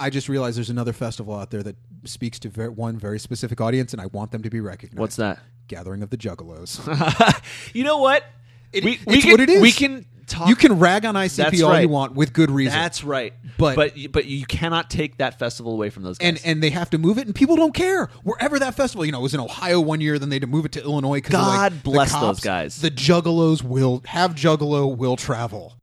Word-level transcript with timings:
I 0.00 0.10
just 0.10 0.28
realized 0.28 0.56
there's 0.56 0.70
another 0.70 0.92
festival 0.92 1.34
out 1.36 1.50
there 1.50 1.62
that 1.62 1.76
speaks 2.04 2.38
to 2.40 2.48
ver- 2.48 2.70
one 2.70 2.98
very 2.98 3.18
specific 3.20 3.60
audience, 3.60 3.92
and 3.92 4.02
I 4.02 4.06
want 4.06 4.32
them 4.32 4.42
to 4.42 4.50
be 4.50 4.60
recognized. 4.60 4.98
What's 4.98 5.16
that? 5.16 5.38
Gathering 5.68 6.02
of 6.02 6.10
the 6.10 6.16
Juggalos. 6.16 6.80
you 7.74 7.84
know 7.84 7.98
what? 7.98 8.24
It- 8.72 8.84
we, 8.84 8.92
it's 8.94 9.06
we 9.06 9.20
can, 9.22 9.30
what 9.30 9.40
it 9.40 9.50
is. 9.50 9.62
We 9.62 9.70
can 9.70 10.04
talk. 10.26 10.48
you 10.48 10.56
can 10.56 10.80
rag 10.80 11.04
on 11.04 11.14
ICP 11.14 11.36
That's 11.36 11.62
all 11.62 11.70
right. 11.70 11.82
you 11.82 11.88
want 11.88 12.14
with 12.14 12.32
good 12.32 12.50
reason. 12.50 12.76
That's 12.76 13.04
right. 13.04 13.34
But- 13.56 13.76
but 13.76 13.96
you- 13.96 14.08
but 14.08 14.24
you 14.24 14.44
cannot 14.46 14.90
take 14.90 15.18
that 15.18 15.38
festival 15.38 15.72
away 15.72 15.90
from 15.90 16.02
those 16.02 16.18
guys. 16.18 16.28
and 16.28 16.40
and 16.44 16.60
they 16.62 16.70
have 16.70 16.90
to 16.90 16.98
move 16.98 17.18
it, 17.18 17.26
and 17.26 17.34
people 17.34 17.54
don't 17.54 17.72
care 17.74 18.06
wherever 18.24 18.58
that 18.58 18.74
festival. 18.74 19.06
You 19.06 19.12
know, 19.12 19.20
it 19.20 19.22
was 19.22 19.34
in 19.34 19.38
Ohio 19.40 19.80
one 19.80 20.00
year, 20.00 20.18
then 20.18 20.28
they 20.28 20.36
had 20.36 20.42
to 20.42 20.48
move 20.48 20.64
it 20.64 20.72
to 20.72 20.82
Illinois. 20.82 21.20
'cause 21.20 21.30
they're 21.30 21.40
like, 21.40 21.56
God 21.56 21.72
the 21.72 21.78
bless 21.84 22.10
cops, 22.10 22.22
those 22.24 22.40
guys. 22.40 22.80
The 22.80 22.90
Juggalos 22.90 23.62
will 23.62 24.02
have 24.06 24.34
Juggalo 24.34 24.94
will 24.96 25.14
travel. 25.16 25.76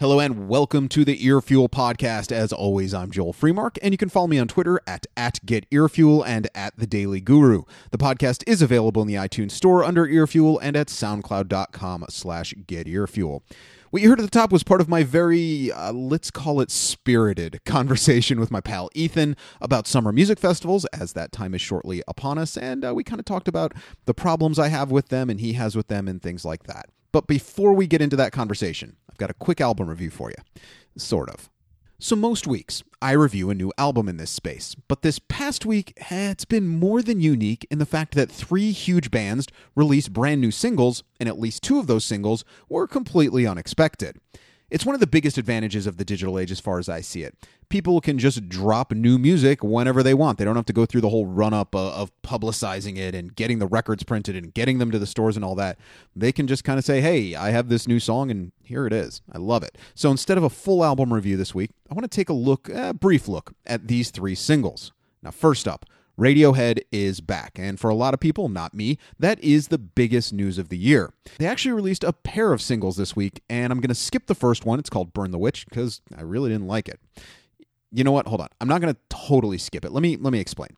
Hello 0.00 0.20
and 0.20 0.48
welcome 0.48 0.88
to 0.90 1.04
the 1.04 1.18
Earfuel 1.18 1.68
podcast. 1.68 2.30
As 2.30 2.52
always, 2.52 2.94
I'm 2.94 3.10
Joel 3.10 3.32
Freemark, 3.32 3.78
and 3.82 3.92
you 3.92 3.98
can 3.98 4.08
follow 4.08 4.28
me 4.28 4.38
on 4.38 4.46
Twitter 4.46 4.80
at, 4.86 5.08
at 5.16 5.40
GetEarFuel 5.44 6.24
and 6.24 6.46
at 6.54 6.76
The 6.76 6.86
Daily 6.86 7.20
Guru. 7.20 7.64
The 7.90 7.98
podcast 7.98 8.44
is 8.46 8.62
available 8.62 9.02
in 9.02 9.08
the 9.08 9.16
iTunes 9.16 9.50
Store 9.50 9.82
under 9.82 10.06
Earfuel 10.06 10.60
and 10.62 10.76
at 10.76 10.86
SoundCloud.com 10.86 12.04
slash 12.10 12.54
GetEarFuel. 12.54 13.42
What 13.90 14.00
you 14.00 14.08
heard 14.08 14.20
at 14.20 14.22
the 14.22 14.30
top 14.30 14.52
was 14.52 14.62
part 14.62 14.80
of 14.80 14.88
my 14.88 15.02
very, 15.02 15.72
uh, 15.72 15.92
let's 15.92 16.30
call 16.30 16.60
it 16.60 16.70
spirited 16.70 17.60
conversation 17.66 18.38
with 18.38 18.52
my 18.52 18.60
pal 18.60 18.90
Ethan 18.94 19.34
about 19.60 19.88
summer 19.88 20.12
music 20.12 20.38
festivals, 20.38 20.84
as 20.92 21.14
that 21.14 21.32
time 21.32 21.54
is 21.54 21.60
shortly 21.60 22.04
upon 22.06 22.38
us, 22.38 22.56
and 22.56 22.84
uh, 22.84 22.94
we 22.94 23.02
kind 23.02 23.18
of 23.18 23.24
talked 23.24 23.48
about 23.48 23.74
the 24.04 24.14
problems 24.14 24.60
I 24.60 24.68
have 24.68 24.92
with 24.92 25.08
them 25.08 25.28
and 25.28 25.40
he 25.40 25.54
has 25.54 25.74
with 25.74 25.88
them 25.88 26.06
and 26.06 26.22
things 26.22 26.44
like 26.44 26.62
that. 26.68 26.86
But 27.10 27.26
before 27.26 27.72
we 27.72 27.88
get 27.88 28.00
into 28.00 28.16
that 28.16 28.30
conversation, 28.30 28.96
got 29.18 29.30
a 29.30 29.34
quick 29.34 29.60
album 29.60 29.88
review 29.88 30.10
for 30.10 30.30
you. 30.30 30.62
Sort 30.96 31.28
of. 31.28 31.50
So, 32.00 32.14
most 32.14 32.46
weeks, 32.46 32.84
I 33.02 33.10
review 33.10 33.50
a 33.50 33.56
new 33.56 33.72
album 33.76 34.08
in 34.08 34.18
this 34.18 34.30
space, 34.30 34.76
but 34.86 35.02
this 35.02 35.18
past 35.18 35.66
week, 35.66 35.92
eh, 36.10 36.30
it's 36.30 36.44
been 36.44 36.68
more 36.68 37.02
than 37.02 37.20
unique 37.20 37.66
in 37.72 37.80
the 37.80 37.86
fact 37.86 38.14
that 38.14 38.30
three 38.30 38.70
huge 38.70 39.10
bands 39.10 39.48
released 39.74 40.12
brand 40.12 40.40
new 40.40 40.52
singles, 40.52 41.02
and 41.18 41.28
at 41.28 41.40
least 41.40 41.64
two 41.64 41.80
of 41.80 41.88
those 41.88 42.04
singles 42.04 42.44
were 42.68 42.86
completely 42.86 43.48
unexpected. 43.48 44.16
It's 44.70 44.84
one 44.84 44.94
of 44.94 45.00
the 45.00 45.06
biggest 45.06 45.38
advantages 45.38 45.86
of 45.86 45.96
the 45.96 46.04
digital 46.04 46.38
age 46.38 46.50
as 46.50 46.60
far 46.60 46.78
as 46.78 46.88
I 46.88 47.00
see 47.00 47.22
it. 47.22 47.34
People 47.70 48.00
can 48.02 48.18
just 48.18 48.48
drop 48.48 48.92
new 48.92 49.18
music 49.18 49.62
whenever 49.62 50.02
they 50.02 50.12
want. 50.12 50.38
They 50.38 50.44
don't 50.44 50.56
have 50.56 50.66
to 50.66 50.72
go 50.74 50.84
through 50.84 51.00
the 51.00 51.08
whole 51.08 51.26
run 51.26 51.54
up 51.54 51.74
of, 51.74 51.92
uh, 51.92 52.02
of 52.02 52.22
publicizing 52.22 52.98
it 52.98 53.14
and 53.14 53.34
getting 53.34 53.60
the 53.60 53.66
records 53.66 54.02
printed 54.02 54.36
and 54.36 54.52
getting 54.52 54.78
them 54.78 54.90
to 54.90 54.98
the 54.98 55.06
stores 55.06 55.36
and 55.36 55.44
all 55.44 55.54
that. 55.54 55.78
They 56.14 56.32
can 56.32 56.46
just 56.46 56.64
kind 56.64 56.78
of 56.78 56.84
say, 56.84 57.00
hey, 57.00 57.34
I 57.34 57.50
have 57.50 57.68
this 57.68 57.88
new 57.88 57.98
song 57.98 58.30
and 58.30 58.52
here 58.62 58.86
it 58.86 58.92
is. 58.92 59.22
I 59.32 59.38
love 59.38 59.62
it. 59.62 59.78
So 59.94 60.10
instead 60.10 60.36
of 60.36 60.44
a 60.44 60.50
full 60.50 60.84
album 60.84 61.14
review 61.14 61.38
this 61.38 61.54
week, 61.54 61.70
I 61.90 61.94
want 61.94 62.10
to 62.10 62.14
take 62.14 62.28
a 62.28 62.34
look, 62.34 62.68
a 62.68 62.92
brief 62.92 63.26
look, 63.26 63.54
at 63.66 63.88
these 63.88 64.10
three 64.10 64.34
singles. 64.34 64.92
Now, 65.22 65.30
first 65.30 65.66
up, 65.66 65.86
Radiohead 66.18 66.80
is 66.90 67.20
back, 67.20 67.52
and 67.56 67.78
for 67.78 67.88
a 67.88 67.94
lot 67.94 68.12
of 68.12 68.18
people, 68.18 68.48
not 68.48 68.74
me, 68.74 68.98
that 69.20 69.42
is 69.42 69.68
the 69.68 69.78
biggest 69.78 70.32
news 70.32 70.58
of 70.58 70.68
the 70.68 70.76
year. 70.76 71.12
They 71.38 71.46
actually 71.46 71.72
released 71.72 72.02
a 72.02 72.12
pair 72.12 72.52
of 72.52 72.60
singles 72.60 72.96
this 72.96 73.14
week, 73.14 73.40
and 73.48 73.72
I'm 73.72 73.78
going 73.80 73.88
to 73.88 73.94
skip 73.94 74.26
the 74.26 74.34
first 74.34 74.66
one. 74.66 74.80
It's 74.80 74.90
called 74.90 75.12
Burn 75.12 75.30
the 75.30 75.38
Witch 75.38 75.66
because 75.68 76.00
I 76.16 76.22
really 76.22 76.50
didn't 76.50 76.66
like 76.66 76.88
it. 76.88 76.98
You 77.90 78.04
know 78.04 78.12
what? 78.12 78.26
Hold 78.26 78.42
on. 78.42 78.48
I'm 78.60 78.68
not 78.68 78.82
going 78.82 78.92
to 78.92 79.00
totally 79.08 79.56
skip 79.56 79.84
it. 79.84 79.92
Let 79.92 80.02
me 80.02 80.16
let 80.16 80.30
me 80.30 80.40
explain. 80.40 80.68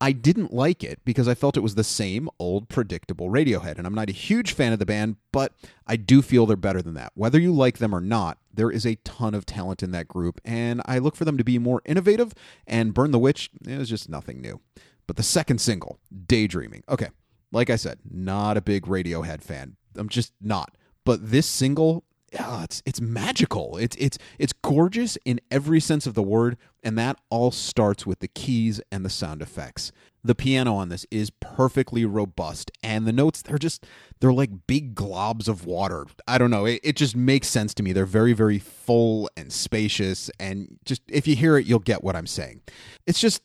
I 0.00 0.12
didn't 0.12 0.52
like 0.52 0.82
it 0.82 0.98
because 1.04 1.28
I 1.28 1.34
felt 1.34 1.56
it 1.56 1.62
was 1.62 1.76
the 1.76 1.84
same 1.84 2.28
old 2.38 2.68
predictable 2.68 3.30
Radiohead, 3.30 3.78
and 3.78 3.86
I'm 3.86 3.94
not 3.94 4.10
a 4.10 4.12
huge 4.12 4.52
fan 4.52 4.72
of 4.72 4.78
the 4.78 4.86
band, 4.86 5.16
but 5.30 5.52
I 5.86 5.96
do 5.96 6.22
feel 6.22 6.44
they're 6.44 6.56
better 6.56 6.82
than 6.82 6.94
that. 6.94 7.12
Whether 7.14 7.38
you 7.38 7.52
like 7.52 7.78
them 7.78 7.94
or 7.94 8.00
not, 8.00 8.38
there 8.52 8.70
is 8.70 8.84
a 8.84 8.96
ton 9.04 9.34
of 9.34 9.46
talent 9.46 9.82
in 9.82 9.92
that 9.92 10.08
group, 10.08 10.40
and 10.44 10.82
I 10.86 10.98
look 10.98 11.14
for 11.14 11.24
them 11.24 11.38
to 11.38 11.44
be 11.44 11.58
more 11.58 11.82
innovative. 11.84 12.34
And 12.66 12.92
Burn 12.92 13.12
the 13.12 13.18
Witch 13.18 13.50
is 13.64 13.88
just 13.88 14.08
nothing 14.08 14.40
new. 14.40 14.60
But 15.06 15.16
the 15.16 15.22
second 15.22 15.60
single, 15.60 15.98
Daydreaming. 16.26 16.82
Okay, 16.88 17.08
like 17.52 17.70
I 17.70 17.76
said, 17.76 17.98
not 18.10 18.56
a 18.56 18.60
big 18.60 18.84
Radiohead 18.84 19.42
fan. 19.42 19.76
I'm 19.96 20.08
just 20.08 20.32
not. 20.40 20.76
But 21.04 21.30
this 21.30 21.46
single, 21.46 22.04
ah, 22.38 22.64
it's 22.64 22.82
it's 22.84 23.00
magical. 23.00 23.76
It's 23.76 23.96
it's 23.96 24.18
it's 24.38 24.52
gorgeous 24.52 25.16
in 25.24 25.40
every 25.50 25.80
sense 25.80 26.06
of 26.06 26.14
the 26.14 26.22
word, 26.22 26.56
and 26.82 26.98
that 26.98 27.18
all 27.30 27.50
starts 27.50 28.04
with 28.04 28.18
the 28.18 28.28
keys 28.28 28.80
and 28.90 29.04
the 29.04 29.10
sound 29.10 29.42
effects. 29.42 29.92
The 30.24 30.34
piano 30.34 30.74
on 30.74 30.88
this 30.88 31.06
is 31.12 31.30
perfectly 31.30 32.04
robust, 32.04 32.72
and 32.82 33.06
the 33.06 33.12
notes 33.12 33.42
they're 33.42 33.58
just 33.58 33.86
they're 34.18 34.32
like 34.32 34.66
big 34.66 34.96
globs 34.96 35.46
of 35.46 35.64
water. 35.64 36.06
I 36.26 36.38
don't 36.38 36.50
know. 36.50 36.64
It, 36.64 36.80
it 36.82 36.96
just 36.96 37.14
makes 37.14 37.46
sense 37.46 37.72
to 37.74 37.84
me. 37.84 37.92
They're 37.92 38.06
very 38.06 38.32
very 38.32 38.58
full 38.58 39.30
and 39.36 39.52
spacious, 39.52 40.28
and 40.40 40.78
just 40.84 41.02
if 41.08 41.28
you 41.28 41.36
hear 41.36 41.56
it, 41.56 41.66
you'll 41.66 41.78
get 41.78 42.02
what 42.02 42.16
I'm 42.16 42.26
saying. 42.26 42.62
It's 43.06 43.20
just 43.20 43.40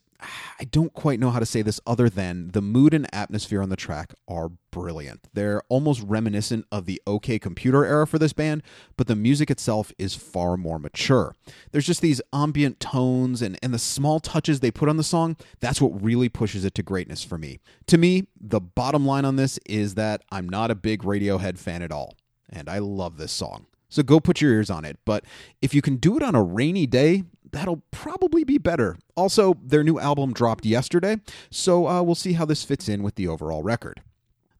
I 0.60 0.66
don't 0.66 0.94
quite 0.94 1.20
know 1.20 1.30
how 1.30 1.40
to 1.40 1.46
say 1.46 1.62
this 1.62 1.80
other 1.86 2.10
than 2.10 2.50
the 2.52 2.62
mood 2.62 2.94
and 2.94 3.14
atmosphere 3.14 3.62
on 3.62 3.70
the 3.70 3.76
track 3.76 4.14
are 4.28 4.52
brilliant. 4.72 5.28
They're 5.34 5.62
almost 5.70 6.02
reminiscent 6.02 6.66
of 6.72 6.86
the 6.86 7.02
OK 7.06 7.40
Computer 7.40 7.86
era 7.86 8.08
for 8.08 8.20
this 8.20 8.34
band, 8.34 8.64
but 8.98 9.08
the 9.08 9.16
music 9.16 9.52
itself 9.52 9.92
is 9.98 10.16
far 10.16 10.58
more 10.58 10.80
mature. 10.80 11.36
There's 11.72 11.86
just 11.86 12.02
these 12.02 12.22
ambient 12.34 12.80
tones 12.80 13.42
and, 13.42 13.58
and 13.62 13.74
the 13.74 13.80
small 13.80 14.20
touches 14.20 14.60
they 14.60 14.72
put 14.72 14.90
on 14.90 14.98
the 14.98 15.04
song. 15.04 15.36
That's 15.60 15.82
what 15.82 16.02
really 16.02 16.30
pushes 16.30 16.66
it 16.66 16.76
to 16.76 16.84
greatness 16.84 17.24
for 17.24 17.38
me. 17.38 17.60
To 17.88 17.98
me, 17.98 18.28
the 18.40 18.62
bottom 18.62 19.06
line 19.06 19.26
on 19.26 19.36
this 19.36 19.60
is 19.66 19.96
that 19.96 20.24
I'm 20.32 20.48
not 20.48 20.72
a 20.72 20.76
big 20.76 21.04
Radiohead 21.04 21.58
fan 21.58 21.82
at 21.82 21.92
all, 21.92 22.16
and 22.50 22.70
I 22.70 22.80
love 22.80 23.18
this 23.18 23.32
song. 23.32 23.66
So 23.90 24.04
go 24.04 24.22
put 24.22 24.40
your 24.40 24.54
ears 24.54 24.70
on 24.70 24.86
it. 24.86 24.98
But 25.06 25.26
if 25.62 25.76
you 25.76 25.82
can 25.82 25.98
do 25.98 26.16
it 26.16 26.24
on 26.24 26.34
a 26.34 26.42
rainy 26.42 26.88
day, 26.88 27.24
that'll 27.52 27.84
probably 27.92 28.44
be 28.44 28.58
better. 28.58 28.98
Also, 29.16 29.56
their 29.64 29.84
new 29.84 30.00
album 30.00 30.34
dropped 30.34 30.66
yesterday, 30.66 31.18
so 31.50 31.88
uh, 31.88 32.02
we'll 32.02 32.16
see 32.16 32.34
how 32.34 32.46
this 32.46 32.64
fits 32.64 32.90
in 32.90 33.04
with 33.04 33.16
the 33.16 33.28
overall 33.28 33.64
record. 33.64 34.02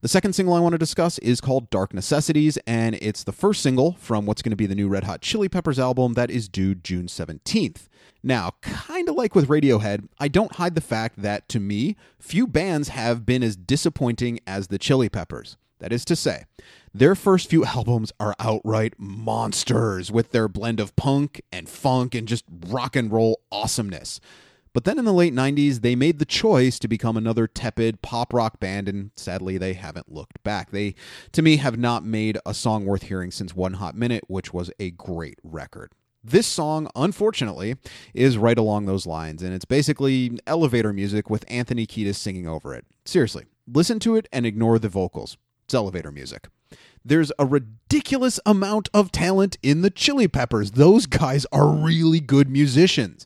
The 0.02 0.08
second 0.08 0.32
single 0.32 0.54
I 0.54 0.60
want 0.60 0.72
to 0.72 0.78
discuss 0.78 1.18
is 1.20 1.40
called 1.40 1.70
Dark 1.70 1.94
Necessities, 1.94 2.58
and 2.66 2.96
it's 2.96 3.22
the 3.22 3.30
first 3.30 3.62
single 3.62 3.92
from 3.92 4.26
what's 4.26 4.42
going 4.42 4.50
to 4.50 4.56
be 4.56 4.66
the 4.66 4.74
new 4.74 4.88
Red 4.88 5.04
Hot 5.04 5.20
Chili 5.20 5.48
Peppers 5.48 5.78
album 5.78 6.14
that 6.14 6.28
is 6.28 6.48
due 6.48 6.74
June 6.74 7.06
17th. 7.06 7.88
Now, 8.20 8.52
kind 8.62 9.08
of 9.08 9.14
like 9.14 9.36
with 9.36 9.48
Radiohead, 9.48 10.08
I 10.18 10.26
don't 10.26 10.56
hide 10.56 10.74
the 10.74 10.80
fact 10.80 11.22
that 11.22 11.48
to 11.50 11.60
me, 11.60 11.96
few 12.18 12.48
bands 12.48 12.88
have 12.88 13.24
been 13.24 13.44
as 13.44 13.54
disappointing 13.54 14.40
as 14.44 14.68
the 14.68 14.78
Chili 14.78 15.08
Peppers. 15.08 15.56
That 15.82 15.92
is 15.92 16.04
to 16.04 16.16
say, 16.16 16.44
their 16.94 17.16
first 17.16 17.50
few 17.50 17.64
albums 17.76 18.12
are 18.20 18.36
outright 18.38 18.94
monsters 18.98 20.12
with 20.12 20.30
their 20.30 20.46
blend 20.46 20.78
of 20.78 20.94
punk 20.94 21.42
and 21.50 21.68
funk 21.68 22.14
and 22.14 22.28
just 22.28 22.44
rock 22.68 22.94
and 22.94 23.10
roll 23.10 23.40
awesomeness. 23.50 24.20
But 24.72 24.84
then 24.84 24.96
in 24.96 25.04
the 25.04 25.12
late 25.12 25.34
90s, 25.34 25.80
they 25.80 25.96
made 25.96 26.20
the 26.20 26.24
choice 26.24 26.78
to 26.78 26.88
become 26.88 27.16
another 27.16 27.48
tepid 27.48 28.00
pop 28.00 28.32
rock 28.32 28.60
band, 28.60 28.88
and 28.88 29.10
sadly, 29.16 29.58
they 29.58 29.72
haven't 29.72 30.10
looked 30.10 30.40
back. 30.44 30.70
They, 30.70 30.94
to 31.32 31.42
me, 31.42 31.56
have 31.56 31.76
not 31.76 32.04
made 32.04 32.38
a 32.46 32.54
song 32.54 32.86
worth 32.86 33.02
hearing 33.02 33.32
since 33.32 33.56
One 33.56 33.74
Hot 33.74 33.96
Minute, 33.96 34.24
which 34.28 34.54
was 34.54 34.70
a 34.78 34.92
great 34.92 35.38
record. 35.42 35.90
This 36.24 36.46
song, 36.46 36.88
unfortunately, 36.94 37.74
is 38.14 38.38
right 38.38 38.56
along 38.56 38.86
those 38.86 39.04
lines, 39.04 39.42
and 39.42 39.52
it's 39.52 39.64
basically 39.64 40.38
elevator 40.46 40.92
music 40.92 41.28
with 41.28 41.44
Anthony 41.48 41.88
Kiedis 41.88 42.14
singing 42.14 42.46
over 42.46 42.72
it. 42.72 42.86
Seriously, 43.04 43.46
listen 43.66 43.98
to 43.98 44.14
it 44.14 44.28
and 44.32 44.46
ignore 44.46 44.78
the 44.78 44.88
vocals. 44.88 45.36
It's 45.72 45.78
elevator 45.78 46.12
music. 46.12 46.48
There's 47.02 47.32
a 47.38 47.46
ridiculous 47.46 48.38
amount 48.44 48.90
of 48.92 49.10
talent 49.10 49.56
in 49.62 49.80
the 49.80 49.88
Chili 49.88 50.28
Peppers. 50.28 50.72
Those 50.72 51.06
guys 51.06 51.46
are 51.50 51.66
really 51.66 52.20
good 52.20 52.50
musicians. 52.50 53.24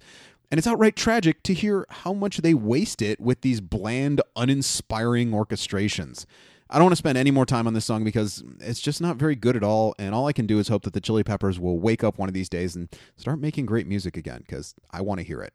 And 0.49 0.57
it's 0.57 0.67
outright 0.69 0.95
tragic 0.95 1.43
to 1.43 1.53
hear 1.53 1.87
how 1.91 2.13
much 2.13 2.37
they 2.37 2.55
waste 2.55 3.03
it 3.03 3.19
with 3.19 3.41
these 3.41 3.61
bland, 3.61 4.21
uninspiring 4.37 5.33
orchestrations. 5.33 6.25
I 6.71 6.77
don't 6.77 6.85
want 6.85 6.93
to 6.93 6.99
spend 6.99 7.19
any 7.19 7.33
more 7.33 7.47
time 7.47 7.67
on 7.67 7.75
this 7.75 7.85
song 7.85 8.05
because 8.05 8.45
it's 8.61 8.81
just 8.81 9.01
not 9.01 9.17
very 9.17 9.35
good 9.35 9.57
at 9.57 9.65
all. 9.65 9.97
And 9.99 10.15
all 10.15 10.29
I 10.29 10.33
can 10.33 10.47
do 10.47 10.61
is 10.61 10.69
hope 10.69 10.85
that 10.85 10.93
the 10.93 11.01
Chili 11.01 11.25
Peppers 11.25 11.59
will 11.59 11.81
wake 11.81 12.05
up 12.05 12.17
one 12.17 12.29
of 12.29 12.35
these 12.35 12.49
days 12.49 12.77
and 12.77 12.89
start 13.17 13.41
making 13.41 13.67
great 13.67 13.89
music 13.89 14.17
again 14.17 14.45
because 14.47 14.77
I 14.93 15.01
want 15.01 15.19
to 15.19 15.27
hear 15.27 15.43
it. 15.43 15.53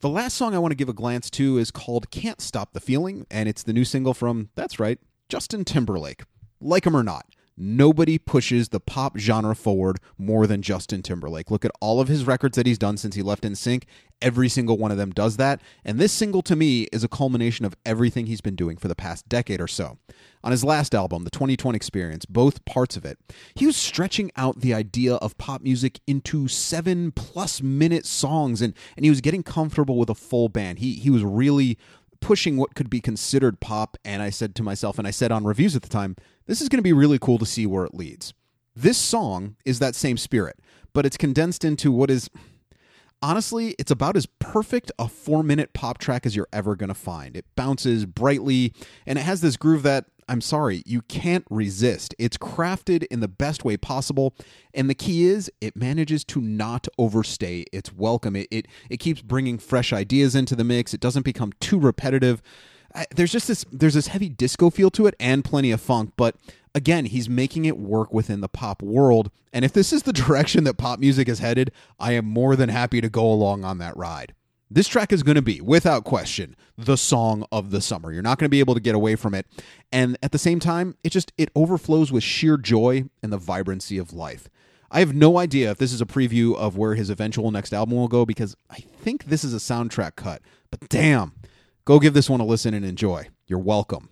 The 0.00 0.08
last 0.08 0.38
song 0.38 0.54
I 0.54 0.58
want 0.58 0.72
to 0.72 0.76
give 0.76 0.88
a 0.88 0.94
glance 0.94 1.28
to 1.28 1.58
is 1.58 1.70
called 1.70 2.10
Can't 2.10 2.40
Stop 2.40 2.72
the 2.72 2.80
Feeling, 2.80 3.26
and 3.30 3.50
it's 3.50 3.62
the 3.62 3.74
new 3.74 3.84
single 3.84 4.14
from, 4.14 4.48
that's 4.54 4.80
right, 4.80 4.98
Justin 5.32 5.64
Timberlake. 5.64 6.24
Like 6.60 6.84
him 6.84 6.94
or 6.94 7.02
not, 7.02 7.24
Nobody 7.56 8.18
pushes 8.18 8.70
the 8.70 8.80
pop 8.80 9.18
genre 9.18 9.54
forward 9.54 9.98
more 10.16 10.46
than 10.46 10.62
Justin 10.62 11.02
Timberlake. 11.02 11.50
Look 11.50 11.64
at 11.64 11.70
all 11.80 12.00
of 12.00 12.08
his 12.08 12.26
records 12.26 12.56
that 12.56 12.66
he's 12.66 12.78
done 12.78 12.96
since 12.96 13.14
he 13.14 13.22
left 13.22 13.44
NSYNC. 13.44 13.84
Every 14.22 14.48
single 14.48 14.78
one 14.78 14.90
of 14.90 14.96
them 14.96 15.10
does 15.10 15.36
that. 15.36 15.60
And 15.84 15.98
this 15.98 16.12
single 16.12 16.42
to 16.42 16.56
me 16.56 16.84
is 16.92 17.04
a 17.04 17.08
culmination 17.08 17.66
of 17.66 17.76
everything 17.84 18.26
he's 18.26 18.40
been 18.40 18.56
doing 18.56 18.76
for 18.76 18.88
the 18.88 18.94
past 18.94 19.28
decade 19.28 19.60
or 19.60 19.68
so. 19.68 19.98
On 20.42 20.50
his 20.50 20.64
last 20.64 20.94
album, 20.94 21.24
The 21.24 21.30
20/20 21.30 21.74
Experience, 21.74 22.24
both 22.24 22.64
parts 22.64 22.96
of 22.96 23.04
it, 23.04 23.18
he 23.54 23.66
was 23.66 23.76
stretching 23.76 24.30
out 24.36 24.60
the 24.60 24.72
idea 24.72 25.16
of 25.16 25.36
pop 25.38 25.60
music 25.60 26.00
into 26.06 26.48
seven 26.48 27.12
plus 27.12 27.60
minute 27.60 28.06
songs 28.06 28.62
and, 28.62 28.74
and 28.96 29.04
he 29.04 29.10
was 29.10 29.20
getting 29.20 29.42
comfortable 29.42 29.98
with 29.98 30.08
a 30.08 30.14
full 30.14 30.48
band. 30.48 30.78
He 30.78 30.94
he 30.94 31.10
was 31.10 31.22
really 31.22 31.78
pushing 32.22 32.56
what 32.56 32.74
could 32.74 32.88
be 32.88 33.00
considered 33.00 33.60
pop. 33.60 33.98
And 34.04 34.22
I 34.22 34.30
said 34.30 34.54
to 34.54 34.62
myself, 34.62 34.98
and 34.98 35.06
I 35.06 35.10
said 35.10 35.30
on 35.30 35.44
reviews 35.44 35.76
at 35.76 35.82
the 35.82 35.88
time, 35.88 36.16
this 36.46 36.62
is 36.62 36.70
going 36.70 36.78
to 36.78 36.82
be 36.82 36.94
really 36.94 37.18
cool 37.18 37.38
to 37.38 37.44
see 37.44 37.66
where 37.66 37.84
it 37.84 37.94
leads. 37.94 38.32
This 38.74 38.96
song 38.96 39.56
is 39.66 39.78
that 39.80 39.94
same 39.94 40.16
spirit, 40.16 40.58
but 40.94 41.04
it's 41.04 41.18
condensed 41.18 41.64
into 41.64 41.92
what 41.92 42.10
is 42.10 42.30
honestly, 43.22 43.74
it's 43.78 43.90
about 43.90 44.16
as 44.16 44.26
perfect 44.38 44.90
a 44.98 45.08
four 45.08 45.42
minute 45.42 45.72
pop 45.74 45.98
track 45.98 46.24
as 46.24 46.34
you're 46.34 46.48
ever 46.52 46.74
going 46.74 46.88
to 46.88 46.94
find. 46.94 47.36
It 47.36 47.44
bounces 47.54 48.06
brightly, 48.06 48.72
and 49.06 49.18
it 49.18 49.22
has 49.22 49.40
this 49.40 49.56
groove 49.56 49.82
that, 49.82 50.06
I'm 50.28 50.40
sorry, 50.40 50.82
you 50.86 51.02
can't 51.02 51.44
resist. 51.50 52.14
It's 52.18 52.36
crafted 52.36 53.04
in 53.10 53.20
the 53.20 53.28
best 53.28 53.64
way 53.64 53.76
possible, 53.76 54.34
and 54.72 54.88
the 54.88 54.94
key 54.94 55.24
is 55.24 55.50
it 55.60 55.76
manages 55.76 56.24
to 56.26 56.40
not 56.40 56.88
overstay 56.98 57.64
its 57.72 57.92
welcome. 57.92 58.36
It, 58.36 58.48
it, 58.50 58.68
it 58.88 58.98
keeps 58.98 59.22
bringing 59.22 59.58
fresh 59.58 59.92
ideas 59.92 60.34
into 60.34 60.56
the 60.56 60.64
mix, 60.64 60.94
it 60.94 61.00
doesn't 61.00 61.24
become 61.24 61.52
too 61.60 61.78
repetitive. 61.78 62.42
I, 62.94 63.06
there's 63.14 63.32
just 63.32 63.48
this 63.48 63.64
there's 63.72 63.94
this 63.94 64.08
heavy 64.08 64.28
disco 64.28 64.70
feel 64.70 64.90
to 64.90 65.06
it 65.06 65.14
and 65.18 65.44
plenty 65.44 65.70
of 65.70 65.80
funk 65.80 66.12
but 66.16 66.36
again 66.74 67.06
he's 67.06 67.28
making 67.28 67.64
it 67.64 67.78
work 67.78 68.12
within 68.12 68.42
the 68.42 68.50
pop 68.50 68.82
world 68.82 69.30
and 69.52 69.64
if 69.64 69.72
this 69.72 69.92
is 69.92 70.02
the 70.02 70.12
direction 70.12 70.64
that 70.64 70.76
pop 70.76 70.98
music 70.98 71.26
is 71.26 71.38
headed 71.38 71.72
i 71.98 72.12
am 72.12 72.26
more 72.26 72.54
than 72.54 72.68
happy 72.68 73.00
to 73.00 73.08
go 73.08 73.24
along 73.24 73.64
on 73.64 73.78
that 73.78 73.96
ride 73.96 74.34
this 74.74 74.88
track 74.88 75.12
is 75.12 75.22
going 75.22 75.34
to 75.36 75.42
be 75.42 75.60
without 75.60 76.04
question 76.04 76.56
the 76.76 76.96
song 76.96 77.44
of 77.52 77.70
the 77.70 77.80
summer 77.80 78.12
you're 78.12 78.22
not 78.22 78.38
going 78.38 78.46
to 78.46 78.50
be 78.50 78.60
able 78.60 78.74
to 78.74 78.80
get 78.80 78.94
away 78.94 79.16
from 79.16 79.34
it 79.34 79.46
and 79.90 80.16
at 80.22 80.32
the 80.32 80.38
same 80.38 80.60
time 80.60 80.96
it 81.04 81.10
just 81.10 81.32
it 81.38 81.50
overflows 81.54 82.10
with 82.10 82.22
sheer 82.22 82.56
joy 82.56 83.04
and 83.22 83.32
the 83.32 83.38
vibrancy 83.38 83.98
of 83.98 84.12
life 84.12 84.48
I 84.94 84.98
have 84.98 85.14
no 85.14 85.38
idea 85.38 85.70
if 85.70 85.78
this 85.78 85.94
is 85.94 86.02
a 86.02 86.06
preview 86.06 86.54
of 86.54 86.76
where 86.76 86.96
his 86.96 87.08
eventual 87.08 87.50
next 87.50 87.72
album 87.72 87.96
will 87.96 88.08
go 88.08 88.26
because 88.26 88.54
I 88.68 88.80
think 88.80 89.24
this 89.24 89.42
is 89.42 89.54
a 89.54 89.56
soundtrack 89.56 90.16
cut. 90.16 90.42
But 90.70 90.86
damn, 90.90 91.32
Go 91.84 91.98
give 91.98 92.14
this 92.14 92.30
one 92.30 92.40
a 92.40 92.44
listen 92.44 92.74
and 92.74 92.84
enjoy. 92.84 93.28
You're 93.48 93.58
welcome. 93.58 94.08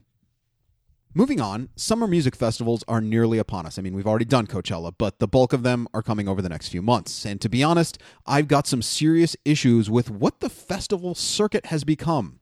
Moving 1.13 1.41
on, 1.41 1.71
summer 1.75 2.07
music 2.07 2.37
festivals 2.37 2.85
are 2.87 3.01
nearly 3.01 3.39
upon 3.39 3.67
us. 3.67 3.81
I 3.81 3.83
mean, 3.83 3.95
we've 3.95 4.07
already 4.07 4.25
done 4.25 4.47
Coachella, 4.47 4.93
but 4.97 5.19
the 5.19 5.27
bulk 5.27 5.53
of 5.53 5.65
them 5.65 5.89
are 5.93 6.05
coming 6.05 6.29
over 6.29 6.41
the 6.41 6.49
next 6.49 6.69
few 6.69 6.83
months. 6.83 7.27
And 7.27 7.41
to 7.41 7.49
be 7.49 7.65
honest, 7.65 7.99
I've 8.27 8.47
got 8.47 8.69
some 8.69 8.81
serious 8.81 9.37
issues 9.45 9.91
with 9.91 10.09
what 10.09 10.39
the 10.39 10.49
festival 10.49 11.17
circuit 11.17 11.67
has 11.67 11.83
become. 11.83 12.39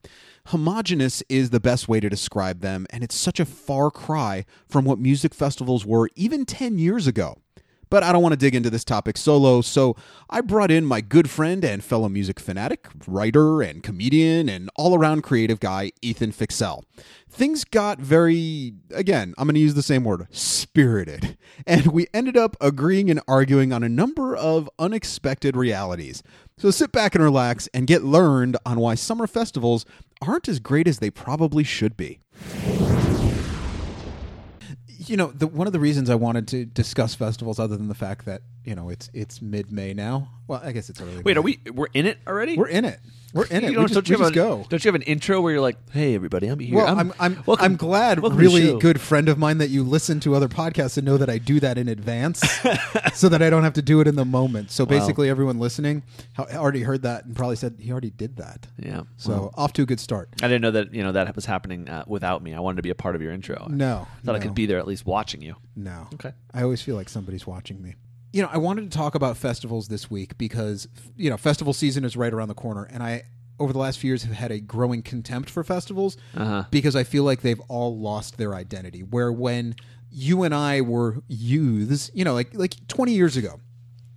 Homogenous 0.49 1.23
is 1.29 1.49
the 1.49 1.59
best 1.59 1.87
way 1.87 1.99
to 1.99 2.09
describe 2.09 2.59
them, 2.59 2.85
and 2.91 3.03
it's 3.03 3.15
such 3.15 3.39
a 3.39 3.45
far 3.45 3.89
cry 3.89 4.45
from 4.67 4.85
what 4.85 4.99
music 4.99 5.33
festivals 5.33 5.83
were 5.83 6.07
even 6.15 6.45
10 6.45 6.77
years 6.77 7.07
ago. 7.07 7.39
But 7.89 8.03
I 8.03 8.11
don't 8.11 8.21
want 8.21 8.33
to 8.33 8.37
dig 8.37 8.53
into 8.53 8.69
this 8.69 8.83
topic 8.83 9.17
solo, 9.17 9.61
so 9.61 9.95
I 10.29 10.41
brought 10.41 10.69
in 10.69 10.85
my 10.85 11.01
good 11.01 11.29
friend 11.29 11.63
and 11.63 11.83
fellow 11.83 12.07
music 12.07 12.39
fanatic, 12.39 12.87
writer 13.07 13.61
and 13.61 13.81
comedian, 13.81 14.47
and 14.47 14.69
all 14.75 14.95
around 14.95 15.23
creative 15.23 15.59
guy, 15.59 15.91
Ethan 16.01 16.31
Fixell. 16.31 16.83
Things 17.29 17.63
got 17.63 17.99
very, 17.99 18.73
again, 18.91 19.33
I'm 19.37 19.47
going 19.47 19.55
to 19.55 19.61
use 19.61 19.73
the 19.73 19.83
same 19.83 20.03
word, 20.03 20.27
spirited. 20.31 21.37
And 21.67 21.87
we 21.87 22.07
ended 22.13 22.37
up 22.37 22.55
agreeing 22.61 23.11
and 23.11 23.19
arguing 23.27 23.73
on 23.73 23.83
a 23.83 23.89
number 23.89 24.33
of 24.33 24.69
unexpected 24.79 25.57
realities. 25.57 26.23
So 26.57 26.71
sit 26.71 26.93
back 26.93 27.15
and 27.15 27.23
relax 27.23 27.67
and 27.73 27.85
get 27.85 28.03
learned 28.03 28.55
on 28.65 28.79
why 28.79 28.95
summer 28.95 29.27
festivals 29.27 29.85
aren't 30.21 30.47
as 30.47 30.59
great 30.59 30.87
as 30.87 30.99
they 30.99 31.11
probably 31.11 31.65
should 31.65 31.97
be 31.97 32.21
you 35.09 35.17
know, 35.17 35.27
the, 35.27 35.47
one 35.47 35.67
of 35.67 35.73
the 35.73 35.79
reasons 35.79 36.09
I 36.09 36.15
wanted 36.15 36.47
to 36.49 36.65
discuss 36.65 37.15
festivals, 37.15 37.59
other 37.59 37.75
than 37.75 37.87
the 37.87 37.95
fact 37.95 38.25
that 38.25 38.41
you 38.69 38.75
know 38.75 38.89
it's 38.89 39.09
it's 39.15 39.41
mid 39.41 39.71
May 39.71 39.95
now. 39.95 40.29
Well, 40.47 40.61
I 40.63 40.71
guess 40.71 40.91
it's 40.91 41.01
early. 41.01 41.17
Wait, 41.23 41.25
May. 41.25 41.39
are 41.39 41.41
we? 41.41 41.59
We're 41.73 41.87
in 41.93 42.05
it 42.05 42.19
already. 42.27 42.55
We're 42.55 42.67
in 42.67 42.85
it. 42.85 42.99
We're 43.33 43.45
in 43.45 43.63
it. 43.63 43.69
You 43.69 43.73
don't, 43.75 43.83
we 43.83 43.87
just, 43.89 43.93
don't 43.95 44.09
you 44.09 44.17
we 44.17 44.23
have 44.23 44.33
just 44.33 44.45
a, 44.45 44.49
go. 44.49 44.65
Don't 44.69 44.83
you 44.83 44.89
have 44.89 44.95
an 44.95 45.01
intro 45.03 45.41
where 45.41 45.51
you're 45.53 45.61
like, 45.61 45.77
"Hey, 45.91 46.13
everybody, 46.13 46.47
I'm 46.47 46.59
here." 46.59 46.75
Well, 46.75 46.87
I'm 46.87 47.11
I'm 47.19 47.43
welcome- 47.47 47.65
I'm 47.65 47.75
glad, 47.77 48.19
welcome 48.19 48.37
to 48.39 48.47
the 48.47 48.49
really 48.49 48.79
good 48.79 49.01
friend 49.01 49.27
of 49.27 49.39
mine, 49.39 49.57
that 49.57 49.69
you 49.71 49.83
listen 49.83 50.19
to 50.21 50.35
other 50.35 50.47
podcasts 50.47 50.97
and 50.97 51.05
know 51.05 51.17
that 51.17 51.31
I 51.31 51.39
do 51.39 51.59
that 51.59 51.79
in 51.79 51.87
advance, 51.87 52.41
so 53.13 53.27
that 53.29 53.41
I 53.41 53.49
don't 53.49 53.63
have 53.63 53.73
to 53.73 53.81
do 53.81 54.01
it 54.01 54.07
in 54.07 54.15
the 54.15 54.25
moment. 54.25 54.69
So 54.69 54.85
basically, 54.85 55.29
everyone 55.29 55.59
listening 55.59 56.03
already 56.37 56.83
heard 56.83 57.01
that 57.03 57.25
and 57.25 57.35
probably 57.35 57.55
said 57.55 57.77
he 57.79 57.91
already 57.91 58.11
did 58.11 58.37
that. 58.37 58.67
Yeah. 58.77 59.01
So 59.17 59.31
well, 59.31 59.53
off 59.55 59.73
to 59.73 59.81
a 59.81 59.85
good 59.85 59.99
start. 59.99 60.29
I 60.43 60.47
didn't 60.47 60.61
know 60.61 60.71
that 60.71 60.93
you 60.93 61.01
know 61.01 61.11
that 61.11 61.35
was 61.35 61.45
happening 61.45 61.89
uh, 61.89 62.03
without 62.07 62.43
me. 62.43 62.53
I 62.53 62.59
wanted 62.59 62.77
to 62.77 62.83
be 62.83 62.91
a 62.91 62.95
part 62.95 63.15
of 63.15 63.21
your 63.23 63.31
intro. 63.31 63.67
No, 63.69 64.07
I 64.11 64.25
thought 64.25 64.35
I 64.35 64.39
could 64.39 64.55
be 64.55 64.67
there 64.67 64.77
at 64.77 64.87
least 64.87 65.07
watching 65.07 65.41
you. 65.41 65.55
No. 65.75 66.07
Okay. 66.15 66.33
I 66.53 66.61
always 66.63 66.81
feel 66.81 66.95
like 66.95 67.09
somebody's 67.09 67.47
watching 67.47 67.81
me. 67.81 67.95
You 68.31 68.41
know, 68.43 68.49
I 68.51 68.57
wanted 68.57 68.89
to 68.91 68.95
talk 68.97 69.15
about 69.15 69.37
festivals 69.37 69.87
this 69.87 70.09
week 70.11 70.37
because 70.37 70.87
you 71.17 71.29
know, 71.29 71.37
festival 71.37 71.73
season 71.73 72.03
is 72.05 72.15
right 72.15 72.33
around 72.33 72.47
the 72.49 72.53
corner 72.55 72.83
and 72.83 73.01
I 73.01 73.23
over 73.59 73.73
the 73.73 73.79
last 73.79 73.99
few 73.99 74.07
years 74.09 74.23
have 74.23 74.33
had 74.35 74.51
a 74.51 74.59
growing 74.59 75.01
contempt 75.01 75.49
for 75.49 75.63
festivals 75.63 76.15
Uh-huh. 76.35 76.63
because 76.71 76.95
I 76.95 77.03
feel 77.03 77.23
like 77.23 77.41
they've 77.41 77.59
all 77.67 77.97
lost 77.99 78.37
their 78.37 78.53
identity. 78.55 79.01
Where 79.01 79.31
when 79.33 79.75
you 80.11 80.43
and 80.43 80.53
I 80.55 80.81
were 80.81 81.17
youths, 81.27 82.09
you 82.13 82.23
know, 82.23 82.33
like 82.33 82.53
like 82.53 82.75
20 82.87 83.13
years 83.13 83.35
ago, 83.35 83.59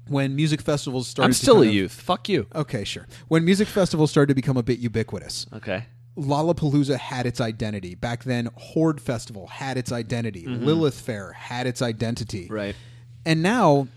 when 0.09 0.37
music 0.37 0.61
festivals 0.61 1.09
started 1.09 1.27
I'm 1.29 1.33
still 1.33 1.63
a 1.63 1.67
of- 1.67 1.73
youth. 1.75 1.93
Fuck 1.93 2.29
you. 2.29 2.47
Okay, 2.55 2.85
sure. 2.85 3.07
When 3.29 3.45
music 3.45 3.67
festivals 3.69 4.11
started 4.11 4.29
to 4.29 4.35
become 4.35 4.57
a 4.57 4.63
bit 4.63 4.79
ubiquitous, 4.79 5.47
Okay. 5.55 5.87
Lollapalooza 6.19 6.99
had 6.99 7.25
its 7.25 7.41
identity. 7.41 7.95
Back 7.95 8.25
then, 8.25 8.51
Horde 8.57 9.01
Festival 9.01 9.47
had 9.47 9.79
its 9.79 9.91
identity. 9.91 10.47
Lilith 10.47 11.01
Fair 11.01 11.33
had 11.33 11.67
its 11.67 11.81
identity. 11.81 12.45
Mm-hmm. 12.45 12.53
Right. 12.55 12.77
And 13.25 13.43
now, 13.43 13.89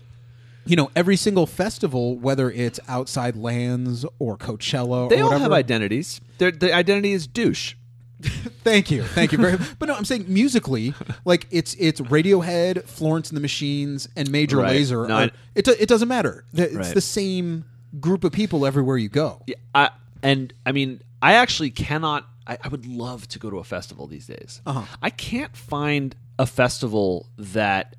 you 0.66 0.76
know, 0.76 0.90
every 0.96 1.16
single 1.16 1.46
festival, 1.46 2.18
whether 2.18 2.50
it's 2.50 2.78
outside 2.88 3.36
lands 3.36 4.04
or 4.18 4.36
Coachella 4.36 5.08
They 5.08 5.16
or 5.20 5.24
all 5.24 5.28
whatever. 5.28 5.42
have 5.44 5.52
identities. 5.52 6.20
Their 6.38 6.50
the 6.50 6.72
identity 6.74 7.12
is 7.12 7.26
douche. 7.26 7.74
Thank 8.64 8.90
you, 8.90 9.02
thank 9.02 9.30
you 9.32 9.38
very. 9.38 9.58
Much. 9.58 9.68
But 9.78 9.88
no, 9.88 9.94
I'm 9.94 10.04
saying 10.06 10.24
musically, 10.26 10.94
like 11.26 11.46
it's 11.50 11.74
it's 11.74 12.00
Radiohead, 12.00 12.84
Florence 12.84 13.28
and 13.28 13.36
the 13.36 13.40
Machines, 13.42 14.08
and 14.16 14.30
Major 14.30 14.56
Right. 14.56 14.74
Lazer. 14.80 15.06
No, 15.06 15.14
are- 15.14 15.20
I- 15.24 15.30
it 15.54 15.64
do- 15.66 15.76
it 15.78 15.86
doesn't 15.88 16.08
matter. 16.08 16.44
It's 16.54 16.74
Right. 16.74 16.94
the 16.94 17.00
same 17.02 17.64
group 18.00 18.24
of 18.24 18.32
people 18.32 18.64
everywhere 18.66 18.96
you 18.96 19.08
go. 19.10 19.42
Yeah, 19.46 19.56
I, 19.74 19.90
and 20.22 20.52
I 20.64 20.72
mean, 20.72 21.02
I 21.22 21.34
actually 21.34 21.70
cannot. 21.70 22.26
I, 22.46 22.56
I 22.64 22.68
would 22.68 22.86
love 22.86 23.28
to 23.28 23.38
go 23.38 23.50
to 23.50 23.58
a 23.58 23.64
festival 23.64 24.06
these 24.06 24.26
days. 24.26 24.62
Uh-huh. 24.64 24.82
I 25.02 25.10
can't 25.10 25.54
find 25.56 26.16
a 26.38 26.46
festival 26.46 27.28
that 27.36 27.96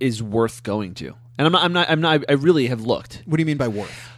is 0.00 0.22
worth 0.22 0.62
going 0.64 0.94
to, 0.94 1.14
and 1.38 1.46
I'm 1.46 1.52
not. 1.52 1.62
I'm 1.64 1.72
not. 1.72 1.90
I'm 1.90 2.00
not. 2.00 2.24
I 2.28 2.32
really 2.34 2.66
have 2.68 2.82
looked. 2.82 3.22
What 3.26 3.36
do 3.36 3.42
you 3.42 3.46
mean 3.46 3.56
by 3.56 3.68
worth? 3.68 4.10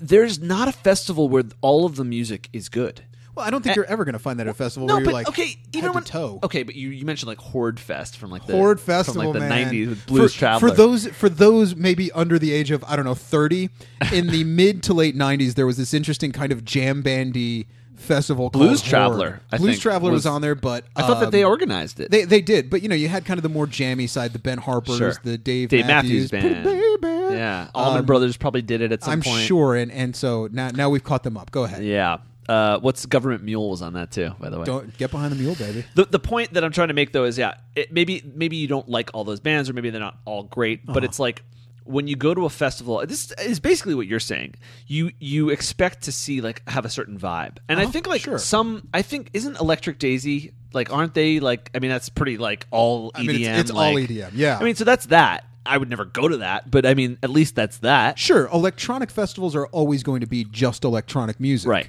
There's 0.00 0.38
not 0.38 0.68
a 0.68 0.72
festival 0.72 1.28
where 1.28 1.44
all 1.60 1.86
of 1.86 1.96
the 1.96 2.04
music 2.04 2.48
is 2.52 2.68
good. 2.68 3.02
Well, 3.34 3.44
I 3.44 3.50
don't 3.50 3.62
think 3.62 3.74
you're 3.74 3.84
ever 3.86 4.04
going 4.04 4.12
to 4.12 4.20
find 4.20 4.38
that 4.38 4.46
at 4.46 4.52
a 4.52 4.54
festival 4.54 4.86
No, 4.86 4.94
where 4.94 5.02
you're 5.02 5.06
but 5.06 5.14
like 5.14 5.28
okay, 5.28 5.56
even 5.72 5.90
to 5.90 5.92
when 5.92 6.04
toe. 6.04 6.38
okay, 6.44 6.62
but 6.62 6.76
you, 6.76 6.90
you 6.90 7.04
mentioned 7.04 7.26
like 7.26 7.38
Horde 7.38 7.80
Fest 7.80 8.16
from 8.16 8.30
like 8.30 8.46
the 8.46 8.52
Horde 8.52 8.80
Festival, 8.80 9.22
from 9.22 9.32
like 9.32 9.42
the 9.42 9.48
man. 9.48 9.72
'90s 9.72 9.88
with 9.88 10.06
Blues 10.06 10.32
for, 10.34 10.38
Traveler. 10.38 10.68
For 10.68 10.76
those, 10.76 11.06
for 11.08 11.28
those 11.28 11.74
maybe 11.74 12.12
under 12.12 12.38
the 12.38 12.52
age 12.52 12.70
of 12.70 12.84
I 12.84 12.94
don't 12.94 13.04
know 13.04 13.14
thirty, 13.14 13.70
in 14.12 14.28
the 14.28 14.44
mid 14.44 14.84
to 14.84 14.94
late 14.94 15.16
'90s, 15.16 15.54
there 15.54 15.66
was 15.66 15.76
this 15.76 15.92
interesting 15.92 16.30
kind 16.30 16.52
of 16.52 16.64
jam 16.64 17.02
bandy 17.02 17.66
festival. 17.96 18.50
Blues 18.50 18.80
called 18.80 18.90
Traveler, 18.90 19.28
Horde. 19.30 19.40
I 19.52 19.56
Blues 19.58 19.70
think, 19.72 19.82
Traveler 19.82 20.10
was, 20.12 20.18
was- 20.20 20.26
on 20.26 20.42
there, 20.42 20.54
but 20.54 20.84
I 20.96 21.02
thought 21.02 21.20
that 21.20 21.30
they 21.32 21.44
um, 21.44 21.50
organized 21.50 22.00
it. 22.00 22.10
They 22.10 22.24
they 22.24 22.40
did, 22.40 22.70
but 22.70 22.82
you 22.82 22.88
know 22.88 22.94
you 22.94 23.08
had 23.08 23.24
kind 23.24 23.38
of 23.38 23.42
the 23.42 23.48
more 23.48 23.66
jammy 23.66 24.06
side, 24.06 24.32
the 24.32 24.38
Ben 24.38 24.58
Harpers, 24.58 24.98
Sure. 24.98 25.14
the 25.22 25.38
Dave, 25.38 25.68
Dave 25.70 25.86
Matthews 25.86 26.30
Pretty 26.30 26.48
Band. 26.48 26.64
Baby. 26.64 27.34
yeah, 27.36 27.68
Allman 27.74 28.00
Um, 28.00 28.06
Brothers 28.06 28.36
probably 28.36 28.62
did 28.62 28.80
it 28.80 28.92
at 28.92 29.02
some 29.04 29.12
I'm 29.14 29.22
point. 29.22 29.40
sure, 29.42 29.74
and 29.76 29.90
and 29.92 30.14
so 30.14 30.48
now 30.52 30.70
now 30.70 30.90
we've 30.90 31.04
caught 31.04 31.22
them 31.22 31.36
up. 31.36 31.50
Go 31.50 31.64
ahead. 31.64 31.84
Yeah. 31.84 32.18
Uh, 32.46 32.78
what's 32.80 33.06
Government 33.06 33.42
Mule 33.42 33.70
was 33.70 33.80
on 33.80 33.94
that 33.94 34.10
too, 34.10 34.30
by 34.38 34.50
the 34.50 34.58
way. 34.58 34.66
Don't 34.66 34.94
get 34.98 35.10
behind 35.10 35.32
the 35.32 35.36
mule, 35.36 35.54
baby. 35.54 35.82
The, 35.94 36.04
the 36.04 36.18
point 36.18 36.52
that 36.52 36.62
I'm 36.62 36.72
trying 36.72 36.88
to 36.88 36.94
make 36.94 37.10
though 37.10 37.24
is 37.24 37.38
yeah, 37.38 37.54
it, 37.74 37.90
maybe 37.90 38.22
maybe 38.34 38.56
you 38.56 38.68
don't 38.68 38.86
like 38.86 39.10
all 39.14 39.24
those 39.24 39.40
bands 39.40 39.70
or 39.70 39.72
maybe 39.72 39.88
they're 39.88 39.98
not 39.98 40.18
all 40.26 40.42
great, 40.42 40.80
Uh-huh. 40.80 40.92
but 40.92 41.04
it's 41.04 41.18
like 41.18 41.42
when 41.84 42.08
you 42.08 42.16
go 42.16 42.34
to 42.34 42.44
a 42.46 42.50
festival, 42.50 43.04
this 43.06 43.30
is 43.32 43.60
basically 43.60 43.94
what 43.94 44.06
you're 44.06 44.20
saying. 44.20 44.54
You 44.86 45.10
you 45.20 45.50
expect 45.50 46.02
to 46.04 46.12
see 46.12 46.40
like 46.40 46.66
have 46.68 46.84
a 46.84 46.88
certain 46.90 47.18
vibe, 47.18 47.58
and 47.68 47.78
I 47.78 47.84
Uh-huh, 47.84 47.92
think 47.92 48.06
like 48.06 48.22
sure. 48.22 48.38
some 48.38 48.88
I 48.94 49.02
think 49.02 49.30
isn't 49.34 49.58
Electric 49.60 49.98
Daisy 49.98 50.52
like 50.72 50.92
aren't 50.92 51.14
they 51.14 51.40
like 51.40 51.70
I 51.74 51.78
mean 51.78 51.90
that's 51.90 52.08
pretty 52.08 52.36
like 52.38 52.66
all 52.70 53.12
EDM. 53.12 53.18
I 53.20 53.22
mean, 53.26 53.40
it's- 53.42 53.60
it's 53.60 53.70
all 53.70 53.94
EDM, 53.98 54.30
yeah. 54.34 54.58
I 54.58 54.64
mean 54.64 54.74
so 54.74 54.84
that's 54.84 55.06
that. 55.06 55.44
I 55.66 55.78
would 55.78 55.88
never 55.88 56.04
go 56.04 56.28
to 56.28 56.38
that, 56.38 56.70
but 56.70 56.84
I 56.84 56.94
mean 56.94 57.16
at 57.22 57.30
least 57.30 57.54
that's 57.54 57.78
that. 57.78 58.18
Sure, 58.18 58.48
electronic 58.52 59.10
festivals 59.10 59.54
are 59.56 59.66
always 59.68 60.02
going 60.02 60.20
to 60.20 60.26
be 60.26 60.44
just 60.44 60.84
electronic 60.84 61.38
music, 61.40 61.68
Right. 61.70 61.88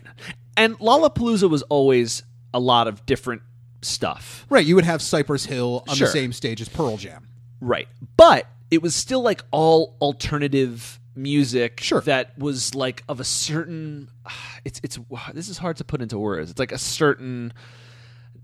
And 0.57 0.77
Lollapalooza 0.79 1.49
was 1.49 1.61
always 1.63 2.23
a 2.53 2.59
lot 2.59 2.87
of 2.87 3.05
different 3.05 3.41
stuff. 3.81 4.45
Right. 4.49 4.65
You 4.65 4.75
would 4.75 4.85
have 4.85 5.01
Cypress 5.01 5.45
Hill 5.45 5.83
on 5.87 5.95
Sure. 5.95 6.07
the 6.07 6.11
same 6.13 6.31
stage 6.33 6.61
as 6.61 6.69
Pearl 6.69 6.95
Jam. 6.97 7.27
Right. 7.59 7.87
But 8.17 8.47
it 8.75 8.81
was 8.81 8.93
still 8.93 9.21
like 9.21 9.41
all 9.51 9.95
alternative 10.01 10.99
music 11.15 11.79
Sure. 11.79 12.01
that 12.01 12.37
was 12.37 12.75
like 12.75 13.03
of 13.07 13.19
a 13.19 13.23
certain 13.23 14.09
it's 14.65 14.79
it's 14.83 14.99
this 15.33 15.49
is 15.49 15.57
hard 15.57 15.77
to 15.77 15.83
put 15.83 16.01
into 16.01 16.19
words. 16.19 16.51
It's 16.51 16.59
like 16.59 16.71
a 16.73 16.77
certain 16.77 17.53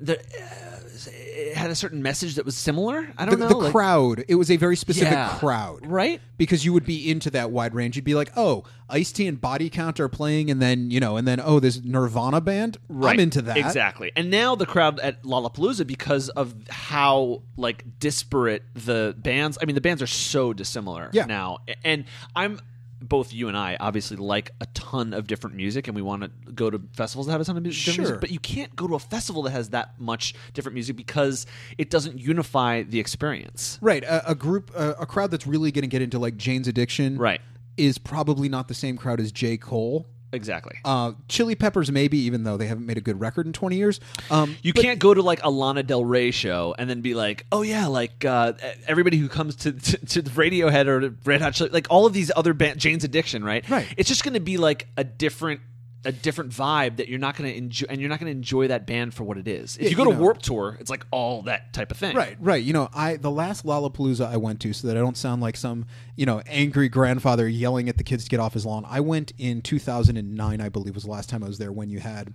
the, 0.02 0.20
uh, 0.20 0.78
it 1.08 1.56
had 1.58 1.72
a 1.72 1.76
certain 1.76 2.02
message 2.04 2.36
that 2.36 2.46
was 2.46 2.56
similar. 2.56 3.08
I 3.18 3.26
don't 3.26 3.40
know. 3.40 3.48
the 3.48 3.56
like- 3.58 3.72
crowd, 3.72 4.24
it 4.28 4.36
was 4.36 4.52
a 4.52 4.58
very 4.58 4.76
specific 4.76 5.14
Yeah. 5.14 5.38
crowd. 5.40 5.86
right? 5.86 6.22
because 6.38 6.66
you 6.66 6.74
would 6.74 6.86
be 6.86 7.10
into 7.12 7.30
that 7.30 7.52
wide 7.52 7.76
range. 7.76 7.96
You'd 7.96 8.04
be 8.06 8.16
like, 8.16 8.32
oh, 8.36 8.64
Ice 8.90 9.12
T 9.12 9.28
and 9.28 9.40
Body 9.40 9.70
Count 9.70 10.00
are 10.00 10.10
playing, 10.10 10.50
and 10.50 10.60
then 10.60 10.90
you 10.90 11.00
know, 11.00 11.16
and 11.18 11.28
then 11.28 11.40
oh, 11.40 11.60
this 11.60 11.80
Nirvana 11.84 12.42
band. 12.42 12.78
Right. 12.90 13.14
I'm 13.14 13.20
into 13.20 13.44
that. 13.44 13.58
exactly. 13.58 14.12
And 14.16 14.32
now 14.32 14.56
the 14.56 14.66
crowd 14.66 15.00
at 15.00 15.22
Lollapalooza 15.24 15.86
because 15.86 16.30
of 16.30 16.56
how 16.70 17.44
like 17.58 17.86
disparate 18.00 18.64
the 18.74 19.16
bands. 19.20 19.58
I 19.62 19.66
mean, 19.66 19.76
the 19.76 19.82
bands 19.82 20.02
are 20.02 20.08
so 20.08 20.52
dissimilar 20.54 21.10
Yeah. 21.14 21.26
now, 21.26 21.60
and 21.84 22.06
I'm. 22.36 22.60
Both 23.02 23.34
you 23.34 23.48
and 23.48 23.58
I 23.58 23.78
obviously 23.80 24.18
like 24.18 24.52
a 24.62 24.66
ton 24.76 25.14
of 25.14 25.26
different 25.28 25.56
music, 25.56 25.88
and 25.88 25.96
we 25.96 26.02
want 26.04 26.22
to 26.24 26.52
go 26.52 26.70
to 26.70 26.80
festivals 26.94 27.26
that 27.28 27.32
have 27.34 27.42
a 27.42 27.46
ton 27.46 27.58
of 27.58 27.64
mu- 27.64 27.70
different 27.72 27.96
Sure. 27.96 28.04
music. 28.04 28.22
But 28.22 28.30
you 28.32 28.40
can't 28.40 28.76
go 28.76 28.88
to 28.88 28.94
a 28.96 29.00
festival 29.00 29.42
that 29.44 29.52
has 29.52 29.70
that 29.70 30.00
much 30.00 30.36
different 30.54 30.76
music 30.76 30.96
because 30.96 31.46
it 31.78 31.90
doesn't 31.90 32.20
unify 32.20 32.84
the 32.84 33.00
experience. 33.00 33.80
Right, 33.82 34.04
a, 34.04 34.32
a 34.32 34.36
group, 34.36 34.72
a, 34.76 34.92
a 35.00 35.06
crowd 35.06 35.32
that's 35.32 35.48
really 35.48 35.72
going 35.72 35.82
to 35.84 35.88
get 35.88 36.02
into 36.02 36.20
like 36.20 36.38
Jane's 36.38 36.68
Addiction, 36.68 37.18
Right. 37.18 37.42
is 37.78 37.98
probably 37.98 38.50
not 38.50 38.68
the 38.68 38.74
same 38.76 38.98
crowd 38.98 39.20
as 39.20 39.32
J 39.32 39.58
Cole. 39.58 40.06
Exactly. 40.34 40.78
Uh, 40.86 41.14
Chili 41.28 41.56
Peppers, 41.56 41.92
maybe, 41.92 42.18
even 42.20 42.44
though 42.44 42.58
they 42.58 42.68
haven't 42.68 42.86
made 42.86 42.98
a 42.98 43.02
good 43.02 43.20
record 43.20 43.46
in 43.46 43.54
20 43.54 43.76
years. 43.76 44.00
Um, 44.30 44.56
You 44.62 44.74
can't 44.74 45.00
go 45.00 45.14
to 45.14 45.22
like 45.22 45.44
a 45.44 45.50
Lana 45.50 45.84
Del 45.84 46.06
Rey 46.06 46.32
show 46.32 46.74
and 46.78 46.90
then 46.90 47.02
be 47.02 47.14
like, 47.14 47.46
oh 47.52 47.62
yeah, 47.62 47.88
like 47.88 48.24
uh, 48.24 48.54
everybody 48.88 49.18
who 49.18 49.28
comes 49.28 49.56
to, 49.58 49.72
to 49.74 49.98
to 50.06 50.22
the 50.22 50.30
Radiohead 50.32 50.88
or 50.88 51.14
Red 51.26 51.42
Hot, 51.42 51.54
Chili, 51.54 51.70
like 51.72 51.88
all 51.90 52.06
of 52.06 52.14
these 52.14 52.32
other 52.36 52.54
band, 52.54 52.80
Jane's 52.80 53.04
Addiction, 53.04 53.44
right? 53.44 53.68
Right. 53.70 53.94
It's 53.98 54.10
just 54.10 54.24
going 54.24 54.34
to 54.36 54.40
be 54.40 54.58
like 54.58 54.88
a 54.98 55.04
different 55.04 55.62
a 56.04 56.12
different 56.12 56.52
vibe 56.52 56.98
that 56.98 57.08
you're 57.10 57.20
not 57.20 57.38
going 57.38 57.52
to 57.52 57.56
enjoy, 57.56 57.86
and 57.90 58.02
you're 58.02 58.10
not 58.10 58.20
going 58.20 58.32
to 58.32 58.36
enjoy 58.36 58.68
that 58.68 58.88
band 58.88 59.14
for 59.14 59.24
what 59.24 59.38
it 59.38 59.48
is. 59.48 59.78
If 59.78 59.84
Yeah, 59.84 59.90
you 59.90 59.96
go 59.96 60.04
you 60.04 60.10
to 60.12 60.16
know. 60.16 60.22
Warped 60.22 60.44
Tour, 60.44 60.78
it's 60.80 60.90
like 60.90 61.06
all 61.12 61.44
that 61.44 61.74
type 61.74 61.92
of 61.92 61.98
thing. 61.98 62.16
Right, 62.16 62.38
right. 62.40 62.64
You 62.64 62.74
know, 62.74 62.90
I 62.94 63.18
the 63.18 63.30
last 63.30 63.66
Lollapalooza 63.66 64.26
I 64.26 64.38
went 64.38 64.60
to, 64.62 64.74
so 64.74 64.88
that 64.88 64.98
I 64.98 65.00
don't 65.00 65.18
sound 65.18 65.42
like 65.42 65.56
some 65.56 65.86
you 66.16 66.26
know 66.26 66.42
angry 66.48 66.90
grandfather 66.90 67.48
yelling 67.48 67.88
at 67.88 67.98
the 67.98 68.04
kids 68.04 68.24
to 68.24 68.30
get 68.30 68.40
off 68.40 68.54
his 68.54 68.66
lawn. 68.66 68.84
I 68.88 69.00
went 69.00 69.34
in 69.38 69.62
2009, 69.62 70.62
I 70.62 70.70
believe 70.70 70.96
was 70.96 71.04
the 71.04 71.12
last 71.12 71.30
time 71.30 71.44
I 71.44 71.48
was 71.48 71.58
there. 71.60 71.72
When 71.72 71.90
you 71.90 72.00
had 72.00 72.34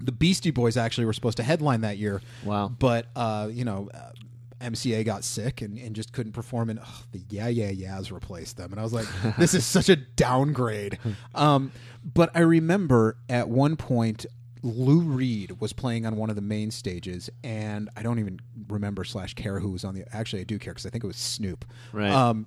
the 0.00 0.12
Beastie 0.12 0.50
Boys 0.50 0.76
actually 0.76 1.04
were 1.06 1.12
supposed 1.12 1.36
to 1.36 1.42
headline 1.42 1.82
that 1.82 1.98
year. 1.98 2.22
Wow. 2.44 2.68
But 2.68 3.06
uh, 3.14 3.48
you 3.52 3.64
know. 3.64 3.90
Uh, 3.92 4.10
MCA 4.60 5.04
got 5.04 5.24
sick 5.24 5.62
and, 5.62 5.78
and 5.78 5.94
just 5.94 6.12
couldn't 6.12 6.32
perform, 6.32 6.70
and 6.70 6.78
ugh, 6.78 7.04
the 7.12 7.22
Yeah 7.28 7.48
Yeah 7.48 7.70
Yeahs 7.70 8.10
replaced 8.10 8.56
them. 8.56 8.72
And 8.72 8.80
I 8.80 8.82
was 8.82 8.92
like, 8.92 9.06
this 9.38 9.54
is 9.54 9.64
such 9.64 9.88
a 9.88 9.96
downgrade. 9.96 10.98
Um, 11.34 11.72
but 12.04 12.30
I 12.34 12.40
remember 12.40 13.18
at 13.28 13.48
one 13.48 13.76
point, 13.76 14.26
Lou 14.62 15.00
Reed 15.00 15.60
was 15.60 15.72
playing 15.72 16.06
on 16.06 16.16
one 16.16 16.30
of 16.30 16.36
the 16.36 16.42
main 16.42 16.70
stages, 16.70 17.30
and 17.44 17.88
I 17.96 18.02
don't 18.02 18.18
even 18.18 18.40
remember 18.68 19.04
slash 19.04 19.34
care 19.34 19.60
who 19.60 19.70
was 19.70 19.84
on 19.84 19.94
the. 19.94 20.04
Actually, 20.14 20.40
I 20.40 20.44
do 20.44 20.58
care 20.58 20.72
because 20.72 20.86
I 20.86 20.90
think 20.90 21.04
it 21.04 21.06
was 21.06 21.16
Snoop. 21.16 21.64
Right. 21.92 22.10
Um, 22.10 22.46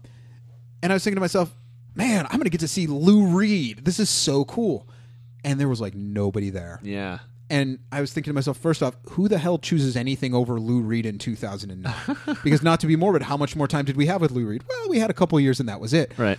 and 0.82 0.92
I 0.92 0.96
was 0.96 1.04
thinking 1.04 1.18
to 1.18 1.22
myself, 1.22 1.54
man, 1.96 2.25
I'm 2.25 2.38
going 2.38 2.46
to 2.46 2.50
get 2.50 2.62
to 2.62 2.68
see 2.68 2.88
Lou 2.88 3.28
Reed. 3.28 3.86
This 3.86 4.00
is 4.00 4.10
so 4.10 4.46
cool. 4.46 4.88
And 5.44 5.60
there 5.60 5.70
was 5.70 5.80
like 5.80 5.96
nobody 5.96 6.50
there. 6.50 6.80
Yeah. 6.84 7.20
And 7.50 7.79
I 7.91 8.01
was 8.01 8.13
thinking 8.13 8.29
to 8.29 8.36
myself, 8.36 8.58
first 8.58 8.84
off, 8.84 8.96
who 9.12 9.27
the 9.27 9.39
hell 9.39 9.58
chooses 9.58 9.96
anything 9.98 10.36
over 10.36 10.60
Lou 10.60 10.82
Reed 10.82 11.06
in 11.06 11.18
2009? 11.18 11.94
because 12.44 12.62
not 12.62 12.79
to 12.82 12.88
be 12.88 12.96
morbid, 12.96 13.24
how 13.24 13.38
much 13.38 13.56
more 13.56 13.68
time 13.68 13.86
did 13.86 13.98
we 13.98 14.06
have 14.06 14.22
with 14.22 14.32
Lou 14.32 14.46
Reed? 14.46 14.63
Well, 14.70 14.89
we 14.89 15.00
had 15.00 15.10
a 15.10 15.13
couple 15.13 15.39
years 15.39 15.60
and 15.60 15.68
that 15.68 15.79
was 15.79 15.94
it. 15.94 16.13
Right. 16.18 16.38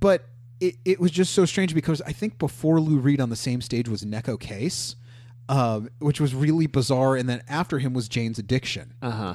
But 0.00 0.24
it, 0.60 0.76
it 0.84 0.98
was 0.98 1.10
just 1.10 1.34
so 1.34 1.44
strange 1.44 1.74
because 1.74 2.00
I 2.02 2.12
think 2.12 2.38
before 2.38 2.80
Lou 2.80 2.98
Reed 2.98 3.20
on 3.20 3.28
the 3.28 3.36
same 3.36 3.60
stage 3.60 3.88
was 3.88 4.02
Neko 4.02 4.40
Case, 4.40 4.96
um, 5.50 5.90
which 5.98 6.20
was 6.20 6.34
really 6.34 6.66
bizarre. 6.66 7.16
And 7.16 7.28
then 7.28 7.42
after 7.48 7.78
him 7.78 7.92
was 7.92 8.08
Jane's 8.08 8.38
Addiction. 8.38 8.94
Uh 9.02 9.10
huh. 9.10 9.34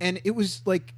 And 0.00 0.20
it 0.24 0.32
was 0.32 0.62
like, 0.64 0.94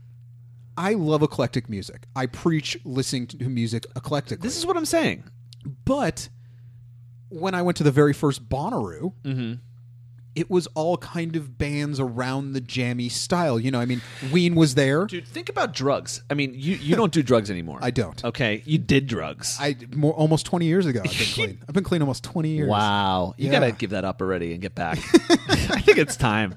I 0.77 0.95
love 0.95 1.23
eclectic 1.23 1.71
music. 1.71 2.07
I 2.17 2.27
preach 2.27 2.77
listening 2.85 3.29
to 3.29 3.49
music 3.49 3.87
eclectically. 3.97 4.43
This 4.43 4.59
is 4.59 4.67
what 4.67 4.77
I'm 4.77 4.85
saying. 4.85 5.25
But 5.85 6.29
when 7.41 7.55
I 7.55 7.63
went 7.63 7.77
to 7.79 7.83
the 7.85 7.91
very 7.93 8.13
first 8.13 8.49
Bonnaroo, 8.49 9.13
Mm-hmm. 9.25 9.53
it 10.35 10.51
was 10.51 10.67
all 10.75 10.97
kind 10.97 11.37
of 11.37 11.57
bands 11.59 12.01
around 12.01 12.53
the 12.55 12.61
jammy 12.61 13.09
style. 13.09 13.59
You 13.61 13.71
know, 13.71 13.79
I 13.81 13.85
mean, 13.87 14.03
Ween 14.33 14.55
was 14.57 14.75
there. 14.75 15.07
Dude, 15.07 15.27
think 15.29 15.49
about 15.49 15.73
drugs. 15.75 16.23
I 16.29 16.35
mean, 16.35 16.53
you 16.55 16.75
you 16.77 16.97
don't 16.97 17.13
do 17.13 17.23
drugs 17.23 17.51
anymore. 17.51 17.79
I 17.83 17.91
don't. 17.91 18.25
Okay, 18.25 18.63
you 18.65 18.79
did 18.79 19.07
drugs. 19.07 19.57
I 19.61 19.77
more 19.95 20.13
almost 20.15 20.45
twenty 20.47 20.67
years 20.67 20.87
ago. 20.87 21.01
I've 21.05 21.11
been 21.17 21.27
clean. 21.35 21.59
I've 21.69 21.75
been 21.75 21.85
clean 21.85 22.03
almost 22.03 22.25
twenty 22.25 22.51
years. 22.51 22.69
Wow. 22.69 23.35
You 23.37 23.47
Yeah. 23.51 23.61
got 23.61 23.67
to 23.67 23.73
give 23.73 23.91
that 23.91 24.05
up 24.05 24.21
already 24.21 24.53
and 24.53 24.61
get 24.61 24.75
back. 24.75 24.99
I 25.31 25.81
think 25.81 25.99
it's 25.99 26.17
time. 26.17 26.55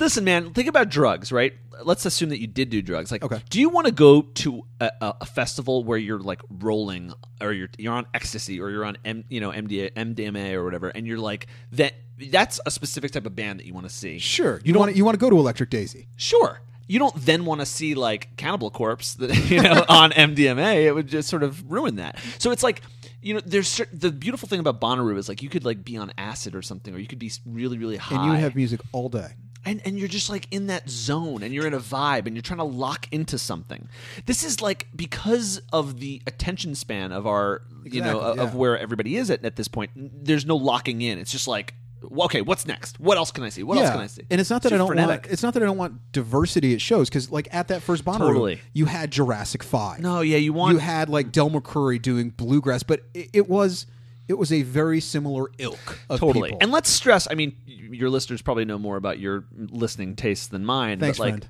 Listen, 0.00 0.24
man, 0.24 0.52
think 0.52 0.68
about 0.68 0.88
drugs, 0.88 1.30
right? 1.30 1.52
Let's 1.82 2.04
assume 2.04 2.30
that 2.30 2.40
you 2.40 2.46
did 2.46 2.70
do 2.70 2.82
drugs. 2.82 3.12
Like, 3.12 3.22
Okay. 3.22 3.42
do 3.48 3.60
you 3.60 3.68
want 3.68 3.86
to 3.86 3.92
go 3.92 4.22
to 4.22 4.62
a, 4.80 4.90
a, 5.00 5.26
festival 5.26 5.84
where 5.84 5.96
you're 5.98 6.18
like 6.18 6.42
rolling 6.50 7.12
or 7.40 7.52
you're 7.52 7.70
you're 7.78 7.92
on 7.92 8.06
ecstasy 8.12 8.60
or 8.60 8.70
you're 8.70 8.84
on 8.84 8.98
M, 9.04 9.24
you 9.28 9.40
know 9.40 9.50
MDA, 9.50 9.92
MDMA 9.92 10.52
or 10.52 10.64
whatever 10.64 10.88
and 10.88 11.06
you're 11.06 11.18
like 11.18 11.46
that 11.72 11.94
that's 12.28 12.60
a 12.66 12.70
specific 12.70 13.12
type 13.12 13.26
of 13.26 13.34
band 13.34 13.60
that 13.60 13.66
you 13.66 13.74
want 13.74 13.88
to 13.88 13.94
see. 13.94 14.18
Sure. 14.18 14.60
You 14.64 14.72
don't 14.72 14.80
want 14.80 14.92
to, 14.92 14.98
you 14.98 15.04
want 15.04 15.14
to 15.14 15.20
go 15.20 15.30
to 15.30 15.38
Electric 15.38 15.70
Daisy? 15.70 16.08
Sure. 16.16 16.60
You 16.86 16.98
don't 16.98 17.14
then 17.14 17.44
want 17.44 17.60
to 17.60 17.66
see 17.66 17.94
like 17.94 18.36
Cannibal 18.36 18.70
Corpse, 18.70 19.14
that, 19.14 19.34
you 19.50 19.62
know, 19.62 19.84
on 19.88 20.10
MDMA. 20.10 20.84
It 20.84 20.92
would 20.92 21.06
just 21.06 21.28
sort 21.28 21.42
of 21.42 21.70
ruin 21.70 21.96
that. 21.96 22.18
So 22.38 22.50
it's 22.50 22.62
like, 22.62 22.82
you 23.22 23.34
know, 23.34 23.40
there's 23.44 23.80
the 23.92 24.10
beautiful 24.10 24.48
thing 24.48 24.60
about 24.60 24.80
Bonnaroo 24.80 25.16
is 25.16 25.28
like 25.28 25.42
you 25.42 25.48
could 25.48 25.64
like 25.64 25.84
be 25.84 25.96
on 25.96 26.12
acid 26.18 26.54
or 26.54 26.62
something, 26.62 26.94
or 26.94 26.98
you 26.98 27.06
could 27.06 27.18
be 27.18 27.30
really, 27.46 27.78
really 27.78 27.96
high, 27.96 28.16
And 28.16 28.32
you 28.32 28.32
have 28.40 28.56
music 28.56 28.80
all 28.92 29.08
day. 29.08 29.28
And 29.64 29.82
and 29.84 29.98
you're 29.98 30.08
just 30.08 30.30
like 30.30 30.46
in 30.50 30.68
that 30.68 30.88
zone, 30.88 31.42
and 31.42 31.52
you're 31.52 31.66
in 31.66 31.74
a 31.74 31.80
vibe, 31.80 32.26
and 32.26 32.34
you're 32.34 32.42
trying 32.42 32.58
to 32.58 32.64
lock 32.64 33.06
into 33.12 33.38
something. 33.38 33.88
This 34.26 34.42
is 34.42 34.60
like 34.60 34.88
because 34.96 35.60
of 35.72 36.00
the 36.00 36.22
attention 36.26 36.74
span 36.74 37.12
of 37.12 37.26
our, 37.26 37.62
you 37.84 38.00
know, 38.00 38.20
of 38.20 38.36
yeah. 38.38 38.54
where 38.54 38.78
everybody 38.78 39.16
is 39.16 39.30
at 39.30 39.44
at 39.44 39.56
this 39.56 39.68
point. 39.68 39.90
There's 39.94 40.46
no 40.46 40.56
locking 40.56 41.02
in. 41.02 41.18
It's 41.18 41.32
just 41.32 41.48
like. 41.48 41.74
Okay, 42.02 42.40
what's 42.40 42.66
next? 42.66 42.98
What 42.98 43.18
else 43.18 43.30
can 43.30 43.44
I 43.44 43.50
see? 43.50 43.62
What 43.62 43.76
else 43.76 43.90
can 43.90 44.00
I 44.00 44.06
see? 44.06 44.22
And 44.30 44.40
it's 44.40 44.48
not 44.48 44.62
that 44.62 44.70
too 44.70 44.76
I 44.76 44.78
don't 44.78 44.86
frenetic. 44.86 45.24
want. 45.24 45.32
It's 45.34 45.42
not 45.42 45.52
that 45.52 45.62
I 45.62 45.66
don't 45.66 45.76
want 45.76 46.12
diversity 46.12 46.72
at 46.72 46.80
shows 46.80 47.10
because, 47.10 47.30
like, 47.30 47.46
at 47.52 47.68
that 47.68 47.82
first 47.82 48.06
Bonnaroo, 48.06 48.20
Totally. 48.20 48.60
you 48.72 48.86
had 48.86 49.10
Jurassic 49.10 49.62
Five. 49.62 50.00
No, 50.00 50.22
yeah, 50.22 50.38
you 50.38 50.54
want 50.54 50.72
you 50.72 50.78
had 50.78 51.10
like 51.10 51.30
Del 51.30 51.50
McCoury 51.50 52.00
doing 52.00 52.30
bluegrass, 52.30 52.82
but 52.82 53.02
it, 53.12 53.28
it 53.34 53.48
was 53.50 53.84
it 54.30 54.38
was 54.38 54.52
a 54.52 54.62
very 54.62 55.00
similar 55.00 55.50
ilk 55.58 55.98
of 56.08 56.20
totally. 56.20 56.50
people. 56.50 56.58
And 56.62 56.70
let's 56.70 56.88
stress. 56.88 57.26
I 57.30 57.34
mean, 57.34 57.56
your 57.66 58.08
listeners 58.08 58.40
probably 58.40 58.64
know 58.64 58.78
more 58.78 58.96
about 58.96 59.18
your 59.18 59.44
listening 59.52 60.16
tastes 60.16 60.46
than 60.46 60.64
mine. 60.64 61.00
Thanks, 61.00 61.18
but 61.18 61.24
like, 61.24 61.32
friend. 61.32 61.48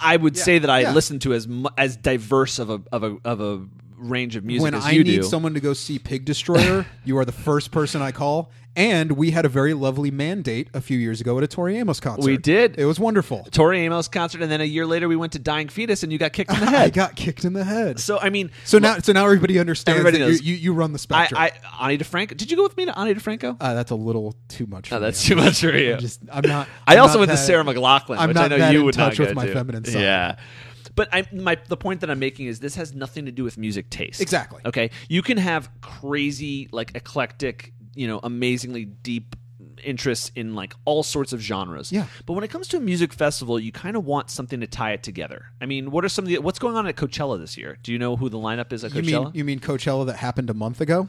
I 0.00 0.16
would 0.16 0.36
say 0.36 0.58
that 0.58 0.70
I 0.70 0.80
yeah. 0.80 0.92
listen 0.92 1.20
to 1.20 1.34
as 1.34 1.46
mu- 1.46 1.68
as 1.76 1.96
diverse 1.96 2.58
of 2.58 2.70
a 2.70 2.82
of 2.90 3.04
a 3.04 3.16
of 3.24 3.40
a 3.40 3.66
range 3.98 4.36
of 4.36 4.44
music 4.44 4.62
when 4.62 4.74
I 4.74 4.92
need 4.92 5.04
do. 5.04 5.22
someone 5.22 5.54
to 5.54 5.60
go 5.60 5.72
see 5.72 5.98
Pig 5.98 6.24
Destroyer, 6.24 6.86
you 7.04 7.18
are 7.18 7.24
the 7.24 7.32
first 7.32 7.70
person 7.70 8.00
I 8.02 8.12
call. 8.12 8.50
And 8.76 9.12
we 9.12 9.32
had 9.32 9.44
a 9.44 9.48
very 9.48 9.74
lovely 9.74 10.12
mandate 10.12 10.68
a 10.72 10.80
few 10.80 10.98
years 10.98 11.20
ago 11.20 11.36
at 11.36 11.42
a 11.42 11.48
Tori 11.48 11.76
Amos 11.78 11.98
concert. 11.98 12.24
We 12.24 12.36
did. 12.36 12.78
It 12.78 12.84
was 12.84 13.00
wonderful. 13.00 13.42
Tori 13.50 13.80
Amos 13.80 14.06
concert, 14.06 14.40
and 14.40 14.52
then 14.52 14.60
a 14.60 14.64
year 14.64 14.86
later 14.86 15.08
we 15.08 15.16
went 15.16 15.32
to 15.32 15.40
Dying 15.40 15.68
Fetus, 15.68 16.04
and 16.04 16.12
you 16.12 16.18
got 16.18 16.32
kicked 16.32 16.52
in 16.52 16.60
the 16.60 16.66
head. 16.70 16.82
I 16.82 16.90
got 16.90 17.16
kicked 17.16 17.44
in 17.44 17.54
the 17.54 17.64
head. 17.64 17.98
so 17.98 18.20
I 18.20 18.30
mean, 18.30 18.52
So 18.64 18.78
now, 18.78 18.98
so 18.98 19.12
now 19.12 19.24
everybody 19.24 19.58
understands 19.58 19.98
Everybody 19.98 20.18
that 20.22 20.28
knows. 20.30 20.42
You, 20.42 20.54
you 20.54 20.60
you 20.60 20.72
run 20.74 20.92
the 20.92 21.00
spectrum. 21.00 21.40
I 21.40 21.50
Ani 21.80 21.98
DiFranco. 21.98 22.36
Did 22.36 22.52
you 22.52 22.56
go 22.56 22.62
with 22.62 22.76
me 22.76 22.84
to 22.84 22.96
Ani 22.96 23.14
DiFranco? 23.14 23.56
uh, 23.60 23.74
that's 23.74 23.90
a 23.90 23.96
little 23.96 24.36
too 24.46 24.66
much. 24.66 24.90
For 24.90 24.94
No, 24.96 25.00
that's 25.00 25.24
I'm 25.24 25.28
too 25.38 25.42
much 25.42 25.60
for 25.60 25.76
you. 25.76 25.94
I'm 25.94 25.98
just 26.00 26.20
I'm 26.30 26.48
not. 26.48 26.68
I 26.86 26.94
I'm 26.94 27.00
also 27.02 27.14
not 27.14 27.20
went 27.20 27.30
to 27.32 27.36
Sarah 27.36 27.64
McLachlan, 27.64 28.18
I'm 28.18 28.28
which 28.28 28.34
not 28.36 28.44
I 28.44 28.48
know 28.48 28.58
that 28.58 28.72
you 28.72 28.78
in 28.80 28.84
would 28.84 28.96
not 28.96 29.08
touch 29.08 29.18
with 29.18 29.28
go 29.30 29.34
my 29.34 29.46
to. 29.46 29.52
feminine 29.54 29.84
side. 29.86 30.00
Yeah. 30.02 30.36
But 30.98 31.08
I, 31.12 31.24
my 31.32 31.56
the 31.68 31.76
point 31.76 32.00
that 32.00 32.10
I'm 32.10 32.18
making 32.18 32.46
is 32.46 32.58
this 32.58 32.74
has 32.74 32.92
nothing 32.92 33.26
to 33.26 33.30
do 33.30 33.44
with 33.44 33.56
music 33.56 33.88
taste. 33.88 34.20
Exactly. 34.20 34.60
Okay. 34.66 34.90
You 35.08 35.22
can 35.22 35.38
have 35.38 35.70
crazy, 35.80 36.68
like 36.72 36.90
eclectic, 36.96 37.72
you 37.94 38.08
know, 38.08 38.18
amazingly 38.20 38.84
deep 38.84 39.36
interests 39.84 40.32
in 40.34 40.56
like 40.56 40.74
all 40.84 41.04
sorts 41.04 41.32
of 41.32 41.40
genres. 41.40 41.92
Yeah. 41.92 42.06
But 42.26 42.32
when 42.32 42.42
it 42.42 42.48
comes 42.48 42.66
to 42.68 42.78
a 42.78 42.80
music 42.80 43.12
festival, 43.12 43.60
you 43.60 43.70
kind 43.70 43.96
of 43.96 44.04
want 44.04 44.28
something 44.28 44.58
to 44.58 44.66
tie 44.66 44.90
it 44.90 45.04
together. 45.04 45.46
I 45.60 45.66
mean, 45.66 45.92
what 45.92 46.04
are 46.04 46.08
some 46.08 46.24
of 46.24 46.30
the 46.30 46.38
what's 46.38 46.58
going 46.58 46.74
on 46.74 46.88
at 46.88 46.96
Coachella 46.96 47.38
this 47.38 47.56
year? 47.56 47.78
Do 47.84 47.92
you 47.92 47.98
know 48.00 48.16
who 48.16 48.28
the 48.28 48.38
lineup 48.38 48.72
is 48.72 48.82
at 48.82 48.92
You 48.92 49.02
Coachella? 49.02 49.24
mean 49.26 49.30
you 49.34 49.44
mean 49.44 49.60
Coachella 49.60 50.04
that 50.06 50.16
happened 50.16 50.50
a 50.50 50.54
month 50.54 50.80
ago? 50.80 51.08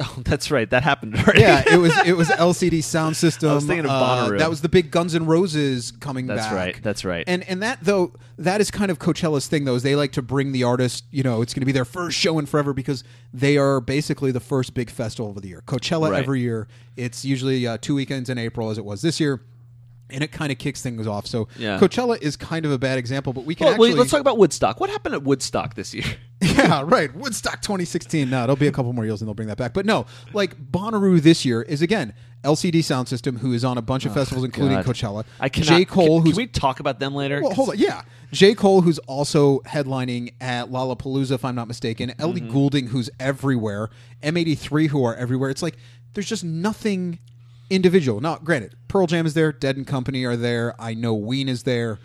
Oh, 0.00 0.16
that's 0.24 0.50
right. 0.50 0.68
That 0.70 0.82
happened 0.82 1.14
already. 1.18 1.40
Yeah, 1.40 1.62
it 1.70 1.76
was 1.78 1.96
it 2.06 2.16
was 2.16 2.28
LCD 2.28 2.82
Sound 2.82 3.16
System. 3.16 3.50
I 3.52 3.54
was 3.54 3.64
thinking 3.64 3.84
of 3.86 3.90
uh, 3.90 4.36
that 4.38 4.50
was 4.50 4.60
the 4.62 4.68
big 4.68 4.90
Guns 4.90 5.14
N' 5.14 5.26
Roses 5.26 5.90
coming 5.92 6.26
That's 6.26 6.42
back. 6.42 6.50
That's 6.50 6.54
right. 6.76 6.82
That's 6.82 7.04
right. 7.04 7.24
And 7.26 7.42
and 7.48 7.62
that 7.62 7.78
though 7.82 8.12
that 8.38 8.60
is 8.60 8.70
kind 8.70 8.90
of 8.90 8.98
Coachella's 8.98 9.46
thing 9.46 9.64
though 9.64 9.74
is 9.74 9.82
they 9.82 9.94
like 9.96 10.12
to 10.12 10.22
bring 10.22 10.52
the 10.52 10.64
artist 10.64 11.04
you 11.10 11.22
know 11.22 11.42
it's 11.42 11.52
going 11.54 11.60
to 11.62 11.66
be 11.66 11.72
their 11.72 11.84
first 11.84 12.16
show 12.18 12.38
in 12.38 12.46
forever 12.46 12.72
because 12.72 13.04
they 13.34 13.56
are 13.58 13.80
basically 13.80 14.32
the 14.32 14.40
first 14.40 14.74
big 14.74 14.90
festival 14.90 15.30
of 15.30 15.42
the 15.42 15.48
year. 15.48 15.62
Coachella 15.66 16.10
Right. 16.10 16.18
every 16.22 16.40
year 16.40 16.66
it's 16.96 17.24
usually 17.24 17.66
uh, 17.66 17.78
two 17.80 17.94
weekends 17.94 18.28
in 18.30 18.38
April 18.38 18.70
as 18.70 18.78
it 18.78 18.84
was 18.84 19.02
this 19.02 19.20
year. 19.20 19.40
and 20.10 20.24
it 20.24 20.32
kind 20.32 20.50
of 20.50 20.58
kicks 20.58 20.82
things 20.82 21.06
off. 21.06 21.26
So 21.26 21.46
Yeah. 21.56 21.78
Coachella 21.78 22.20
is 22.20 22.36
kind 22.36 22.64
of 22.66 22.72
a 22.72 22.78
bad 22.78 22.98
example, 22.98 23.32
but 23.32 23.44
we 23.44 23.54
can 23.54 23.66
Well, 23.66 23.74
actually 23.74 23.90
wait, 23.90 23.98
let's 23.98 24.10
talk 24.10 24.20
about 24.20 24.38
Woodstock. 24.38 24.80
What 24.80 24.90
happened 24.90 25.14
at 25.14 25.22
Woodstock 25.22 25.74
this 25.74 25.94
year? 25.94 26.04
Yeah, 26.40 26.82
right. 26.84 27.14
Woodstock 27.14 27.60
2016. 27.62 28.30
No, 28.30 28.44
it'll 28.44 28.56
be 28.56 28.66
a 28.66 28.72
couple 28.72 28.92
more 28.92 29.04
years 29.04 29.20
and 29.20 29.28
they'll 29.28 29.34
bring 29.34 29.48
that 29.48 29.58
back. 29.58 29.74
But 29.74 29.86
no, 29.86 30.06
like 30.32 30.56
Bonnaroo 30.56 31.20
this 31.20 31.44
year 31.44 31.62
is 31.62 31.82
again 31.82 32.14
LCD 32.44 32.82
Sound 32.82 33.08
System, 33.08 33.36
who 33.36 33.52
is 33.52 33.64
on 33.64 33.76
a 33.76 33.82
bunch 33.82 34.06
of 34.06 34.14
festivals, 34.14 34.44
including 34.44 34.78
God. 34.78 34.86
Coachella. 34.86 35.24
I 35.38 35.48
cannot. 35.48 35.68
J. 35.68 35.84
Cole, 35.84 36.18
can, 36.18 36.26
who's 36.26 36.34
can 36.36 36.42
we 36.42 36.46
talk 36.46 36.80
about 36.80 36.98
them 36.98 37.14
later? 37.14 37.42
well, 37.42 37.52
hold 37.52 37.70
on, 37.70 37.78
yeah. 37.78 38.02
J. 38.32 38.54
Cole, 38.54 38.80
who's 38.80 38.98
also 39.00 39.58
headlining 39.60 40.32
at 40.40 40.68
Lollapalooza, 40.70 41.32
if 41.32 41.44
I'm 41.44 41.54
not 41.54 41.68
mistaken. 41.68 42.14
Ellie 42.18 42.40
Mm-hmm. 42.40 42.52
Goulding, 42.52 42.86
who's 42.86 43.10
everywhere. 43.18 43.90
M83, 44.22 44.88
who 44.88 45.04
are 45.04 45.14
everywhere. 45.14 45.50
It's 45.50 45.62
like 45.62 45.76
there's 46.14 46.28
just 46.28 46.44
nothing 46.44 47.18
individual. 47.68 48.20
Now, 48.20 48.36
granted, 48.36 48.74
Pearl 48.88 49.06
Jam 49.06 49.26
is 49.26 49.34
there. 49.34 49.52
Dead 49.52 49.76
and 49.76 49.86
Company 49.86 50.24
are 50.24 50.36
there. 50.36 50.74
I 50.80 50.94
know 50.94 51.12
Ween 51.14 51.48
is 51.48 51.64
there. 51.64 51.98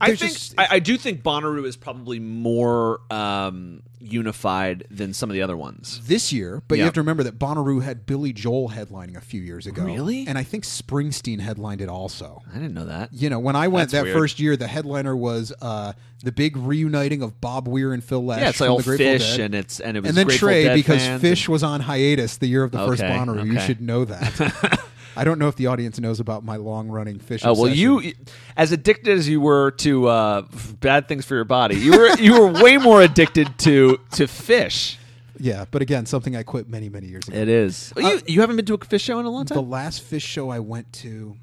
I, 0.00 0.06
think 0.16 0.32
just- 0.32 0.54
I, 0.58 0.66
I 0.72 0.78
do 0.78 0.96
think 0.96 1.22
Bonnaroo 1.22 1.66
is 1.66 1.76
probably 1.76 2.18
more 2.18 3.00
um, 3.10 3.82
unified 4.00 4.84
than 4.90 5.12
some 5.12 5.28
of 5.30 5.34
the 5.34 5.42
other 5.42 5.56
ones. 5.56 6.00
this 6.06 6.32
year, 6.32 6.62
but 6.68 6.78
you 6.78 6.84
have 6.84 6.94
to 6.94 7.00
remember 7.00 7.22
that 7.24 7.38
Bonnaroo 7.38 7.82
had 7.82 8.06
Billy 8.06 8.32
Joel 8.32 8.70
headlining 8.70 9.16
a 9.16 9.20
few 9.20 9.42
years 9.42 9.66
ago. 9.66 9.84
Really? 9.84 10.26
And 10.26 10.38
I 10.38 10.42
think 10.42 10.64
Springsteen 10.64 11.40
headlined 11.40 11.80
it 11.80 11.88
also. 11.88 12.42
I 12.50 12.54
didn't 12.54 12.74
know 12.74 12.86
that. 12.86 13.12
You 13.12 13.28
know, 13.30 13.38
when 13.38 13.56
I 13.56 13.68
went 13.68 13.90
That's 13.90 13.92
that 13.92 14.04
weird. 14.04 14.16
first 14.16 14.40
year, 14.40 14.56
the 14.56 14.66
headliner 14.68 15.14
was 15.14 15.52
uh, 15.60 15.92
the 16.24 16.32
big 16.32 16.56
reuniting 16.56 17.22
of 17.22 17.40
Bob 17.40 17.68
Weir 17.68 17.92
and 17.92 18.02
Phil 18.02 18.24
Lesh. 18.24 18.40
Yeah, 18.40 18.48
it's 18.48 18.60
like 18.60 18.84
the 18.84 18.90
Phish, 18.92 18.98
Dead. 19.36 19.40
and 19.40 19.54
it's 19.54 19.80
and 19.80 19.96
it 19.96 20.00
was 20.00 20.08
and 20.08 20.16
then 20.18 20.26
Grateful 20.26 20.48
Trey 20.48 20.64
Dead 20.64 20.74
because 20.74 21.02
Phish 21.02 21.42
and- 21.44 21.48
was 21.48 21.62
on 21.62 21.80
hiatus 21.80 22.38
the 22.38 22.46
year 22.46 22.64
of 22.64 22.72
the 22.72 22.78
first 22.78 23.02
Okay, 23.02 23.12
Bonnaroo. 23.12 23.46
You 23.52 23.60
should 23.60 23.80
know 23.82 24.04
that. 24.06 24.80
I 25.16 25.24
don't 25.24 25.38
know 25.38 25.48
if 25.48 25.56
the 25.56 25.66
audience 25.66 25.98
knows 25.98 26.20
about 26.20 26.44
my 26.44 26.56
long 26.56 26.88
running 26.88 27.18
Phish. 27.18 27.40
Oh 27.44 27.52
well, 27.54 27.64
obsession. 27.66 27.78
you 28.04 28.12
as 28.56 28.72
addicted 28.72 29.16
as 29.18 29.28
you 29.28 29.40
were 29.40 29.72
to 29.78 30.06
uh, 30.08 30.42
bad 30.80 31.08
things 31.08 31.24
for 31.24 31.34
your 31.34 31.44
body, 31.44 31.76
you 31.76 31.92
were 31.92 32.18
you 32.18 32.40
were 32.40 32.62
way 32.62 32.76
more 32.76 33.02
addicted 33.02 33.58
to 33.60 33.98
to 34.12 34.24
Phish. 34.24 34.96
yeah, 35.38 35.64
but 35.70 35.82
again, 35.82 36.06
something 36.06 36.36
I 36.36 36.42
quit 36.42 36.68
many 36.68 36.88
many 36.88 37.06
years 37.08 37.26
ago. 37.28 37.36
It 37.36 37.48
is. 37.48 37.92
you 37.96 38.20
you 38.26 38.40
haven't 38.40 38.56
been 38.56 38.66
to 38.66 38.74
a 38.74 38.78
Phish 38.78 39.00
show 39.02 39.18
in 39.18 39.26
a 39.26 39.30
long 39.30 39.46
time. 39.46 39.56
the 39.56 39.62
last 39.62 40.02
Phish 40.02 40.22
show 40.22 40.50
I 40.50 40.58
went 40.60 40.92
to, 40.94 41.36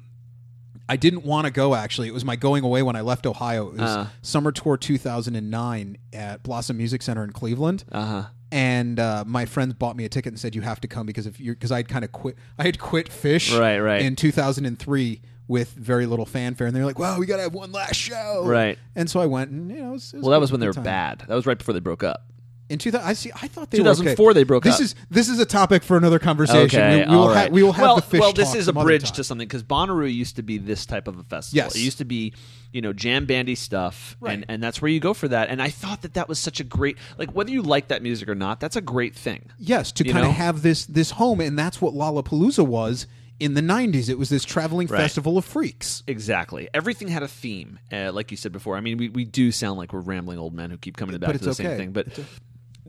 I 0.88 0.96
didn't 0.96 1.24
want 1.24 1.44
to 1.46 1.50
go. 1.50 1.74
Actually, 1.74 2.08
it 2.08 2.14
was 2.14 2.24
my 2.24 2.36
going 2.36 2.64
away 2.64 2.82
when 2.82 2.96
I 2.96 3.02
left 3.02 3.26
Ohio. 3.26 3.68
It 3.68 3.72
was 3.74 3.80
Uh. 3.82 4.06
summer 4.22 4.52
tour 4.52 4.76
2009 4.76 5.98
at 6.12 6.42
Blossom 6.42 6.76
Music 6.78 7.02
Center 7.02 7.24
in 7.24 7.32
Cleveland. 7.32 7.84
Uh 7.92 8.04
huh. 8.06 8.24
And 8.50 8.98
uh, 8.98 9.24
my 9.26 9.44
friends 9.44 9.74
bought 9.74 9.94
me 9.96 10.04
a 10.04 10.08
ticket 10.08 10.32
and 10.32 10.40
said 10.40 10.54
you 10.54 10.62
have 10.62 10.80
to 10.80 10.88
come 10.88 11.04
because 11.06 11.26
if 11.26 11.38
you 11.38 11.52
because 11.52 11.70
I'd 11.70 11.88
kind 11.88 12.04
of 12.04 12.12
quit 12.12 12.36
I 12.58 12.64
had 12.64 12.78
quit 12.78 13.08
Phish 13.10 13.58
Right, 13.58 13.78
right. 13.78 14.00
in 14.00 14.16
2003 14.16 15.20
with 15.48 15.70
very 15.74 16.06
little 16.06 16.26
fanfare 16.26 16.66
and 16.66 16.74
they're 16.76 16.84
like 16.86 16.98
wow 16.98 17.18
we 17.18 17.26
gotta 17.26 17.42
have 17.42 17.54
one 17.54 17.72
last 17.72 17.96
show 17.96 18.44
Right. 18.46 18.78
and 18.96 19.08
so 19.10 19.20
I 19.20 19.26
went 19.26 19.50
and 19.50 19.70
you 19.70 19.82
know 19.82 19.90
it 19.90 19.92
was, 19.92 20.12
it 20.12 20.16
was 20.18 20.22
Well, 20.24 20.32
that 20.32 20.40
was 20.40 20.50
when 20.50 20.60
they 20.60 20.66
were 20.66 20.72
time. 20.72 20.84
bad. 20.84 21.24
That 21.28 21.34
was 21.34 21.46
right 21.46 21.58
before 21.58 21.74
they 21.74 21.80
broke 21.80 22.02
up. 22.02 22.24
In 22.70 22.78
2000 22.78 23.06
I 23.08 23.12
see 23.14 23.30
I 23.34 23.48
thought 23.48 23.70
they 23.70 23.78
2004 23.78 24.24
were 24.24 24.30
okay. 24.30 24.40
they 24.40 24.44
broke 24.44 24.64
this 24.64 24.74
up. 24.76 24.80
is 24.82 24.94
this 25.10 25.28
is 25.28 25.38
a 25.40 25.46
topic 25.46 25.82
for 25.82 25.96
another 25.96 26.18
conversation 26.18 26.80
Okay, 26.80 27.04
we, 27.06 27.10
we 27.10 27.16
will 27.16 27.22
all 27.22 27.34
ha- 27.34 27.48
we 27.50 27.62
will 27.62 27.72
have 27.72 27.82
well, 27.82 27.96
the 27.96 28.02
Phish 28.02 28.20
Well, 28.20 28.32
this 28.32 28.54
is 28.54 28.68
a 28.68 28.72
bridge 28.72 29.10
to 29.12 29.24
something 29.24 29.48
because 29.48 29.62
Bonnaroo 29.62 30.12
used 30.12 30.36
to 30.36 30.42
be 30.42 30.58
this 30.58 30.84
type 30.84 31.08
of 31.08 31.18
a 31.18 31.22
festival. 31.22 31.56
Yes. 31.64 31.74
it 31.76 31.80
used 31.80 31.98
to 31.98 32.04
be, 32.04 32.34
you 32.72 32.82
know, 32.82 32.92
jam 32.92 33.24
bandy 33.24 33.54
stuff, 33.54 34.16
Right. 34.20 34.34
and 34.34 34.44
and 34.48 34.62
that's 34.62 34.82
where 34.82 34.90
you 34.90 35.00
go 35.00 35.14
for 35.14 35.28
that. 35.28 35.48
And 35.48 35.62
I 35.62 35.70
thought 35.70 36.02
that 36.02 36.14
that 36.14 36.28
was 36.28 36.38
such 36.38 36.60
a 36.60 36.64
great, 36.64 36.98
like 37.16 37.30
whether 37.30 37.50
you 37.50 37.62
like 37.62 37.88
that 37.88 38.02
music 38.02 38.28
or 38.28 38.34
not, 38.34 38.60
that's 38.60 38.76
a 38.76 38.82
great 38.82 39.14
thing. 39.14 39.48
yes 39.58 39.90
to 39.92 40.04
kind 40.04 40.26
of 40.26 40.32
have 40.32 40.60
this 40.62 40.84
this 40.86 41.12
home 41.12 41.40
and 41.40 41.58
that's 41.58 41.80
what 41.80 41.94
Lollapalooza 41.94 42.66
was 42.66 43.06
in 43.40 43.54
the 43.54 43.60
90s 43.60 44.08
it 44.10 44.18
was 44.18 44.28
this 44.30 44.44
traveling 44.44 44.88
Right. 44.88 45.00
festival 45.00 45.38
of 45.38 45.44
freaks 45.44 46.02
Exactly. 46.08 46.68
Everything 46.74 47.06
had 47.08 47.22
a 47.22 47.28
theme, 47.28 47.78
uh, 47.92 48.10
like 48.12 48.30
you 48.32 48.36
said 48.36 48.50
before. 48.52 48.76
I 48.76 48.80
mean, 48.80 48.98
we, 48.98 49.08
we 49.10 49.24
do 49.24 49.52
sound 49.52 49.78
like 49.78 49.92
we're 49.92 50.00
rambling 50.00 50.38
old 50.38 50.52
men 50.54 50.70
who 50.70 50.76
keep 50.76 50.96
coming 50.96 51.16
back 51.18 51.28
But 51.32 51.38
to 51.38 51.44
the 51.44 51.54
same 51.54 51.76
thing. 51.76 51.92
But 51.92 52.08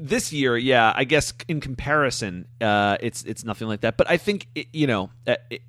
this 0.01 0.32
year, 0.32 0.58
yeah, 0.58 0.94
I 0.96 1.03
guess 1.03 1.34
in 1.48 1.60
comparison, 1.60 2.48
uh, 2.62 2.98
it's 3.01 3.24
it's 3.24 3.44
nothing 3.44 3.68
like 3.68 3.82
that. 3.82 3.98
But 3.98 4.10
I 4.10 4.18
think 4.18 4.48
it, 4.56 4.68
you 4.72 4.88
know, 4.88 5.10
uh, 5.27 5.36
it, 5.50 5.62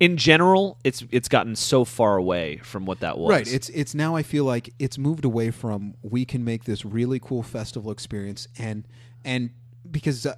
in 0.00 0.16
general, 0.16 0.78
it's 0.82 1.04
it's 1.10 1.28
gotten 1.28 1.54
so 1.54 1.84
far 1.84 2.16
away 2.16 2.58
from 2.58 2.84
what 2.84 3.00
that 3.00 3.16
was. 3.16 3.30
Right. 3.30 3.52
It's 3.52 3.68
it's 3.68 3.94
now 3.94 4.16
I 4.16 4.22
feel 4.22 4.44
like 4.44 4.74
it's 4.78 4.98
moved 4.98 5.24
away 5.24 5.50
from 5.50 5.94
we 6.02 6.24
can 6.24 6.44
make 6.44 6.64
this 6.64 6.84
really 6.84 7.20
cool 7.20 7.42
festival 7.42 7.90
experience 7.92 8.48
and 8.58 8.86
and 9.24 9.50
because 9.88 10.26
uh, 10.26 10.34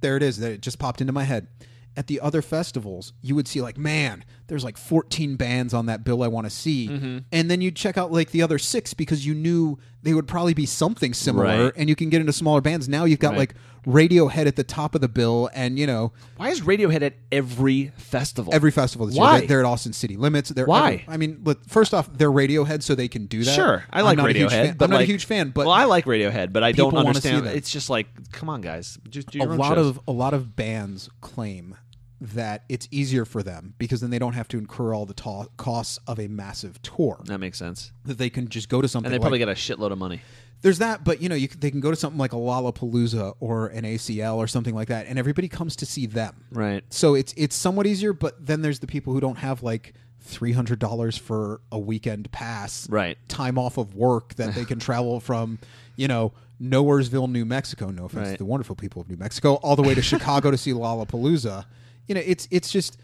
there 0.00 0.16
it 0.16 0.22
is 0.22 0.38
that 0.38 0.52
it 0.52 0.60
just 0.60 0.78
popped 0.78 1.00
into 1.00 1.12
my 1.12 1.24
head. 1.24 1.48
At 1.96 2.08
the 2.08 2.20
other 2.20 2.42
festivals, 2.42 3.12
you 3.22 3.36
would 3.36 3.46
see 3.46 3.60
like, 3.60 3.78
man, 3.78 4.24
there's 4.46 4.64
like 4.64 4.76
14 4.76 5.36
bands 5.36 5.72
on 5.72 5.86
that 5.86 6.04
bill 6.04 6.22
I 6.22 6.28
want 6.28 6.46
to 6.46 6.50
see, 6.50 6.88
Mm-hmm. 6.88 7.18
and 7.32 7.50
then 7.50 7.60
you'd 7.60 7.76
check 7.76 7.96
out 7.96 8.12
like 8.12 8.30
the 8.30 8.42
other 8.42 8.58
six 8.58 8.92
because 8.94 9.24
you 9.26 9.34
knew 9.34 9.78
they 10.02 10.12
would 10.14 10.28
probably 10.28 10.54
be 10.54 10.66
something 10.66 11.14
similar, 11.14 11.64
Right. 11.64 11.72
and 11.76 11.88
you 11.88 11.96
can 11.96 12.10
get 12.10 12.20
into 12.20 12.32
smaller 12.32 12.60
bands. 12.60 12.88
Now 12.88 13.04
you've 13.04 13.18
got 13.20 13.30
Right. 13.30 13.38
like 13.38 13.54
Radiohead 13.86 14.46
at 14.46 14.56
the 14.56 14.64
top 14.64 14.94
of 14.94 15.02
the 15.02 15.08
bill, 15.08 15.50
and 15.54 15.78
you 15.78 15.86
know 15.86 16.12
why 16.38 16.48
is 16.50 16.62
Radiohead 16.62 17.02
at 17.02 17.14
every 17.30 17.92
festival? 17.96 18.52
every 18.54 18.70
festival 18.70 19.06
this 19.06 19.14
Why? 19.16 19.30
year. 19.32 19.38
They're, 19.40 19.48
they're 19.48 19.60
at 19.60 19.66
Austin 19.66 19.92
City 19.92 20.16
Limits. 20.16 20.48
They're 20.50 20.64
Why? 20.66 20.92
every- 20.92 21.04
I 21.08 21.16
mean, 21.18 21.40
look, 21.44 21.66
first 21.68 21.92
off, 21.92 22.08
they're 22.12 22.30
Radiohead, 22.32 22.82
so 22.82 22.94
they 22.94 23.08
can 23.08 23.26
do 23.26 23.44
that. 23.44 23.54
Sure, 23.54 23.84
I 23.92 24.00
like 24.02 24.18
Radiohead, 24.18 24.48
fan- 24.50 24.76
but 24.78 24.84
I'm 24.86 24.90
not 24.90 24.96
like- 24.98 25.04
a 25.08 25.12
huge 25.12 25.26
fan, 25.26 25.50
but 25.50 25.66
well, 25.66 25.74
I 25.74 25.84
like 25.84 26.06
Radiohead, 26.06 26.52
but 26.52 26.62
I 26.64 26.72
don't 26.72 26.90
people 26.92 27.04
wanna 27.04 27.20
see 27.20 27.28
understand. 27.30 27.56
It's 27.58 27.70
just 27.70 27.90
like, 27.90 28.06
come 28.32 28.48
on, 28.48 28.60
guys, 28.62 28.98
just 29.10 29.30
do 29.30 29.40
a 29.40 29.46
own 29.46 29.58
lot 29.58 29.76
of 29.78 30.00
a 30.08 30.12
lot 30.12 30.32
of 30.34 30.56
bands 30.56 31.10
claim 31.20 31.76
that 32.20 32.64
it's 32.68 32.88
easier 32.90 33.24
for 33.24 33.42
them 33.42 33.74
because 33.78 34.00
then 34.00 34.10
they 34.10 34.18
don't 34.18 34.32
have 34.34 34.48
to 34.48 34.58
incur 34.58 34.94
all 34.94 35.04
the 35.06 35.14
costs 35.56 35.98
of 36.06 36.18
a 36.18 36.26
massive 36.28 36.80
tour. 36.82 37.20
that 37.26 37.38
makes 37.38 37.58
sense, 37.58 37.92
That 38.04 38.18
they 38.18 38.30
can 38.30 38.48
just 38.48 38.68
go 38.68 38.80
to 38.80 38.88
something. 38.88 39.06
and 39.06 39.14
they 39.14 39.18
probably 39.22 39.40
like, 39.44 39.48
get 39.56 39.74
a 39.74 39.76
shitload 39.78 39.92
of 39.92 39.98
money. 39.98 40.20
there's 40.62 40.78
that, 40.78 41.04
but 41.04 41.20
you 41.20 41.28
know, 41.28 41.34
you, 41.34 41.48
they 41.48 41.70
can 41.70 41.80
go 41.80 41.90
to 41.90 41.96
something 41.96 42.18
like 42.18 42.32
a 42.32 42.36
Lollapalooza 42.36 43.34
or 43.40 43.66
an 43.68 43.84
ACL 43.84 44.36
or 44.36 44.46
something 44.46 44.74
like 44.74 44.88
that, 44.88 45.06
and 45.06 45.18
everybody 45.18 45.48
comes 45.48 45.76
to 45.76 45.86
see 45.86 46.06
them. 46.06 46.44
Right. 46.50 46.82
So 46.90 47.14
it's 47.14 47.34
it's 47.36 47.54
somewhat 47.56 47.86
easier, 47.86 48.12
but 48.12 48.44
then 48.46 48.62
there's 48.62 48.78
the 48.78 48.86
people 48.86 49.12
who 49.12 49.20
don't 49.20 49.38
have 49.38 49.62
like 49.62 49.92
three 50.20 50.52
hundred 50.52 50.78
dollars 50.78 51.18
for 51.18 51.60
a 51.70 51.78
weekend 51.78 52.30
pass, 52.32 52.88
Right. 52.88 53.18
Time 53.28 53.58
off 53.58 53.76
of 53.76 53.94
work 53.94 54.34
that 54.36 54.54
they 54.54 54.64
can 54.64 54.78
travel 54.88 55.20
from, 55.20 55.58
you 55.96 56.08
know, 56.08 56.32
Nowheresville, 56.62 57.30
New 57.30 57.44
Mexico. 57.44 57.90
No 57.90 58.06
offense 58.06 58.30
to 58.30 58.36
the 58.38 58.44
wonderful 58.46 58.76
people 58.76 59.02
of 59.02 59.10
New 59.10 59.16
Mexico, 59.18 59.54
all 59.56 59.76
the 59.76 59.82
way 59.82 59.94
to 59.94 60.00
Chicago 60.12 60.50
to 60.50 60.56
see 60.56 60.72
Lollapalooza. 60.72 61.66
You 62.08 62.14
know, 62.14 62.22
it's 62.24 62.48
it's 62.50 62.70
just. 62.70 62.98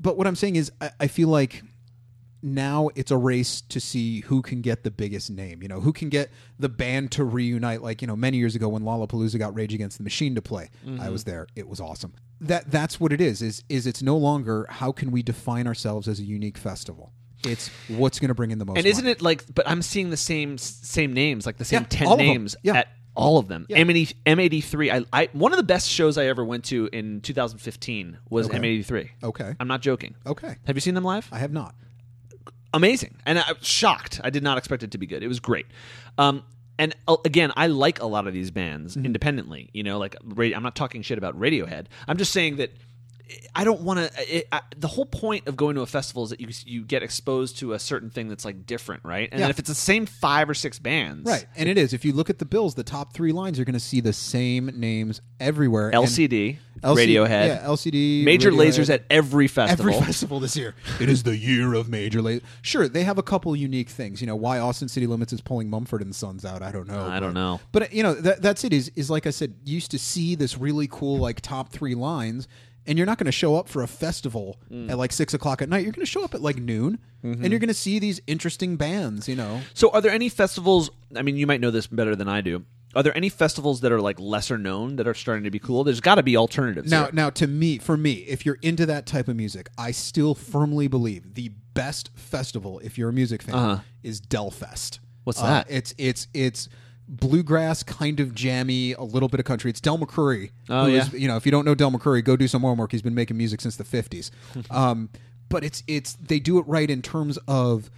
But 0.00 0.16
what 0.18 0.26
I'm 0.26 0.34
saying 0.36 0.56
is, 0.56 0.72
I, 0.80 0.90
I 1.00 1.06
feel 1.06 1.28
like 1.28 1.62
now 2.44 2.88
it's 2.96 3.12
a 3.12 3.16
race 3.16 3.60
to 3.60 3.78
see 3.78 4.20
who 4.22 4.42
can 4.42 4.62
get 4.62 4.82
the 4.82 4.90
biggest 4.90 5.30
name. 5.30 5.62
You 5.62 5.68
know, 5.68 5.80
who 5.80 5.92
can 5.92 6.08
get 6.08 6.30
the 6.58 6.68
band 6.68 7.12
to 7.12 7.24
reunite. 7.24 7.82
Like 7.82 8.02
you 8.02 8.08
know, 8.08 8.16
many 8.16 8.38
years 8.38 8.54
ago 8.56 8.68
when 8.68 8.82
Lollapalooza 8.82 9.38
got 9.38 9.54
Rage 9.54 9.74
Against 9.74 9.98
the 9.98 10.04
Machine 10.04 10.34
to 10.34 10.42
play, 10.42 10.70
I 10.84 10.86
Mm-hmm. 10.88 11.12
was 11.12 11.24
there. 11.24 11.46
It 11.54 11.68
was 11.68 11.80
awesome. 11.80 12.14
That 12.40 12.70
that's 12.70 12.98
what 12.98 13.12
it 13.12 13.20
is. 13.20 13.42
Is 13.42 13.62
is 13.68 13.86
it's 13.86 14.02
no 14.02 14.16
longer 14.16 14.66
how 14.68 14.90
can 14.92 15.12
we 15.12 15.22
define 15.22 15.66
ourselves 15.66 16.08
as 16.08 16.18
a 16.18 16.24
unique 16.24 16.58
festival. 16.58 17.12
It's 17.44 17.70
what's 17.88 18.18
going 18.20 18.28
to 18.28 18.34
bring 18.34 18.50
in 18.52 18.58
the 18.58 18.64
most. 18.64 18.78
And 18.78 18.86
isn't 18.86 19.04
money. 19.04 19.12
it 19.12 19.22
like? 19.22 19.44
But 19.52 19.68
I'm 19.68 19.82
seeing 19.82 20.10
the 20.10 20.16
same 20.16 20.58
same 20.58 21.12
names, 21.12 21.46
like 21.46 21.58
the 21.58 21.64
same 21.64 21.82
Yeah, 21.82 21.86
ten 21.88 22.06
all 22.08 22.12
of 22.14 22.18
them. 22.18 22.26
names 22.26 22.56
Yeah. 22.62 22.76
at 22.78 22.88
all 23.14 23.38
of 23.38 23.48
them. 23.48 23.66
Yeah. 23.68 23.78
M80, 23.78 24.14
M83. 24.26 25.04
I, 25.12 25.20
I 25.22 25.28
one 25.32 25.52
of 25.52 25.56
the 25.58 25.62
best 25.64 25.88
shows 25.90 26.16
I 26.18 26.26
ever 26.26 26.44
went 26.44 26.64
to 26.66 26.88
in 26.92 27.20
2015 27.20 28.18
was 28.30 28.46
Okay. 28.48 28.58
M83. 28.58 29.08
okay? 29.24 29.54
I'm 29.60 29.68
not 29.68 29.82
joking. 29.82 30.14
Okay, 30.26 30.56
Have 30.66 30.76
you 30.76 30.80
seen 30.80 30.94
them 30.94 31.04
live? 31.04 31.28
I 31.32 31.38
have 31.38 31.52
not. 31.52 31.74
amazing 32.74 33.14
and 33.26 33.38
i 33.38 33.52
was 33.52 33.66
shocked 33.66 34.18
i 34.24 34.30
did 34.30 34.42
not 34.42 34.56
expect 34.56 34.82
it 34.82 34.90
to 34.92 34.98
be 34.98 35.06
good 35.06 35.22
it 35.22 35.28
was 35.28 35.40
great 35.40 35.66
um 36.16 36.42
and 36.78 36.96
uh, 37.06 37.16
again 37.26 37.52
i 37.54 37.66
like 37.66 38.00
a 38.00 38.06
lot 38.06 38.26
of 38.26 38.32
these 38.32 38.50
bands 38.50 38.96
Mm-hmm. 38.96 39.04
independently 39.06 39.68
you 39.74 39.82
know 39.82 39.98
like 39.98 40.16
i'm 40.38 40.62
not 40.62 40.74
talking 40.74 41.02
shit 41.02 41.18
about 41.18 41.38
radiohead 41.38 41.86
i'm 42.08 42.16
just 42.16 42.32
saying 42.32 42.56
that 42.56 42.70
I 43.54 43.64
don't 43.64 43.82
want 43.82 44.00
uh, 44.00 44.08
to. 44.08 44.44
The 44.76 44.88
whole 44.88 45.06
point 45.06 45.46
of 45.46 45.56
going 45.56 45.74
to 45.76 45.82
a 45.82 45.86
festival 45.86 46.24
is 46.24 46.30
that 46.30 46.40
you 46.40 46.48
you 46.64 46.84
get 46.84 47.02
exposed 47.02 47.58
to 47.58 47.72
a 47.72 47.78
certain 47.78 48.10
thing 48.10 48.28
that's 48.28 48.44
like 48.44 48.66
different, 48.66 49.04
right? 49.04 49.28
And 49.30 49.38
Yeah. 49.38 49.44
then 49.44 49.50
if 49.50 49.58
it's 49.58 49.68
the 49.68 49.74
same 49.74 50.06
five 50.06 50.48
or 50.48 50.54
six 50.54 50.78
bands, 50.78 51.28
Right, 51.28 51.46
and 51.56 51.68
it 51.68 51.78
is. 51.78 51.92
If 51.92 52.04
you 52.04 52.12
look 52.12 52.30
at 52.30 52.38
the 52.38 52.44
bills, 52.44 52.74
the 52.74 52.84
top 52.84 53.12
three 53.12 53.32
lines, 53.32 53.58
you're 53.58 53.64
going 53.64 53.74
to 53.74 53.80
see 53.80 54.00
the 54.00 54.12
same 54.12 54.70
names 54.74 55.20
everywhere. 55.40 55.90
LCD, 55.92 56.58
LC 56.82 56.96
Radiohead, 56.96 57.46
yeah, 57.46 57.66
LCD, 57.66 58.24
Major 58.24 58.50
Radiohead. 58.50 58.72
Lasers 58.72 58.90
at 58.90 59.04
every 59.10 59.46
festival. 59.48 59.92
Every 59.94 60.00
festival 60.06 60.40
this 60.40 60.56
year. 60.56 60.74
it 61.00 61.08
is 61.08 61.22
the 61.22 61.36
year 61.36 61.74
of 61.74 61.88
major 61.88 62.20
Lasers. 62.20 62.42
Sure, 62.62 62.88
they 62.88 63.04
have 63.04 63.18
a 63.18 63.22
couple 63.22 63.54
unique 63.54 63.88
things. 63.88 64.20
You 64.20 64.26
know, 64.26 64.36
why 64.36 64.58
Austin 64.58 64.88
City 64.88 65.06
Limits 65.06 65.32
is 65.32 65.40
pulling 65.40 65.68
Mumford 65.70 66.02
and 66.02 66.14
Sons 66.14 66.44
out, 66.44 66.62
I 66.62 66.72
don't 66.72 66.88
know. 66.88 67.06
I 67.06 67.20
don't 67.20 67.34
know. 67.34 67.60
But 67.72 67.92
you 67.92 68.02
know, 68.02 68.14
that, 68.14 68.42
that's 68.42 68.64
it. 68.64 68.72
Is 68.72 68.90
is 68.96 69.10
like 69.10 69.26
I 69.26 69.30
said, 69.30 69.54
used 69.64 69.90
to 69.92 69.98
see 69.98 70.34
this 70.34 70.58
really 70.58 70.88
cool 70.90 71.18
like 71.18 71.40
top 71.40 71.70
three 71.70 71.94
lines, 71.94 72.48
and 72.86 72.98
you're 72.98 73.06
not 73.06 73.18
going 73.18 73.26
to 73.26 73.32
show 73.32 73.56
up 73.56 73.68
for 73.68 73.82
a 73.82 73.86
festival 73.86 74.58
Mm. 74.70 74.90
at 74.90 74.98
like 74.98 75.12
six 75.12 75.34
o'clock 75.34 75.62
at 75.62 75.68
night. 75.68 75.82
You're 75.84 75.92
going 75.92 76.04
to 76.06 76.10
show 76.10 76.24
up 76.24 76.34
at 76.34 76.40
like 76.42 76.56
noon, 76.56 76.98
Mm-hmm. 77.24 77.44
and 77.44 77.52
you're 77.52 77.60
going 77.60 77.68
to 77.68 77.74
see 77.74 77.98
these 78.00 78.20
interesting 78.26 78.76
bands. 78.76 79.28
You 79.28 79.36
know, 79.36 79.60
So, 79.74 79.90
are 79.90 80.00
there 80.00 80.10
any 80.10 80.28
festivals? 80.28 80.90
I 81.14 81.22
mean, 81.22 81.36
you 81.36 81.46
might 81.46 81.60
know 81.60 81.70
this 81.70 81.86
better 81.86 82.16
than 82.16 82.28
I 82.28 82.40
do. 82.40 82.64
Are 82.94 83.02
there 83.02 83.16
any 83.16 83.28
festivals 83.30 83.80
that 83.82 83.92
are 83.92 84.00
like 84.00 84.18
lesser 84.20 84.58
known 84.58 84.96
that 84.96 85.06
are 85.06 85.14
starting 85.14 85.44
to 85.44 85.50
be 85.50 85.58
cool? 85.58 85.82
There's 85.84 86.00
got 86.00 86.16
to 86.16 86.22
be 86.22 86.36
alternatives. 86.36 86.90
Now, 86.90 87.04
here. 87.04 87.10
now, 87.14 87.30
to 87.30 87.46
me, 87.46 87.78
for 87.78 87.96
me, 87.96 88.12
if 88.28 88.44
you're 88.44 88.58
into 88.60 88.84
that 88.86 89.06
type 89.06 89.28
of 89.28 89.36
music, 89.36 89.70
I 89.78 89.92
still 89.92 90.34
firmly 90.34 90.88
believe 90.88 91.34
the 91.34 91.50
best 91.74 92.10
festival, 92.16 92.80
if 92.80 92.98
you're 92.98 93.08
a 93.08 93.12
music 93.12 93.40
fan, 93.42 93.54
Uh-huh. 93.54 93.82
is 94.02 94.20
Delfest. 94.20 94.98
What's 95.24 95.40
Uh, 95.40 95.46
that? 95.46 95.66
It's 95.70 95.94
it's 95.96 96.26
it's 96.34 96.68
bluegrass, 97.12 97.82
kind 97.82 98.18
of 98.18 98.34
jammy, 98.34 98.92
a 98.94 99.02
little 99.02 99.28
bit 99.28 99.38
of 99.38 99.46
country. 99.46 99.70
It's 99.70 99.80
Del 99.80 99.98
McCoury. 99.98 100.50
Oh, 100.68 100.86
who 100.86 100.92
yeah. 100.92 101.02
is- 101.02 101.12
you 101.12 101.28
know, 101.28 101.36
if 101.36 101.46
you 101.46 101.52
don't 101.52 101.64
know 101.64 101.74
Del 101.74 101.92
McCoury, 101.92 102.24
go 102.24 102.36
do 102.36 102.48
some 102.48 102.62
homework. 102.62 102.90
He's 102.90 103.02
been 103.02 103.14
making 103.14 103.36
music 103.36 103.60
since 103.60 103.76
the 103.76 103.84
'50s. 103.84 104.30
um, 104.70 105.10
but 105.48 105.62
it's 105.62 105.82
it's 105.86 106.14
they 106.14 106.40
do 106.40 106.58
it 106.58 106.66
right 106.66 106.88
in 106.90 107.02
terms 107.02 107.38
of 107.46 107.90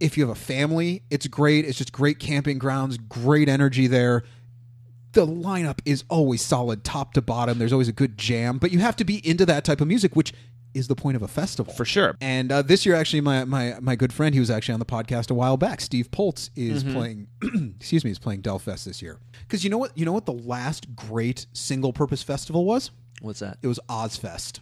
if 0.00 0.16
you 0.16 0.26
have 0.26 0.34
a 0.34 0.40
family, 0.40 1.02
it's 1.10 1.26
great. 1.26 1.66
It's 1.66 1.76
just 1.76 1.92
great 1.92 2.18
camping 2.18 2.58
grounds, 2.58 2.96
great 2.96 3.48
energy 3.48 3.86
there. 3.86 4.24
The 5.12 5.26
lineup 5.26 5.80
is 5.84 6.04
always 6.08 6.40
solid, 6.42 6.84
top 6.84 7.14
to 7.14 7.22
bottom. 7.22 7.58
There's 7.58 7.72
always 7.72 7.88
a 7.88 7.92
good 7.92 8.16
jam, 8.16 8.58
but 8.58 8.70
you 8.70 8.78
have 8.78 8.94
to 8.96 9.04
be 9.04 9.26
into 9.28 9.44
that 9.46 9.64
type 9.64 9.80
of 9.80 9.88
music, 9.88 10.14
which 10.14 10.32
is 10.72 10.86
the 10.86 10.94
point 10.94 11.16
of 11.16 11.22
a 11.22 11.26
festival 11.26 11.72
for 11.74 11.84
sure. 11.84 12.16
and 12.20 12.52
uh, 12.52 12.62
this 12.62 12.86
year, 12.86 12.94
actually, 12.94 13.20
my, 13.20 13.44
my 13.44 13.76
my 13.80 13.96
good 13.96 14.12
friend, 14.12 14.34
he 14.34 14.38
was 14.38 14.50
actually 14.50 14.74
on 14.74 14.78
the 14.78 14.86
podcast 14.86 15.28
a 15.28 15.34
while 15.34 15.56
back. 15.56 15.80
Steve 15.80 16.12
Poltz 16.12 16.50
is 16.54 16.84
Mm-hmm. 16.84 16.94
playing. 16.94 17.26
excuse 17.80 18.04
me, 18.04 18.12
is 18.12 18.20
playing 18.20 18.42
Delfest 18.42 18.84
this 18.84 19.02
year. 19.02 19.18
Because 19.40 19.64
you 19.64 19.70
know 19.70 19.78
what? 19.78 19.90
You 19.98 20.04
know 20.04 20.12
what? 20.12 20.26
The 20.26 20.32
last 20.32 20.94
great 20.94 21.46
single 21.52 21.92
purpose 21.92 22.22
festival 22.22 22.64
was. 22.64 22.92
What's 23.20 23.40
that? 23.40 23.58
It 23.62 23.66
was 23.66 23.80
Ozzfest. 23.88 24.60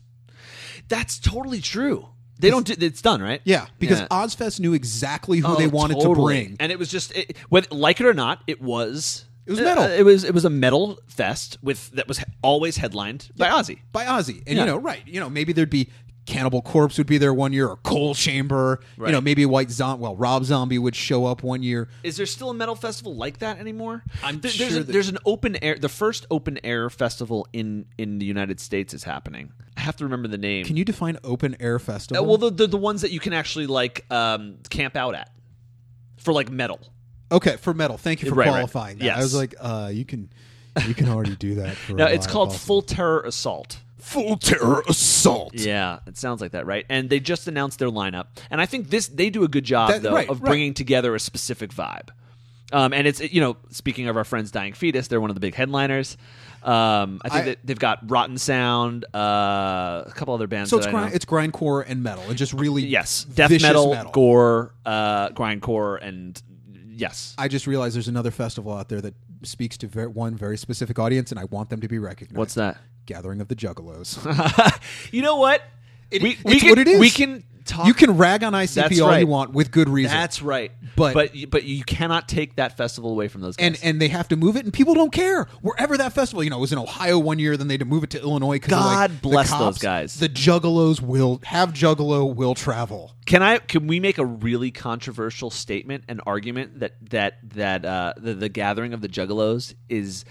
That's 0.88 1.18
totally 1.18 1.60
true. 1.60 2.08
They 2.38 2.50
don't. 2.50 2.66
Do, 2.66 2.74
it's 2.78 3.02
done, 3.02 3.20
right? 3.20 3.40
Yeah, 3.44 3.66
because 3.78 4.00
Yeah. 4.00 4.06
Ozzfest 4.08 4.60
knew 4.60 4.72
exactly 4.72 5.40
who 5.40 5.48
Oh, 5.48 5.54
they 5.56 5.66
wanted 5.66 5.94
totally. 6.00 6.14
to 6.14 6.44
bring. 6.48 6.56
and 6.60 6.72
it 6.72 6.78
was 6.78 6.88
just 6.90 7.14
it, 7.16 7.36
whether 7.48 7.66
like 7.70 8.00
it 8.00 8.06
or 8.06 8.14
not, 8.14 8.42
it 8.46 8.62
was. 8.62 9.24
It 9.48 9.52
was 9.52 9.60
metal. 9.60 9.84
uh, 9.84 9.88
it 9.88 10.04
was 10.04 10.24
it 10.24 10.34
was 10.34 10.44
a 10.44 10.50
metal 10.50 10.98
fest 11.06 11.58
with 11.62 11.90
that 11.92 12.06
was 12.06 12.22
always 12.42 12.76
headlined 12.76 13.30
by 13.36 13.48
Ozzy. 13.48 13.78
by 13.92 14.04
Ozzy. 14.04 14.42
And 14.46 14.56
Yeah. 14.56 14.60
you 14.60 14.66
know, 14.66 14.76
right? 14.76 15.02
You 15.06 15.20
know, 15.20 15.30
maybe 15.30 15.52
there'd 15.52 15.70
be 15.70 15.88
Cannibal 16.26 16.60
Corpse 16.60 16.98
would 16.98 17.06
be 17.06 17.16
there 17.16 17.32
one 17.32 17.54
year, 17.54 17.66
or 17.66 17.78
Coal 17.78 18.14
Chamber. 18.14 18.80
You 18.98 19.10
know, 19.12 19.20
maybe 19.22 19.46
White 19.46 19.70
Zombie. 19.70 20.02
Well, 20.02 20.14
Rob 20.14 20.44
Zombie 20.44 20.78
would 20.78 20.94
show 20.94 21.24
up 21.24 21.42
one 21.42 21.62
year. 21.62 21.88
Is 22.02 22.18
there 22.18 22.26
still 22.26 22.50
a 22.50 22.54
metal 22.54 22.74
festival 22.74 23.16
like 23.16 23.38
that 23.38 23.58
anymore? 23.58 24.04
I'm 24.22 24.38
there's 24.40 24.52
sure 24.54 24.66
a, 24.68 24.70
that- 24.72 24.88
there's 24.88 25.08
an 25.08 25.16
open 25.24 25.56
air. 25.64 25.76
The 25.78 25.88
first 25.88 26.26
open 26.30 26.58
air 26.62 26.90
festival 26.90 27.46
in 27.54 27.86
in 27.96 28.18
the 28.18 28.26
United 28.26 28.60
States 28.60 28.92
is 28.92 29.04
happening. 29.04 29.52
I 29.78 29.80
have 29.80 29.96
to 29.96 30.04
remember 30.04 30.28
the 30.28 30.36
name. 30.36 30.66
Can 30.66 30.76
you 30.76 30.84
define 30.84 31.16
open 31.24 31.56
air 31.60 31.78
festival? 31.78 32.22
Uh, 32.22 32.26
well, 32.28 32.36
the, 32.36 32.50
the 32.50 32.66
the 32.66 32.76
ones 32.76 33.00
that 33.00 33.10
you 33.10 33.20
can 33.20 33.32
actually 33.32 33.66
like 33.66 34.04
um, 34.12 34.58
camp 34.68 34.96
out 34.96 35.14
at 35.14 35.30
for 36.18 36.34
like 36.34 36.50
metal. 36.50 36.80
Okay, 37.32 37.56
for 37.56 37.74
metal. 37.74 37.96
Thank 37.98 38.22
you 38.22 38.28
for 38.28 38.34
Right, 38.34 38.46
right. 38.46 38.52
qualifying 38.52 38.98
that. 38.98 39.16
I 39.16 39.20
was 39.20 39.34
like, 39.34 39.54
uh, 39.60 39.90
you 39.92 40.04
can 40.04 40.28
you 40.86 40.94
can 40.94 41.08
already 41.08 41.36
do 41.36 41.56
that. 41.56 41.76
For 41.76 41.92
No, 41.94 42.06
it's 42.06 42.26
called. 42.26 42.54
Full 42.54 42.82
Terror 42.82 43.20
Assault. 43.22 43.80
Full 43.98 44.36
Terror 44.36 44.82
Assault. 44.88 45.54
Yeah, 45.54 45.98
it 46.06 46.16
sounds 46.16 46.40
like 46.40 46.52
that, 46.52 46.66
right? 46.66 46.86
And 46.88 47.10
they 47.10 47.20
just 47.20 47.48
announced 47.48 47.78
their 47.78 47.90
lineup, 47.90 48.26
and 48.50 48.60
I 48.60 48.66
think 48.66 48.90
this 48.90 49.08
they 49.08 49.28
do 49.30 49.44
a 49.44 49.48
good 49.48 49.64
job 49.64 49.90
That- 49.90 50.02
though 50.02 50.14
right, 50.14 50.28
of 50.28 50.40
right. 50.40 50.48
bringing 50.48 50.74
together 50.74 51.14
a 51.14 51.20
specific 51.20 51.70
vibe. 51.70 52.08
Um, 52.70 52.92
and 52.92 53.06
it's 53.06 53.20
you 53.20 53.40
know, 53.40 53.56
speaking 53.70 54.08
of 54.08 54.16
our 54.18 54.24
friends 54.24 54.50
Dying 54.50 54.74
Fetus, 54.74 55.08
they're 55.08 55.20
one 55.22 55.30
of 55.30 55.34
the 55.34 55.40
big 55.40 55.54
headliners. 55.54 56.16
Um, 56.62 57.20
I 57.24 57.28
think 57.30 57.42
I- 57.42 57.44
that 57.50 57.58
they've 57.64 57.78
got 57.78 58.10
Rotten 58.10 58.36
Sound, 58.36 59.04
uh, 59.14 60.02
a 60.06 60.12
couple 60.14 60.34
other 60.34 60.46
bands. 60.48 60.68
So 60.70 60.76
it's 60.76 60.86
grind, 60.86 61.14
it's 61.14 61.24
grindcore 61.24 61.84
and 61.86 62.02
metal, 62.02 62.24
and 62.28 62.36
just 62.36 62.52
really 62.52 62.84
yes, 62.84 63.24
death 63.24 63.48
vicious 63.50 63.62
metal, 63.66 63.94
gore, 64.12 64.74
uh, 64.84 65.30
grindcore, 65.30 65.98
and 66.02 66.40
yes, 66.98 67.34
I 67.38 67.48
just 67.48 67.66
realized 67.66 67.94
there's 67.96 68.08
another 68.08 68.30
festival 68.30 68.72
out 68.76 68.88
there 68.88 69.00
that 69.00 69.14
speaks 69.42 69.76
to 69.78 69.86
ver- 69.88 70.08
one 70.08 70.36
very 70.36 70.58
specific 70.58 70.98
audience, 70.98 71.30
and 71.30 71.38
I 71.40 71.44
want 71.44 71.70
them 71.70 71.80
to 71.80 71.88
be 71.88 71.98
recognized. 71.98 72.36
what's 72.36 72.54
that? 72.54 72.76
Gathering 73.06 73.40
of 73.40 73.48
the 73.48 73.56
Juggalos. 73.56 74.18
you 75.12 75.22
know 75.22 75.36
what? 75.36 75.62
It- 76.10 76.22
we, 76.22 76.38
we 76.44 76.58
can, 76.60 76.70
what 76.70 76.78
it 76.78 76.88
is. 76.88 77.00
We 77.00 77.10
can 77.10 77.44
talk. 77.68 77.86
you 77.86 77.94
can 77.94 78.16
rag 78.16 78.42
on 78.42 78.52
ICP 78.54 79.00
all 79.02 79.08
right. 79.08 79.20
you 79.20 79.26
want 79.26 79.52
with 79.52 79.70
good 79.70 79.88
reason. 79.88 80.10
That's 80.16 80.42
right. 80.42 80.72
But- 80.96 81.14
but 81.14 81.34
you- 81.34 81.46
but 81.46 81.64
you 81.64 81.84
cannot 81.84 82.28
take 82.28 82.56
that 82.56 82.76
festival 82.76 83.10
away 83.12 83.28
from 83.28 83.40
those 83.42 83.56
guys. 83.56 83.66
and 83.66 83.78
and 83.84 84.02
they 84.02 84.08
have 84.08 84.26
to 84.28 84.36
move 84.36 84.56
it, 84.56 84.64
and 84.64 84.72
people 84.72 84.94
don't 84.94 85.12
care. 85.12 85.44
Wherever 85.62 85.96
that 85.96 86.12
festival, 86.12 86.42
you 86.42 86.50
know, 86.50 86.58
was 86.58 86.72
in 86.72 86.78
Ohio 86.78 87.18
one 87.18 87.38
year, 87.38 87.56
then 87.56 87.68
they 87.68 87.74
had 87.74 87.80
to 87.80 87.86
move 87.86 88.02
it 88.02 88.10
to 88.10 88.20
Illinois. 88.20 88.56
Because 88.56 88.70
God 88.70 89.10
like, 89.12 89.20
bless 89.22 89.50
the 89.50 89.58
those 89.58 89.78
guys. 89.78 90.18
The 90.18 90.28
Juggalos 90.28 91.00
will 91.00 91.40
have 91.44 91.72
Juggalo 91.72 92.34
will 92.34 92.54
travel. 92.54 93.14
Can 93.26 93.42
I? 93.42 93.58
Can 93.58 93.86
we 93.86 94.00
make 94.00 94.18
a 94.18 94.24
really 94.26 94.70
controversial 94.70 95.50
statement, 95.50 96.04
an 96.08 96.20
argument 96.26 96.80
that 96.80 96.94
that 97.10 97.38
that 97.54 97.84
uh, 97.84 98.14
the, 98.16 98.34
the 98.34 98.48
gathering 98.48 98.92
of 98.94 99.00
the 99.02 99.08
Juggalos 99.08 99.74
is 99.88 100.24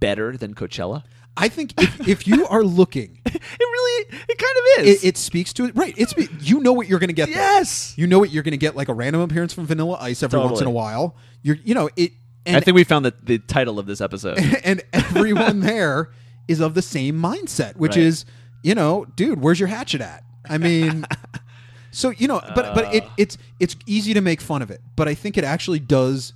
better 0.00 0.36
than 0.36 0.54
Coachella? 0.54 1.04
I 1.36 1.48
think 1.48 1.74
if, 1.80 2.08
if 2.08 2.26
you 2.26 2.46
are 2.46 2.62
looking, 2.64 3.15
It 3.60 3.64
really, 3.64 4.06
it 4.28 4.38
kind 4.38 4.80
of 4.82 4.86
is. 4.86 5.04
it, 5.04 5.08
it 5.08 5.16
speaks 5.16 5.52
to 5.54 5.64
it. 5.64 5.76
Right? 5.76 5.94
It's 5.96 6.14
you 6.40 6.60
know 6.60 6.72
what 6.72 6.88
you're 6.88 6.98
going 6.98 7.08
to 7.08 7.14
get. 7.14 7.26
there. 7.28 7.36
yes. 7.36 7.94
You 7.96 8.06
know 8.06 8.18
what 8.18 8.30
you're 8.30 8.42
going 8.42 8.52
to 8.52 8.58
get, 8.58 8.76
like 8.76 8.88
a 8.88 8.94
random 8.94 9.22
appearance 9.22 9.52
from 9.54 9.66
Vanilla 9.66 9.96
Ice 10.00 10.22
every 10.22 10.38
once 10.38 10.60
in 10.60 10.66
a 10.66 10.70
while. 10.70 11.16
You're, 11.42 11.56
you 11.64 11.74
know, 11.74 11.88
it. 11.96 12.12
And, 12.44 12.56
I 12.56 12.60
think 12.60 12.74
we 12.76 12.84
found 12.84 13.04
the, 13.04 13.14
the 13.22 13.38
title 13.38 13.78
of 13.78 13.86
this 13.86 14.00
episode. 14.00 14.38
and 14.64 14.82
everyone 14.92 15.60
there 15.60 16.10
is 16.48 16.60
of 16.60 16.74
the 16.74 16.82
same 16.82 17.16
mindset, 17.20 17.76
which 17.76 17.96
Right. 17.96 18.04
is, 18.04 18.24
you 18.62 18.74
know, 18.74 19.04
dude, 19.16 19.40
where's 19.40 19.58
your 19.58 19.68
hatchet 19.68 20.00
at? 20.00 20.22
I 20.48 20.58
mean, 20.58 21.04
so 21.90 22.10
you 22.10 22.28
know, 22.28 22.40
but 22.54 22.74
but 22.74 22.94
it, 22.94 23.04
it's 23.16 23.36
it's 23.58 23.74
easy 23.86 24.14
to 24.14 24.20
make 24.20 24.40
fun 24.40 24.62
of 24.62 24.70
it, 24.70 24.80
but 24.94 25.08
I 25.08 25.14
think 25.14 25.36
it 25.36 25.42
actually 25.44 25.80
does 25.80 26.34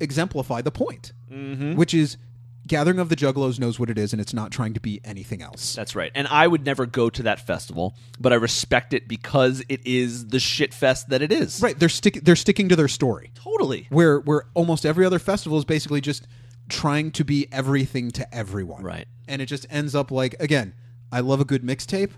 exemplify 0.00 0.62
the 0.62 0.70
point, 0.70 1.12
Mm-hmm. 1.30 1.74
which 1.76 1.92
is 1.94 2.16
Gathering 2.66 2.98
of 3.00 3.08
the 3.08 3.16
Juggalos 3.16 3.58
knows 3.58 3.80
what 3.80 3.90
it 3.90 3.98
is, 3.98 4.12
and 4.12 4.20
it's 4.20 4.32
not 4.32 4.52
trying 4.52 4.72
to 4.74 4.80
be 4.80 5.00
anything 5.04 5.42
else. 5.42 5.74
That's 5.74 5.96
right. 5.96 6.12
And 6.14 6.28
I 6.28 6.46
would 6.46 6.64
never 6.64 6.86
go 6.86 7.10
to 7.10 7.22
that 7.24 7.44
festival, 7.44 7.96
but 8.20 8.32
I 8.32 8.36
respect 8.36 8.92
it 8.94 9.08
because 9.08 9.64
it 9.68 9.84
is 9.84 10.28
the 10.28 10.38
shit 10.38 10.72
fest 10.72 11.08
that 11.08 11.22
it 11.22 11.32
is. 11.32 11.60
Right? 11.60 11.76
They're 11.78 11.88
stick 11.88 12.20
they're 12.22 12.36
sticking 12.36 12.68
to 12.68 12.76
their 12.76 12.88
story. 12.88 13.32
Totally. 13.34 13.86
where 13.90 14.20
where 14.20 14.44
almost 14.54 14.86
every 14.86 15.04
other 15.04 15.18
festival 15.18 15.58
is 15.58 15.64
basically 15.64 16.00
just 16.00 16.26
trying 16.68 17.10
to 17.12 17.24
be 17.24 17.48
everything 17.50 18.10
to 18.12 18.34
everyone. 18.34 18.82
Right. 18.84 19.06
And 19.26 19.42
it 19.42 19.46
just 19.46 19.66
ends 19.68 19.94
up 19.94 20.10
like 20.12 20.36
again, 20.40 20.74
I 21.10 21.20
love 21.20 21.40
a 21.40 21.44
good 21.44 21.62
mixtape 21.64 22.10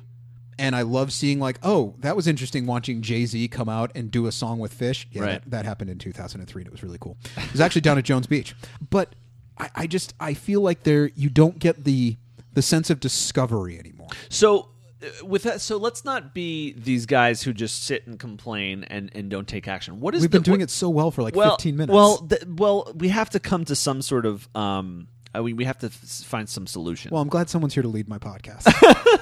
and 0.59 0.77
I 0.77 0.83
love 0.83 1.13
seeing 1.13 1.41
like, 1.41 1.59
oh, 1.63 1.95
that 2.01 2.15
was 2.15 2.29
interesting 2.29 2.67
watching 2.67 3.01
Jay-Z 3.03 3.49
come 3.49 3.69
out 3.69 3.91
and 3.97 4.11
do 4.11 4.27
a 4.27 4.33
song 4.33 4.59
with 4.61 4.79
Phish. 4.79 5.07
Yeah, 5.11 5.23
Right. 5.23 5.43
that, 5.43 5.51
that 5.51 5.65
happened 5.65 5.91
in 5.91 5.99
2003 5.99 6.61
and 6.63 6.67
it 6.67 6.71
was 6.71 6.83
really 6.83 6.99
cool. 7.01 7.17
It 7.37 7.51
was 7.53 7.61
actually 7.61 7.81
down 7.81 7.99
at 7.99 8.05
Jones 8.05 8.27
Beach. 8.29 8.55
But 8.91 9.15
I, 9.59 9.71
I 9.75 9.87
just 9.87 10.15
I 10.21 10.35
feel 10.35 10.61
like 10.61 10.83
there 10.83 11.11
you 11.15 11.31
don't 11.31 11.59
get 11.59 11.85
the 11.85 12.17
the 12.53 12.63
sense 12.63 12.91
of 12.91 13.01
discovery 13.01 13.79
anymore. 13.79 14.09
So 14.29 14.69
uh, 15.03 15.27
with 15.27 15.43
that, 15.43 15.61
so 15.61 15.77
let's 15.77 16.05
not 16.05 16.35
be 16.35 16.73
these 16.73 17.07
guys 17.07 17.43
who 17.43 17.53
just 17.53 17.85
sit 17.85 18.07
and 18.07 18.19
complain 18.19 18.85
and, 18.85 19.11
and 19.15 19.29
don't 19.29 19.49
take 19.49 19.69
action. 19.69 20.01
What 20.01 20.15
is 20.15 20.23
We've 20.23 20.31
been 20.31 20.43
doing 20.43 20.61
what- 20.61 20.65
it 20.65 20.71
so 20.71 20.89
well 20.89 21.11
for 21.11 21.23
like 21.23 21.35
well, 21.35 21.57
15 21.57 21.77
minutes. 21.77 21.95
Well, 21.95 22.19
th- 22.19 22.45
well, 22.47 22.93
we 22.97 23.09
have 23.09 23.31
to 23.31 23.41
come 23.41 23.65
to 23.67 23.77
some 23.77 24.03
sort 24.03 24.27
of. 24.27 24.49
Um, 24.55 25.09
I 25.35 25.41
mean, 25.41 25.57
we 25.57 25.65
have 25.65 25.79
to 25.79 25.87
f- 25.87 25.93
find 25.93 26.49
some 26.49 26.67
solution. 26.67 27.11
well, 27.13 27.21
I'm 27.21 27.29
glad 27.29 27.51
someone's 27.51 27.75
here 27.75 27.83
to 27.83 27.89
lead 27.89 28.09
my 28.09 28.19
podcast. 28.19 28.65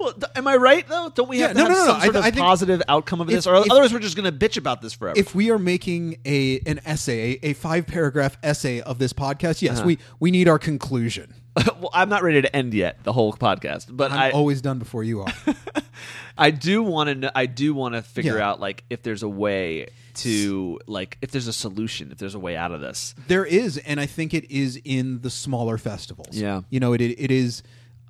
Well, 0.00 0.12
th- 0.12 0.24
am 0.34 0.46
I 0.46 0.56
right 0.56 0.86
though? 0.88 1.10
Don't 1.14 1.28
we 1.28 1.38
Yeah, 1.40 1.48
have 1.48 1.56
no, 1.56 1.62
have 1.64 1.70
no, 1.72 1.74
no, 1.76 1.80
no. 1.80 1.86
some 1.92 2.00
I- 2.00 2.04
sort 2.04 2.16
of 2.16 2.24
I 2.24 2.30
think- 2.30 2.40
positive 2.42 2.82
outcome 2.88 3.20
of 3.20 3.26
this, 3.26 3.46
or 3.46 3.56
if- 3.56 3.70
otherwise 3.70 3.92
we're 3.92 3.98
just 3.98 4.16
going 4.16 4.24
to 4.30 4.32
bitch 4.48 4.56
about 4.56 4.80
this 4.80 4.94
forever? 4.94 5.18
if 5.18 5.34
we 5.34 5.50
are 5.50 5.58
making 5.58 6.16
a 6.24 6.60
an 6.66 6.80
essay, 6.86 7.38
a, 7.42 7.48
a 7.48 7.52
five 7.52 7.86
paragraph 7.86 8.38
essay 8.42 8.80
of 8.80 8.98
this 8.98 9.12
podcast, 9.12 9.60
yes, 9.60 9.78
Uh-huh. 9.78 9.86
we 9.86 9.98
we 10.18 10.30
need 10.30 10.48
our 10.48 10.58
conclusion. 10.58 11.34
well, 11.80 11.90
I'm 11.92 12.08
not 12.08 12.22
ready 12.22 12.42
to 12.42 12.54
end 12.54 12.74
yet 12.74 13.02
the 13.04 13.12
whole 13.12 13.32
podcast, 13.32 13.86
but 13.90 14.12
I'm 14.12 14.18
I 14.18 14.30
always 14.30 14.60
done 14.60 14.78
before 14.78 15.02
you 15.04 15.22
are. 15.22 15.32
I 16.38 16.50
do 16.50 16.82
want 16.82 17.22
to 17.22 17.32
I 17.36 17.46
do 17.46 17.74
want 17.74 17.94
to 17.94 18.02
figure 18.02 18.38
Yeah. 18.38 18.48
out 18.48 18.60
like 18.60 18.84
if 18.90 19.02
there's 19.02 19.22
a 19.22 19.28
way 19.28 19.88
to 20.16 20.78
like 20.86 21.18
if 21.22 21.30
there's 21.30 21.46
a 21.48 21.52
solution, 21.52 22.12
if 22.12 22.18
there's 22.18 22.34
a 22.34 22.38
way 22.38 22.56
out 22.56 22.72
of 22.72 22.80
this. 22.80 23.14
there 23.28 23.44
is, 23.44 23.78
and 23.78 24.00
I 24.00 24.06
think 24.06 24.34
it 24.34 24.50
is 24.50 24.80
in 24.84 25.20
the 25.20 25.30
smaller 25.30 25.78
festivals. 25.78 26.36
Yeah. 26.36 26.62
you 26.70 26.80
know, 26.80 26.92
it 26.92 27.00
it 27.00 27.30
is. 27.30 27.62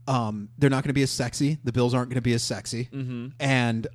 Um, 0.08 0.50
they're 0.56 0.70
not 0.70 0.84
going 0.84 0.90
to 0.90 0.94
be 0.94 1.02
as 1.02 1.10
sexy. 1.10 1.58
The 1.64 1.72
bills 1.72 1.92
aren't 1.92 2.10
going 2.10 2.16
to 2.16 2.20
be 2.22 2.32
as 2.32 2.42
sexy, 2.42 2.88
mm-hmm. 2.92 3.28
and 3.40 3.88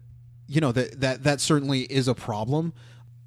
you 0.48 0.60
know 0.60 0.74
that 0.74 1.00
that 1.00 1.24
that 1.24 1.40
certainly 1.40 1.82
is 1.84 2.10
a 2.10 2.14
problem. 2.14 2.74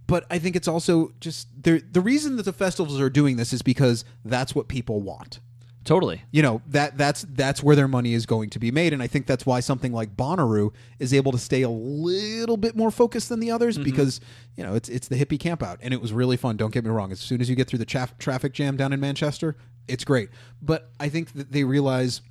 But 0.06 0.26
I 0.30 0.38
think 0.38 0.54
it's 0.54 0.68
also 0.68 1.12
just 1.18 1.48
the 1.62 1.82
the 1.90 2.02
reason 2.02 2.36
that 2.36 2.42
the 2.42 2.52
festivals 2.52 3.00
are 3.00 3.08
doing 3.08 3.36
this 3.36 3.54
is 3.54 3.62
because 3.62 4.04
that's 4.22 4.54
what 4.54 4.68
people 4.68 5.00
want. 5.00 5.40
Totally. 5.84 6.22
you 6.30 6.42
know 6.42 6.62
that 6.68 6.96
that's 6.96 7.26
that's 7.30 7.62
where 7.62 7.76
their 7.76 7.88
money 7.88 8.14
is 8.14 8.24
going 8.26 8.48
to 8.50 8.58
be 8.58 8.70
made 8.70 8.92
and 8.92 9.02
i 9.02 9.06
think 9.06 9.26
that's 9.26 9.44
why 9.44 9.60
something 9.60 9.92
like 9.92 10.16
bonnaroo 10.16 10.72
is 10.98 11.12
able 11.12 11.30
to 11.32 11.38
stay 11.38 11.62
a 11.62 11.68
little 11.68 12.56
bit 12.56 12.74
more 12.74 12.90
focused 12.90 13.28
than 13.28 13.38
the 13.40 13.50
others 13.50 13.76
mm-hmm. 13.76 13.84
because 13.84 14.20
you 14.56 14.64
know 14.64 14.74
it's 14.74 14.88
it's 14.88 15.08
the 15.08 15.16
hippie 15.22 15.38
camp 15.38 15.62
out 15.62 15.78
and 15.82 15.92
it 15.92 16.00
was 16.00 16.12
really 16.12 16.36
fun 16.36 16.56
don't 16.56 16.72
get 16.72 16.84
me 16.84 16.90
wrong 16.90 17.12
as 17.12 17.20
soon 17.20 17.40
as 17.40 17.50
you 17.50 17.54
get 17.56 17.68
through 17.68 17.78
the 17.78 17.86
traf- 17.86 18.16
traffic 18.18 18.52
jam 18.54 18.76
down 18.76 18.92
in 18.92 19.00
manchester 19.00 19.56
it's 19.86 20.04
great 20.04 20.30
but 20.62 20.90
i 20.98 21.08
think 21.08 21.32
that 21.34 21.52
they 21.52 21.64
realize 21.64 22.22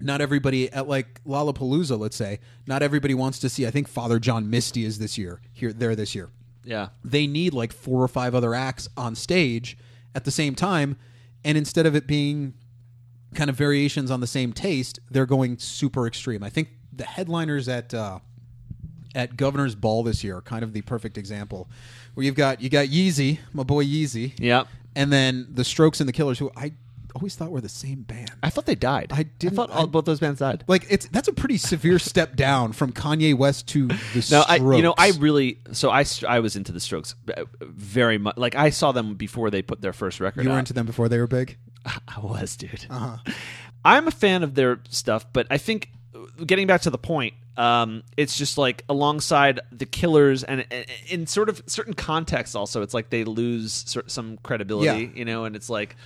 not 0.00 0.20
everybody 0.20 0.70
at 0.72 0.88
like 0.88 1.22
lollapalooza 1.24 1.98
let's 1.98 2.16
say 2.16 2.38
not 2.66 2.82
everybody 2.82 3.14
wants 3.14 3.38
to 3.38 3.48
see 3.48 3.66
i 3.66 3.70
think 3.70 3.86
father 3.88 4.18
john 4.18 4.48
misty 4.48 4.84
is 4.84 4.98
this 4.98 5.18
year 5.18 5.40
here 5.52 5.72
there 5.72 5.94
this 5.96 6.14
year 6.14 6.30
Yeah. 6.64 6.88
they 7.04 7.26
need 7.26 7.52
like 7.52 7.72
four 7.72 8.02
or 8.02 8.08
five 8.08 8.34
other 8.34 8.54
acts 8.54 8.88
on 8.96 9.14
stage 9.14 9.76
at 10.14 10.24
the 10.24 10.30
same 10.30 10.54
time 10.54 10.96
and 11.44 11.58
instead 11.58 11.84
of 11.84 11.94
it 11.94 12.06
being 12.06 12.54
kind 13.34 13.50
of 13.50 13.56
variations 13.56 14.10
on 14.10 14.20
the 14.20 14.26
same 14.26 14.52
taste, 14.52 14.98
they're 15.10 15.26
going 15.26 15.58
super 15.58 16.06
extreme. 16.06 16.42
I 16.42 16.50
think 16.50 16.68
the 16.92 17.04
headliners 17.04 17.68
at 17.68 17.92
uh, 17.94 18.18
at 19.14 19.36
Governor's 19.36 19.74
Ball 19.74 20.02
this 20.02 20.22
year 20.22 20.36
are 20.38 20.42
kind 20.42 20.62
of 20.62 20.72
the 20.72 20.82
perfect 20.82 21.16
example, 21.18 21.68
where 22.14 22.24
you've 22.24 22.34
got 22.34 22.60
you 22.60 22.68
got 22.68 22.88
Yeezy, 22.88 23.38
my 23.52 23.62
boy 23.62 23.84
Yeezy, 23.84 24.34
Yep. 24.38 24.68
and 24.96 25.12
then 25.12 25.46
the 25.50 25.64
Strokes 25.64 26.00
and 26.00 26.08
the 26.08 26.12
Killers, 26.12 26.38
who 26.38 26.50
I 26.56 26.72
always 27.16 27.34
thought 27.34 27.50
were 27.50 27.60
the 27.62 27.68
same 27.70 28.02
band. 28.02 28.30
I 28.42 28.50
thought 28.50 28.66
they 28.66 28.74
died. 28.74 29.08
I 29.12 29.22
didn't- 29.24 29.56
thought 29.56 29.70
all, 29.70 29.84
I- 29.84 29.86
both 29.86 30.04
those 30.04 30.20
bands 30.20 30.40
died. 30.40 30.62
Like 30.68 30.86
it's 30.90 31.08
that's 31.08 31.26
a 31.26 31.32
pretty 31.32 31.56
severe 31.56 31.98
step 31.98 32.36
down 32.36 32.72
from 32.72 32.92
Kanye 32.92 33.34
West 33.36 33.66
to 33.68 33.88
the 33.88 33.94
No, 34.14 34.20
Strokes. 34.20 34.46
I 34.48 34.56
you 34.56 34.82
know 34.82 34.94
I 34.96 35.12
really 35.18 35.58
so 35.72 35.90
I 35.90 36.04
I 36.28 36.40
was 36.40 36.54
into 36.54 36.70
the 36.70 36.80
Strokes 36.80 37.14
uh, 37.36 37.44
very 37.62 38.18
much. 38.18 38.36
Like 38.36 38.54
I 38.54 38.70
saw 38.70 38.92
them 38.92 39.14
before 39.14 39.50
they 39.50 39.62
put 39.62 39.80
their 39.80 39.92
first 39.94 40.20
record. 40.20 40.42
you 40.44 40.50
were 40.50 40.56
out. 40.56 40.60
into 40.60 40.74
them 40.74 40.86
before 40.86 41.08
they 41.08 41.18
were 41.18 41.26
big. 41.26 41.56
I 41.86 42.20
was, 42.20 42.56
dude. 42.56 42.86
Uh-huh. 42.90 43.16
I'm 43.84 44.08
a 44.08 44.10
fan 44.12 44.42
of 44.42 44.54
their 44.54 44.80
stuff, 44.88 45.26
but 45.32 45.46
I 45.50 45.58
think 45.58 45.90
getting 46.44 46.66
back 46.66 46.82
to 46.82 46.90
the 46.90 46.98
point, 46.98 47.34
um, 47.56 48.02
it's 48.16 48.36
just 48.36 48.58
like 48.58 48.84
alongside 48.88 49.60
the 49.72 49.86
Killers, 49.86 50.44
and 50.44 50.64
and 50.70 50.86
in 51.08 51.26
sort 51.26 51.48
of 51.48 51.62
certain 51.66 51.94
contexts, 51.94 52.54
also, 52.54 52.82
it's 52.82 52.94
like 52.94 53.10
they 53.10 53.24
lose 53.24 53.96
some 54.06 54.38
credibility, 54.42 55.04
Yeah. 55.04 55.10
you 55.14 55.24
know, 55.24 55.44
and 55.44 55.56
it's 55.56 55.68
like 55.70 55.96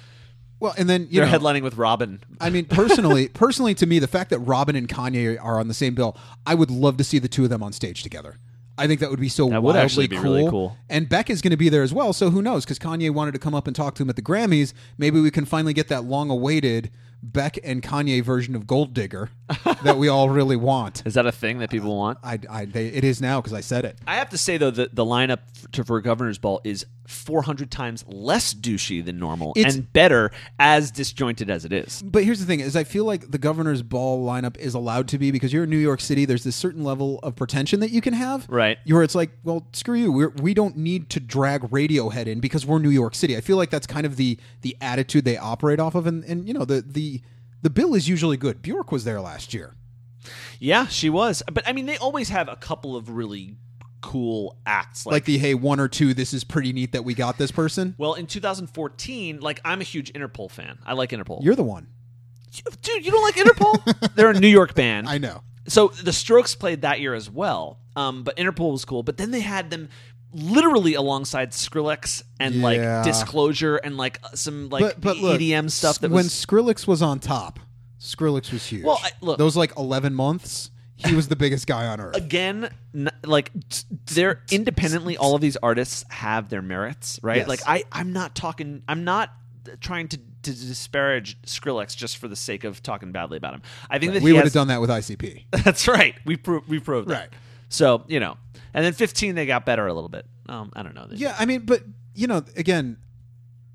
Well, 0.60 0.74
and 0.78 0.88
then 0.88 1.08
you 1.10 1.20
they're 1.20 1.26
know, 1.30 1.38
headlining 1.38 1.62
with 1.62 1.76
Robyn. 1.76 2.20
I 2.40 2.48
mean, 2.50 2.64
personally, 2.66 3.28
personally 3.34 3.74
to 3.74 3.86
me, 3.86 3.98
the 3.98 4.06
fact 4.06 4.30
that 4.30 4.38
Robyn 4.38 4.76
and 4.76 4.88
Kanye 4.88 5.38
are 5.42 5.58
on 5.58 5.68
the 5.68 5.74
same 5.74 5.94
bill, 5.94 6.16
I 6.46 6.54
would 6.54 6.70
love 6.70 6.96
to 6.98 7.04
see 7.04 7.18
the 7.18 7.28
two 7.28 7.44
of 7.44 7.50
them 7.50 7.62
on 7.62 7.72
stage 7.72 8.02
together. 8.02 8.36
I 8.82 8.88
think 8.88 9.00
that 9.00 9.10
would 9.10 9.20
be 9.20 9.28
so 9.28 9.48
That 9.48 9.62
would 9.62 9.76
actually 9.76 10.08
be 10.08 10.16
cool. 10.16 10.24
really 10.24 10.50
cool. 10.50 10.76
And 10.90 11.08
Beck 11.08 11.30
is 11.30 11.40
going 11.40 11.52
to 11.52 11.56
be 11.56 11.68
there 11.68 11.82
as 11.84 11.92
well, 11.94 12.12
so 12.12 12.30
who 12.30 12.42
knows? 12.42 12.64
Because 12.64 12.78
Kanye 12.80 13.10
wanted 13.10 13.32
to 13.32 13.38
come 13.38 13.54
up 13.54 13.66
and 13.68 13.76
talk 13.76 13.94
to 13.94 14.02
him 14.02 14.10
at 14.10 14.16
the 14.16 14.22
Grammys. 14.22 14.72
Maybe 14.98 15.20
we 15.20 15.30
can 15.30 15.44
finally 15.44 15.72
get 15.72 15.86
that 15.88 16.04
long-awaited 16.04 16.90
Beck 17.22 17.58
and 17.62 17.82
Kanye 17.82 18.22
version 18.22 18.54
of 18.56 18.66
Gold 18.66 18.94
Digger 18.94 19.30
that 19.84 19.96
we 19.96 20.08
all 20.08 20.28
really 20.28 20.56
want. 20.56 21.02
Is 21.06 21.14
that 21.14 21.26
a 21.26 21.32
thing 21.32 21.58
that 21.60 21.70
people 21.70 21.96
want? 21.96 22.18
I, 22.22 22.38
I, 22.50 22.64
they, 22.64 22.88
it 22.88 23.04
is 23.04 23.20
now 23.20 23.40
because 23.40 23.52
I 23.52 23.60
said 23.60 23.84
it. 23.84 23.98
I 24.06 24.16
have 24.16 24.30
to 24.30 24.38
say 24.38 24.56
though 24.58 24.70
that 24.72 24.94
the 24.94 25.04
lineup 25.04 25.38
to, 25.72 25.84
for 25.84 26.00
Governor's 26.00 26.38
Ball 26.38 26.60
is 26.64 26.84
400 27.06 27.70
times 27.70 28.04
less 28.08 28.54
douchey 28.54 29.04
than 29.04 29.18
normal 29.18 29.52
It's- 29.56 29.74
and 29.74 29.92
better 29.92 30.30
as 30.58 30.90
disjointed 30.90 31.50
as 31.50 31.64
it 31.64 31.72
is. 31.72 32.00
But 32.02 32.24
here's 32.24 32.40
the 32.40 32.46
thing: 32.46 32.60
is 32.60 32.74
I 32.76 32.84
feel 32.84 33.04
like 33.04 33.30
the 33.30 33.38
governor's 33.38 33.82
ball 33.82 34.24
lineup 34.26 34.56
is 34.56 34.74
allowed 34.74 35.08
to 35.08 35.18
be 35.18 35.30
because 35.30 35.52
you're 35.52 35.64
in 35.64 35.70
New 35.70 35.76
York 35.78 36.00
City. 36.00 36.24
There's 36.24 36.44
this 36.44 36.56
certain 36.56 36.84
level 36.84 37.18
of 37.22 37.36
pretension 37.36 37.80
that 37.80 37.90
you 37.90 38.00
can 38.00 38.14
have, 38.14 38.46
Right. 38.48 38.78
Where 38.86 39.02
it's 39.02 39.14
like, 39.14 39.30
well, 39.44 39.66
screw 39.72 39.96
you. 39.96 40.12
We're, 40.12 40.28
we 40.30 40.54
don't 40.54 40.76
need 40.76 41.10
to 41.10 41.20
drag 41.20 41.62
Radiohead 41.70 42.26
in 42.26 42.40
because 42.40 42.64
we're 42.64 42.78
New 42.78 42.88
York 42.90 43.14
City. 43.14 43.36
I 43.36 43.40
feel 43.40 43.56
like 43.56 43.70
that's 43.70 43.86
kind 43.86 44.06
of 44.06 44.16
the 44.16 44.38
the 44.62 44.76
attitude 44.80 45.24
they 45.24 45.36
operate 45.36 45.80
off 45.80 45.94
of, 45.94 46.06
and, 46.06 46.24
and 46.24 46.46
you 46.48 46.54
know 46.54 46.64
the 46.64 46.82
the 46.82 47.11
the 47.62 47.70
bill 47.70 47.94
is 47.94 48.08
usually 48.08 48.36
good. 48.36 48.60
Bjork 48.62 48.92
was 48.92 49.04
there 49.04 49.20
last 49.20 49.54
year. 49.54 49.74
Yeah, 50.58 50.86
she 50.86 51.10
was. 51.10 51.42
But 51.52 51.66
I 51.66 51.72
mean, 51.72 51.86
they 51.86 51.96
always 51.96 52.28
have 52.28 52.48
a 52.48 52.56
couple 52.56 52.94
of 52.96 53.10
really 53.10 53.56
cool 54.00 54.56
acts. 54.66 55.06
Like, 55.06 55.12
Like 55.12 55.24
the 55.24 55.38
hey 55.38 55.54
one 55.54 55.80
or 55.80 55.88
two. 55.88 56.14
This 56.14 56.32
is 56.34 56.44
pretty 56.44 56.72
neat 56.72 56.92
that 56.92 57.04
we 57.04 57.14
got 57.14 57.38
this 57.38 57.50
person. 57.50 57.94
well, 57.98 58.14
in 58.14 58.26
2014, 58.26 59.40
like 59.40 59.60
I'm 59.64 59.80
a 59.80 59.84
huge 59.84 60.12
Interpol 60.12 60.50
fan. 60.50 60.78
I 60.84 60.92
like 60.94 61.10
Interpol. 61.10 61.42
You're 61.42 61.54
the 61.56 61.62
one. 61.62 61.88
Dude, 62.82 63.04
you 63.04 63.10
don't 63.10 63.22
like 63.22 63.34
Interpol? 63.36 64.14
They're 64.14 64.30
a 64.30 64.38
New 64.38 64.46
York 64.48 64.74
band. 64.74 65.08
I 65.08 65.18
know. 65.18 65.42
so 65.68 65.88
the 65.88 66.12
Strokes 66.12 66.54
played 66.54 66.82
that 66.82 67.00
year 67.00 67.14
as 67.14 67.30
well. 67.30 67.78
Um, 67.96 68.22
but 68.24 68.36
Interpol 68.36 68.72
was 68.72 68.84
cool. 68.84 69.02
But 69.02 69.16
then 69.16 69.30
they 69.30 69.40
had 69.40 69.70
them 69.70 69.88
literally 70.32 70.94
alongside 70.94 71.50
Skrillex 71.52 72.22
and 72.40 72.56
Yeah. 72.56 72.62
like 72.62 73.04
Disclosure 73.04 73.76
and 73.76 73.96
like 73.96 74.18
uh, 74.24 74.28
some 74.34 74.68
like 74.68 74.82
but 74.82 75.00
but 75.00 75.16
look, 75.18 75.40
EDM 75.40 75.70
stuff 75.70 75.98
that 76.00 76.10
when 76.10 76.24
was 76.24 76.32
Skrillex 76.32 76.86
was 76.86 77.02
on 77.02 77.18
top, 77.20 77.60
Skrillex 78.00 78.52
was 78.52 78.66
huge. 78.66 78.84
Well, 78.84 78.98
I- 79.02 79.10
look- 79.20 79.38
those 79.38 79.56
like 79.56 79.76
11 79.76 80.14
months, 80.14 80.70
he 80.96 81.14
was 81.14 81.28
the 81.28 81.36
biggest 81.36 81.66
guy 81.66 81.86
on 81.86 82.00
earth. 82.00 82.14
again 82.16 82.70
n- 82.94 83.10
like 83.24 83.50
t- 83.68 83.84
they're 84.06 84.40
independently 84.52 85.16
all 85.16 85.34
of 85.34 85.40
these 85.40 85.56
artists 85.56 86.04
have 86.10 86.48
their 86.48 86.62
merits 86.62 87.18
right 87.24 87.38
Yes. 87.38 87.48
like 87.48 87.60
i 87.66 87.82
i'm 87.90 88.12
not 88.12 88.36
talking 88.36 88.82
i'm 88.86 89.02
not 89.02 89.30
trying 89.80 90.06
to, 90.08 90.16
to 90.16 90.52
disparage 90.52 91.40
skrillex 91.42 91.96
just 91.96 92.18
for 92.18 92.28
the 92.28 92.36
sake 92.36 92.62
of 92.62 92.84
talking 92.84 93.10
badly 93.10 93.36
about 93.36 93.54
him 93.54 93.62
i 93.90 93.98
think 93.98 94.12
that 94.12 94.22
we 94.22 94.30
he 94.30 94.32
would 94.34 94.44
has, 94.44 94.52
have 94.54 94.60
done 94.60 94.68
that 94.68 94.80
with 94.80 94.90
ICP. 94.90 95.46
that's 95.64 95.88
right 95.88 96.14
we 96.24 96.36
pro- 96.36 96.62
we 96.68 96.78
proved 96.78 97.08
that 97.08 97.18
Right. 97.20 97.28
So 97.72 98.04
you 98.06 98.20
know 98.20 98.36
and 98.74 98.84
then 98.84 98.92
15 98.92 99.34
they 99.34 99.46
got 99.46 99.64
better 99.66 99.86
a 99.86 99.92
little 99.94 100.08
bit 100.08 100.26
um 100.48 100.70
i 100.74 100.82
don't 100.82 100.94
know 100.94 101.06
Yeah, 101.10 101.34
I 101.38 101.44
mean, 101.46 101.62
but 101.66 101.82
you 102.14 102.26
know, 102.26 102.44
again, 102.56 102.98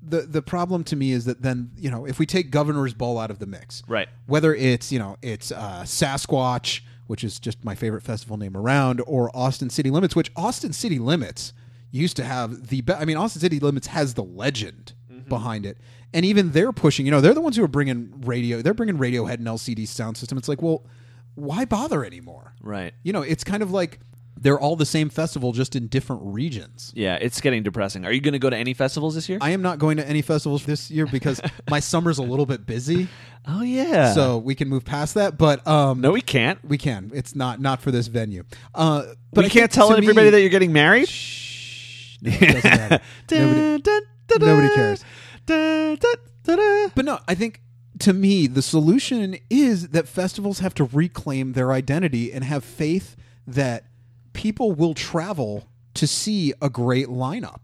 the 0.00 0.20
the 0.22 0.42
problem 0.42 0.84
to 0.84 0.96
me 0.96 1.10
is 1.12 1.24
that 1.24 1.42
then 1.42 1.72
you 1.76 1.90
know 1.90 2.06
if 2.06 2.18
we 2.18 2.24
take 2.26 2.50
Governor's 2.50 2.94
Ball 2.94 3.18
out 3.18 3.30
of 3.30 3.38
the 3.40 3.46
mix, 3.46 3.82
Right. 3.88 4.08
Whether 4.26 4.54
it's 4.54 4.92
you 4.92 4.98
know 4.98 5.16
it's 5.22 5.50
uh, 5.50 5.82
Sasquatch, 5.84 6.80
which 7.08 7.24
is 7.24 7.38
just 7.40 7.64
my 7.64 7.74
favorite 7.74 8.02
festival 8.02 8.36
name 8.36 8.56
around, 8.56 9.02
or 9.06 9.30
Austin 9.36 9.70
City 9.70 9.90
Limits, 9.90 10.14
which 10.14 10.30
Austin 10.36 10.72
City 10.72 10.98
Limits 10.98 11.52
used 11.90 12.16
to 12.16 12.24
have 12.24 12.68
the. 12.68 12.80
Be- 12.82 12.92
I 12.92 13.04
mean, 13.04 13.16
Austin 13.16 13.40
City 13.40 13.58
Limits 13.60 13.88
has 13.88 14.14
the 14.14 14.22
legend 14.24 14.92
behind 15.28 15.66
it, 15.66 15.78
and 16.14 16.24
even 16.24 16.52
they're 16.52 16.72
pushing. 16.72 17.04
You 17.06 17.10
know, 17.12 17.20
they're 17.20 17.34
the 17.34 17.40
ones 17.40 17.56
who 17.56 17.64
are 17.64 17.68
bringing 17.68 18.22
radio. 18.24 18.62
They're 18.62 18.74
bringing 18.74 18.98
Radiohead 18.98 19.34
and 19.34 19.46
LCD 19.46 19.86
sound 19.88 20.16
system. 20.16 20.38
It's 20.38 20.48
like, 20.48 20.62
well, 20.62 20.84
why 21.38 21.64
bother 21.64 22.04
anymore? 22.04 22.54
right 22.60 22.92
You 23.02 23.12
know, 23.12 23.22
it's 23.22 23.44
kind 23.44 23.62
of 23.62 23.70
like 23.70 24.00
they're 24.40 24.60
all 24.60 24.76
the 24.76 24.86
same 24.86 25.10
festival, 25.10 25.50
just 25.50 25.74
in 25.74 25.88
different 25.88 26.22
regions. 26.24 26.92
yeah 26.94 27.16
it's 27.20 27.40
getting 27.40 27.62
depressing 27.64 28.04
are 28.04 28.12
you 28.12 28.20
going 28.20 28.34
to 28.34 28.38
go 28.38 28.48
to 28.48 28.56
any 28.56 28.72
festivals 28.72 29.16
this 29.16 29.28
year 29.28 29.38
I 29.40 29.50
am 29.50 29.62
not 29.62 29.78
going 29.80 29.96
to 29.96 30.06
any 30.08 30.22
festivals 30.22 30.64
this 30.64 30.90
year 30.92 31.06
because 31.06 31.40
my 31.70 31.80
summer's 31.80 32.18
a 32.18 32.22
little 32.22 32.46
bit 32.46 32.64
busy, 32.64 33.08
oh 33.46 33.62
yeah 33.62 34.12
so 34.12 34.38
we 34.38 34.54
can 34.54 34.68
move 34.68 34.84
past 34.84 35.14
that. 35.14 35.38
But 35.38 35.66
um, 35.66 36.00
no 36.00 36.12
we 36.12 36.20
can't 36.20 36.58
we 36.64 36.78
can. 36.78 37.10
It's 37.14 37.34
not 37.34 37.60
not 37.60 37.82
for 37.82 37.90
this 37.90 38.06
venue. 38.06 38.44
Uh, 38.74 39.06
but 39.32 39.42
we 39.42 39.46
I 39.46 39.48
can't 39.48 39.72
tell 39.72 39.92
everybody 39.92 40.26
me- 40.26 40.30
that 40.30 40.40
you're 40.40 40.50
getting 40.50 40.72
married 40.72 41.08
Shh, 41.08 42.18
no, 42.22 42.30
it 42.32 42.40
doesn't 42.40 42.64
matter. 42.64 43.00
nobody, 43.32 44.46
nobody 44.46 44.74
cares. 44.74 45.04
But 46.94 47.04
no, 47.04 47.18
I 47.26 47.34
think 47.34 47.60
to 48.00 48.12
me 48.12 48.46
the 48.46 48.62
solution 48.62 49.36
is 49.50 49.88
that 49.88 50.06
festivals 50.08 50.58
have 50.60 50.74
to 50.74 50.84
reclaim 50.84 51.52
their 51.52 51.72
identity 51.72 52.32
and 52.32 52.44
have 52.44 52.64
faith 52.64 53.16
that 53.46 53.84
people 54.32 54.72
will 54.72 54.94
travel 54.94 55.68
to 55.94 56.06
see 56.06 56.52
a 56.62 56.68
great 56.70 57.08
lineup. 57.08 57.62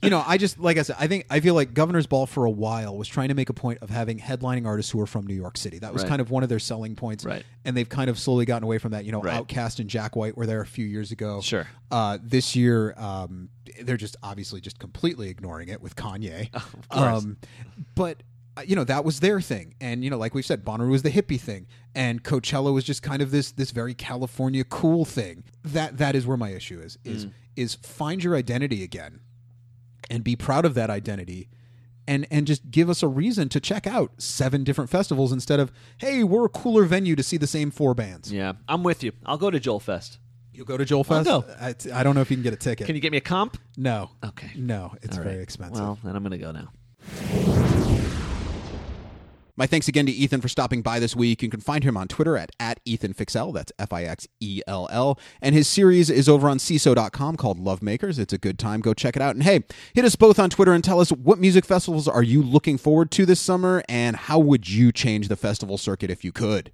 You 0.00 0.10
know, 0.10 0.22
I 0.24 0.38
just 0.38 0.60
like 0.60 0.78
I 0.78 0.82
said, 0.82 0.94
I 1.00 1.08
think 1.08 1.26
I 1.28 1.40
feel 1.40 1.54
like 1.54 1.74
Governor's 1.74 2.06
Ball 2.06 2.26
for 2.26 2.44
a 2.44 2.50
while 2.50 2.96
was 2.96 3.08
trying 3.08 3.28
to 3.28 3.34
make 3.34 3.48
a 3.50 3.52
point 3.52 3.80
of 3.82 3.90
having 3.90 4.20
headlining 4.20 4.64
artists 4.64 4.92
who 4.92 5.00
are 5.00 5.08
from 5.08 5.26
New 5.26 5.34
York 5.34 5.56
City. 5.56 5.80
That 5.80 5.92
was 5.92 6.02
Right. 6.02 6.08
kind 6.08 6.20
of 6.20 6.30
one 6.30 6.44
of 6.44 6.48
their 6.48 6.60
selling 6.60 6.94
points, 6.94 7.24
Right. 7.24 7.42
And 7.64 7.76
they've 7.76 7.88
kind 7.88 8.08
of 8.08 8.16
slowly 8.16 8.44
gotten 8.44 8.62
away 8.62 8.78
from 8.78 8.92
that. 8.92 9.04
You 9.04 9.10
know, 9.10 9.20
Right. 9.20 9.44
OutKast 9.44 9.80
and 9.80 9.90
Jack 9.90 10.14
White 10.14 10.36
were 10.36 10.46
there 10.46 10.60
a 10.60 10.66
few 10.66 10.86
years 10.86 11.10
ago. 11.10 11.40
Sure. 11.40 11.66
Uh, 11.90 12.16
this 12.22 12.54
year, 12.54 12.94
um, 12.96 13.48
they're 13.82 13.96
just 13.96 14.14
obviously 14.22 14.60
just 14.60 14.78
completely 14.78 15.30
ignoring 15.30 15.68
it 15.68 15.82
with 15.82 15.96
Kanye. 15.96 16.48
of 16.54 16.88
course. 16.88 17.24
Um, 17.24 17.36
but 17.96 18.22
you 18.66 18.76
know 18.76 18.84
that 18.84 19.04
was 19.04 19.20
their 19.20 19.40
thing, 19.40 19.74
and 19.80 20.02
you 20.04 20.10
know, 20.10 20.18
like 20.18 20.34
we 20.34 20.42
said, 20.42 20.64
Bonnaroo 20.64 20.90
was 20.90 21.02
the 21.02 21.10
hippie 21.10 21.40
thing, 21.40 21.66
and 21.94 22.22
Coachella 22.22 22.72
was 22.72 22.84
just 22.84 23.02
kind 23.02 23.22
of 23.22 23.30
this 23.30 23.52
this 23.52 23.70
very 23.70 23.94
California 23.94 24.64
cool 24.64 25.04
thing. 25.04 25.44
That 25.64 25.98
that 25.98 26.14
is 26.14 26.26
where 26.26 26.36
my 26.36 26.50
issue 26.50 26.80
is 26.80 26.98
is 27.04 27.26
Mm. 27.26 27.32
is 27.56 27.74
find 27.76 28.22
your 28.24 28.34
identity 28.36 28.82
again, 28.82 29.20
and 30.10 30.24
be 30.24 30.36
proud 30.36 30.64
of 30.64 30.74
that 30.74 30.90
identity. 30.90 31.48
And, 32.06 32.26
and 32.30 32.46
just 32.46 32.70
give 32.70 32.88
us 32.88 33.02
a 33.02 33.06
reason 33.06 33.50
to 33.50 33.60
check 33.60 33.86
out 33.86 34.12
seven 34.16 34.64
different 34.64 34.88
festivals 34.88 35.30
instead 35.30 35.60
of 35.60 35.70
hey 35.98 36.24
we're 36.24 36.46
a 36.46 36.48
cooler 36.48 36.84
venue 36.84 37.14
to 37.14 37.22
see 37.22 37.36
the 37.36 37.46
same 37.46 37.70
four 37.70 37.92
bands. 37.92 38.32
yeah 38.32 38.54
i'm 38.66 38.82
with 38.82 39.04
you 39.04 39.12
i'll 39.26 39.36
go 39.36 39.50
to 39.50 39.60
joel 39.60 39.78
fest 39.78 40.18
You'll 40.54 40.64
go 40.64 40.78
to 40.78 40.84
Joel 40.86 41.04
Fest. 41.04 41.26
go. 41.26 41.44
I, 41.60 41.74
I 41.92 42.02
don't 42.02 42.14
know 42.16 42.20
if 42.22 42.30
you 42.30 42.36
can 42.36 42.42
get 42.42 42.54
a 42.54 42.56
ticket. 42.56 42.86
can 42.86 42.96
you 42.96 43.02
get 43.02 43.12
me 43.12 43.18
a 43.18 43.20
comp 43.20 43.58
no. 43.76 44.10
Okay. 44.24 44.50
No, 44.56 44.94
it's 45.02 45.18
very 45.18 45.42
expensive. 45.42 45.84
well 45.84 45.98
then 46.02 46.16
i'm 46.16 46.22
gonna 46.22 46.38
go 46.38 46.50
now 46.50 46.68
My 49.58 49.66
thanks 49.66 49.88
again 49.88 50.06
to 50.06 50.12
Ethan 50.12 50.40
for 50.40 50.46
stopping 50.46 50.82
by 50.82 51.00
this 51.00 51.16
week. 51.16 51.42
You 51.42 51.48
can 51.48 51.58
find 51.58 51.82
him 51.82 51.96
on 51.96 52.06
Twitter 52.06 52.36
at, 52.36 52.52
at 52.60 52.78
EthanFixell. 52.84 53.52
That's 53.52 53.72
F 53.76 53.92
I 53.92 54.04
X 54.04 54.28
E 54.38 54.62
L 54.68 54.88
L. 54.92 55.18
And 55.42 55.52
his 55.52 55.66
series 55.66 56.10
is 56.10 56.28
over 56.28 56.48
on 56.48 56.58
Seeso.com 56.58 57.36
called 57.36 57.58
Love 57.58 57.82
Makers. 57.82 58.20
It's 58.20 58.32
a 58.32 58.38
good 58.38 58.56
time. 58.56 58.80
Go 58.80 58.94
check 58.94 59.16
it 59.16 59.22
out. 59.22 59.34
And 59.34 59.42
hey, 59.42 59.64
hit 59.94 60.04
us 60.04 60.14
both 60.14 60.38
on 60.38 60.48
Twitter 60.48 60.72
and 60.72 60.84
tell 60.84 61.00
us 61.00 61.10
what 61.10 61.40
music 61.40 61.64
festivals 61.64 62.06
are 62.06 62.22
you 62.22 62.40
looking 62.40 62.78
forward 62.78 63.10
to 63.10 63.26
this 63.26 63.40
summer 63.40 63.82
and 63.88 64.14
how 64.14 64.38
would 64.38 64.68
you 64.68 64.92
change 64.92 65.26
the 65.26 65.34
festival 65.34 65.76
circuit 65.76 66.08
if 66.08 66.22
you 66.22 66.30
could? 66.30 66.70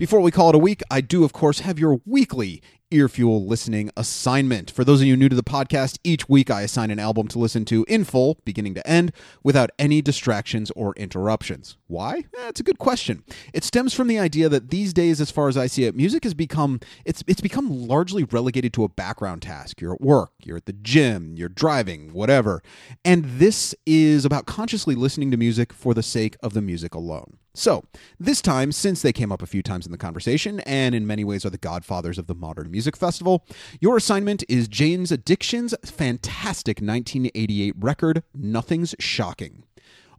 Before 0.00 0.20
we 0.20 0.30
call 0.30 0.48
it 0.48 0.54
a 0.54 0.58
week, 0.58 0.80
I 0.90 1.02
do, 1.02 1.24
of 1.24 1.34
course, 1.34 1.60
have 1.60 1.78
your 1.78 2.00
weekly 2.06 2.62
Earfuel 2.90 3.46
listening 3.46 3.90
assignment. 3.98 4.70
For 4.70 4.82
those 4.82 5.02
of 5.02 5.06
you 5.06 5.14
new 5.14 5.28
to 5.28 5.36
the 5.36 5.42
podcast, 5.42 5.98
each 6.02 6.26
week 6.26 6.50
I 6.50 6.62
assign 6.62 6.90
an 6.90 6.98
album 6.98 7.28
to 7.28 7.38
listen 7.38 7.66
to 7.66 7.84
in 7.86 8.04
full, 8.04 8.38
beginning 8.46 8.74
to 8.76 8.86
end, 8.88 9.12
without 9.44 9.68
any 9.78 10.00
distractions 10.00 10.70
or 10.70 10.94
interruptions. 10.94 11.76
Why? 11.86 12.20
Eh, 12.20 12.22
That's 12.38 12.60
a 12.60 12.62
good 12.62 12.78
question. 12.78 13.24
It 13.52 13.62
stems 13.62 13.92
from 13.92 14.08
the 14.08 14.18
idea 14.18 14.48
that 14.48 14.70
these 14.70 14.94
days, 14.94 15.20
as 15.20 15.30
far 15.30 15.48
as 15.48 15.58
I 15.58 15.66
see 15.66 15.84
it, 15.84 15.94
music 15.94 16.24
has 16.24 16.32
become 16.32 16.80
it's 17.04 17.22
it's 17.26 17.42
become 17.42 17.86
largely 17.86 18.24
relegated 18.24 18.72
to 18.72 18.84
a 18.84 18.88
background 18.88 19.42
task. 19.42 19.82
You're 19.82 19.92
at 19.92 20.00
work, 20.00 20.32
you're 20.42 20.56
at 20.56 20.64
the 20.64 20.72
gym, 20.72 21.36
you're 21.36 21.50
driving, 21.50 22.14
whatever. 22.14 22.62
And 23.04 23.26
this 23.26 23.74
is 23.84 24.24
about 24.24 24.46
consciously 24.46 24.94
listening 24.94 25.30
to 25.30 25.36
music 25.36 25.74
for 25.74 25.92
the 25.92 26.02
sake 26.02 26.38
of 26.42 26.54
the 26.54 26.62
music 26.62 26.94
alone. 26.94 27.36
So, 27.60 27.84
this 28.18 28.40
time, 28.40 28.72
since 28.72 29.02
they 29.02 29.12
came 29.12 29.30
up 29.30 29.42
a 29.42 29.46
few 29.46 29.62
times 29.62 29.84
in 29.84 29.92
the 29.92 29.98
conversation 29.98 30.60
and 30.60 30.94
in 30.94 31.06
many 31.06 31.24
ways 31.24 31.44
are 31.44 31.50
the 31.50 31.58
godfathers 31.58 32.16
of 32.16 32.26
the 32.26 32.34
modern 32.34 32.70
music 32.70 32.96
festival, 32.96 33.44
your 33.82 33.98
assignment 33.98 34.42
is 34.48 34.66
Jane's 34.66 35.12
Addiction's 35.12 35.74
fantastic 35.84 36.78
1988 36.78 37.74
record, 37.76 38.22
Nothing's 38.34 38.94
Shocking. 38.98 39.64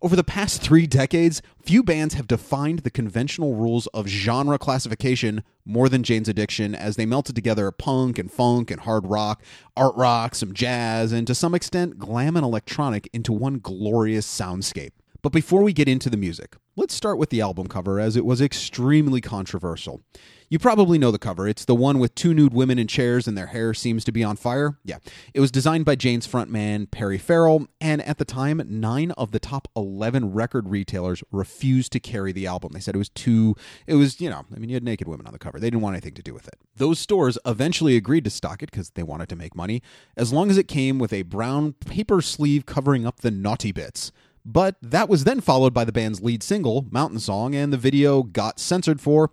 Over 0.04 0.15
the 0.15 0.23
past 0.23 0.62
three 0.62 0.86
decades, 0.86 1.41
few 1.63 1.82
bands 1.82 2.13
have 2.13 2.27
defined 2.27 2.82
the 2.82 2.91
conventional 2.91 3.56
rules 3.56 3.88
of 3.88 4.06
genre 4.06 4.60
classification 4.60 5.43
more 5.65 5.89
than 5.89 6.04
Jane's 6.04 6.30
Addiction 6.30 6.75
as 6.75 6.95
they 6.95 7.08
melted 7.08 7.34
together 7.34 7.71
punk 7.71 8.19
and 8.19 8.32
funk 8.32 8.69
and 8.69 8.82
hard 8.82 9.08
rock, 9.08 9.41
art 9.75 9.95
rock, 9.95 10.36
some 10.36 10.54
jazz, 10.54 11.12
and 11.12 11.25
to 11.25 11.34
some 11.34 11.56
extent, 11.56 11.97
glam 11.97 12.38
and 12.38 12.45
electronic 12.45 13.10
into 13.13 13.34
one 13.34 13.58
glorious 13.58 14.27
soundscape. 14.27 14.91
But 15.21 15.31
before 15.31 15.62
we 15.62 15.71
get 15.71 15.88
into 15.88 16.10
the 16.10 16.17
music, 16.17 16.55
let's 16.75 16.95
start 16.95 17.19
with 17.19 17.29
the 17.29 17.41
album 17.41 17.67
cover 17.67 17.99
as 17.99 18.15
it 18.15 18.25
was 18.25 18.41
extremely 18.41 19.21
controversial. 19.21 20.01
You 20.49 20.57
probably 20.57 20.97
know 20.97 21.12
the 21.12 21.19
cover. 21.19 21.47
It's 21.47 21.63
the 21.63 21.75
one 21.75 21.99
with 21.99 22.15
two 22.15 22.34
nude 22.34 22.53
women 22.53 22.79
in 22.79 22.88
chairs 22.88 23.27
and 23.27 23.38
their 23.38 23.47
hair 23.47 23.73
seems 23.75 24.03
to 24.05 24.12
be 24.12 24.23
on 24.23 24.36
fire. 24.36 24.79
Yeah. 24.84 24.97
It 25.34 25.39
was 25.39 25.51
designed 25.51 25.86
by 25.86 25.95
Jane's 25.95 26.27
frontman, 26.27 26.89
Perry 26.89 27.19
Farrell, 27.19 27.67
and 27.79 28.01
at 28.01 28.17
the 28.17 28.25
time, 28.25 28.62
nine 28.67 29.12
of 29.12 29.31
the 29.31 29.39
top 29.39 29.67
11 29.75 30.34
record 30.34 30.69
retailers 30.69 31.23
refused 31.31 31.91
to 31.91 31.99
carry 31.99 32.31
the 32.31 32.47
album. 32.47 32.71
They 32.73 32.79
said 32.79 32.95
it 32.95 32.97
was 32.97 33.10
too, 33.10 33.55
it 33.86 33.93
was, 33.93 34.19
you 34.19 34.29
know, 34.29 34.45
I 34.53 34.57
mean, 34.57 34.69
you 34.69 34.75
had 34.75 34.84
naked 34.84 35.07
women 35.07 35.27
on 35.27 35.34
the 35.34 35.39
cover. 35.39 35.60
They 35.60 35.67
didn't 35.67 35.81
want 35.81 35.93
anything 35.93 36.15
to 36.15 36.23
do 36.23 36.34
with 36.34 36.47
it. 36.47 36.55
Those 36.75 36.97
stores 36.97 37.38
eventually 37.45 37.95
agreed 37.95 38.23
to 38.23 38.31
stock 38.31 38.63
it 38.63 38.71
because 38.71 38.89
they 38.89 39.03
wanted 39.03 39.29
to 39.29 39.36
make 39.36 39.55
money, 39.55 39.84
as 40.17 40.34
long 40.34 40.49
as 40.49 40.57
it 40.57 40.67
came 40.67 40.97
with 40.97 41.13
a 41.13 41.21
brown 41.21 41.73
paper 41.73 42.21
sleeve 42.21 42.65
covering 42.65 43.05
up 43.05 43.21
the 43.21 43.31
naughty 43.31 43.71
bits. 43.71 44.12
But 44.45 44.75
that 44.82 45.10
was 45.10 45.23
then 45.23 45.41
followed 45.41 45.73
by 45.73 45.86
the 45.86 45.91
band's 45.91 46.21
lead 46.21 46.43
single, 46.43 46.88
Mountain 46.91 47.19
Song, 47.19 47.54
and 47.56 47.71
the 47.71 47.77
video 47.77 48.23
got 48.23 48.60
censored 48.60 48.99
for, 48.99 49.30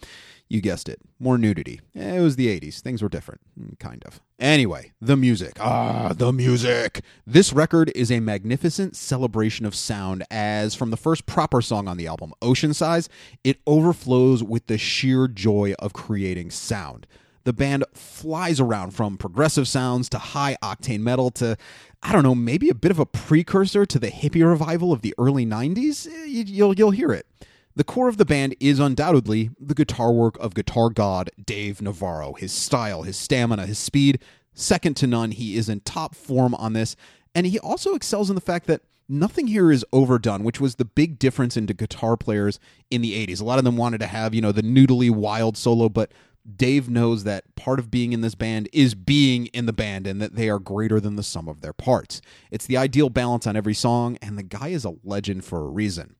you 0.48 0.60
guessed 0.60 0.88
it, 0.88 1.00
more 1.18 1.38
nudity. 1.38 1.80
It 1.94 2.20
was 2.20 2.36
the 2.36 2.46
80s. 2.48 2.80
Things 2.80 3.02
were 3.02 3.08
different. 3.08 3.40
Kind 3.78 4.02
of. 4.04 4.20
Anyway, 4.38 4.92
the 5.00 5.16
music. 5.16 5.56
Ah, 5.60 6.12
the 6.14 6.32
music. 6.32 7.02
This 7.26 7.52
record 7.52 7.90
is 7.94 8.12
a 8.12 8.20
magnificent 8.20 8.96
celebration 8.96 9.66
of 9.66 9.74
sound, 9.74 10.24
as 10.30 10.74
from 10.74 10.90
the 10.90 10.96
first 10.96 11.26
proper 11.26 11.60
song 11.60 11.88
on 11.88 11.96
the 11.96 12.06
album, 12.06 12.32
Ocean 12.40 12.72
Size, 12.72 13.08
it 13.42 13.58
overflows 13.66 14.42
with 14.42 14.66
the 14.66 14.78
sheer 14.78 15.26
joy 15.26 15.74
of 15.78 15.92
creating 15.92 16.50
sound. 16.50 17.06
The 17.44 17.52
band 17.52 17.84
flies 17.94 18.60
around 18.60 18.90
from 18.92 19.16
progressive 19.16 19.66
sounds 19.68 20.08
to 20.10 20.18
high 20.18 20.56
octane 20.62 21.00
metal 21.00 21.30
to, 21.32 21.56
I 22.02 22.12
don't 22.12 22.22
know, 22.22 22.34
maybe 22.34 22.68
a 22.68 22.74
bit 22.74 22.90
of 22.90 22.98
a 22.98 23.06
precursor 23.06 23.86
to 23.86 23.98
the 23.98 24.10
hippie 24.10 24.46
revival 24.46 24.92
of 24.92 25.02
the 25.02 25.14
early 25.18 25.46
90s. 25.46 26.06
Eh, 26.06 26.24
you'll, 26.26 26.74
you'll 26.74 26.90
hear 26.90 27.10
it. 27.10 27.26
The 27.74 27.84
core 27.84 28.08
of 28.08 28.16
the 28.16 28.24
band 28.24 28.56
is 28.58 28.80
undoubtedly 28.80 29.50
the 29.60 29.74
guitar 29.74 30.12
work 30.12 30.36
of 30.40 30.54
guitar 30.54 30.90
god 30.90 31.30
Dave 31.46 31.80
Navarro. 31.80 32.32
His 32.32 32.52
style, 32.52 33.02
his 33.02 33.16
stamina, 33.16 33.66
his 33.66 33.78
speed, 33.78 34.20
second 34.52 34.96
to 34.96 35.06
none. 35.06 35.30
He 35.30 35.56
is 35.56 35.68
in 35.68 35.80
top 35.80 36.14
form 36.16 36.54
on 36.56 36.72
this. 36.72 36.96
And 37.34 37.46
he 37.46 37.58
also 37.60 37.94
excels 37.94 38.30
in 38.30 38.34
the 38.34 38.40
fact 38.40 38.66
that 38.66 38.82
nothing 39.08 39.46
here 39.46 39.70
is 39.70 39.84
overdone, 39.92 40.42
which 40.42 40.60
was 40.60 40.74
the 40.74 40.84
big 40.84 41.18
difference 41.18 41.56
into 41.56 41.72
guitar 41.72 42.16
players 42.16 42.58
in 42.90 43.00
the 43.00 43.26
80s. 43.26 43.40
A 43.40 43.44
lot 43.44 43.58
of 43.58 43.64
them 43.64 43.76
wanted 43.76 44.00
to 44.00 44.06
have, 44.06 44.34
you 44.34 44.40
know, 44.40 44.52
the 44.52 44.62
noodly 44.62 45.10
wild 45.10 45.56
solo, 45.56 45.88
but 45.88 46.10
Dave 46.56 46.88
knows 46.88 47.24
that 47.24 47.54
part 47.56 47.78
of 47.78 47.90
being 47.90 48.12
in 48.12 48.20
this 48.20 48.34
band 48.34 48.68
is 48.72 48.94
being 48.94 49.46
in 49.46 49.66
the 49.66 49.72
band 49.72 50.06
and 50.06 50.20
that 50.22 50.34
they 50.34 50.48
are 50.48 50.58
greater 50.58 51.00
than 51.00 51.16
the 51.16 51.22
sum 51.22 51.48
of 51.48 51.60
their 51.60 51.72
parts. 51.72 52.22
It's 52.50 52.66
the 52.66 52.76
ideal 52.76 53.10
balance 53.10 53.46
on 53.46 53.56
every 53.56 53.74
song, 53.74 54.16
and 54.22 54.38
the 54.38 54.42
guy 54.42 54.68
is 54.68 54.84
a 54.84 54.94
legend 55.04 55.44
for 55.44 55.60
a 55.60 55.68
reason. 55.68 56.16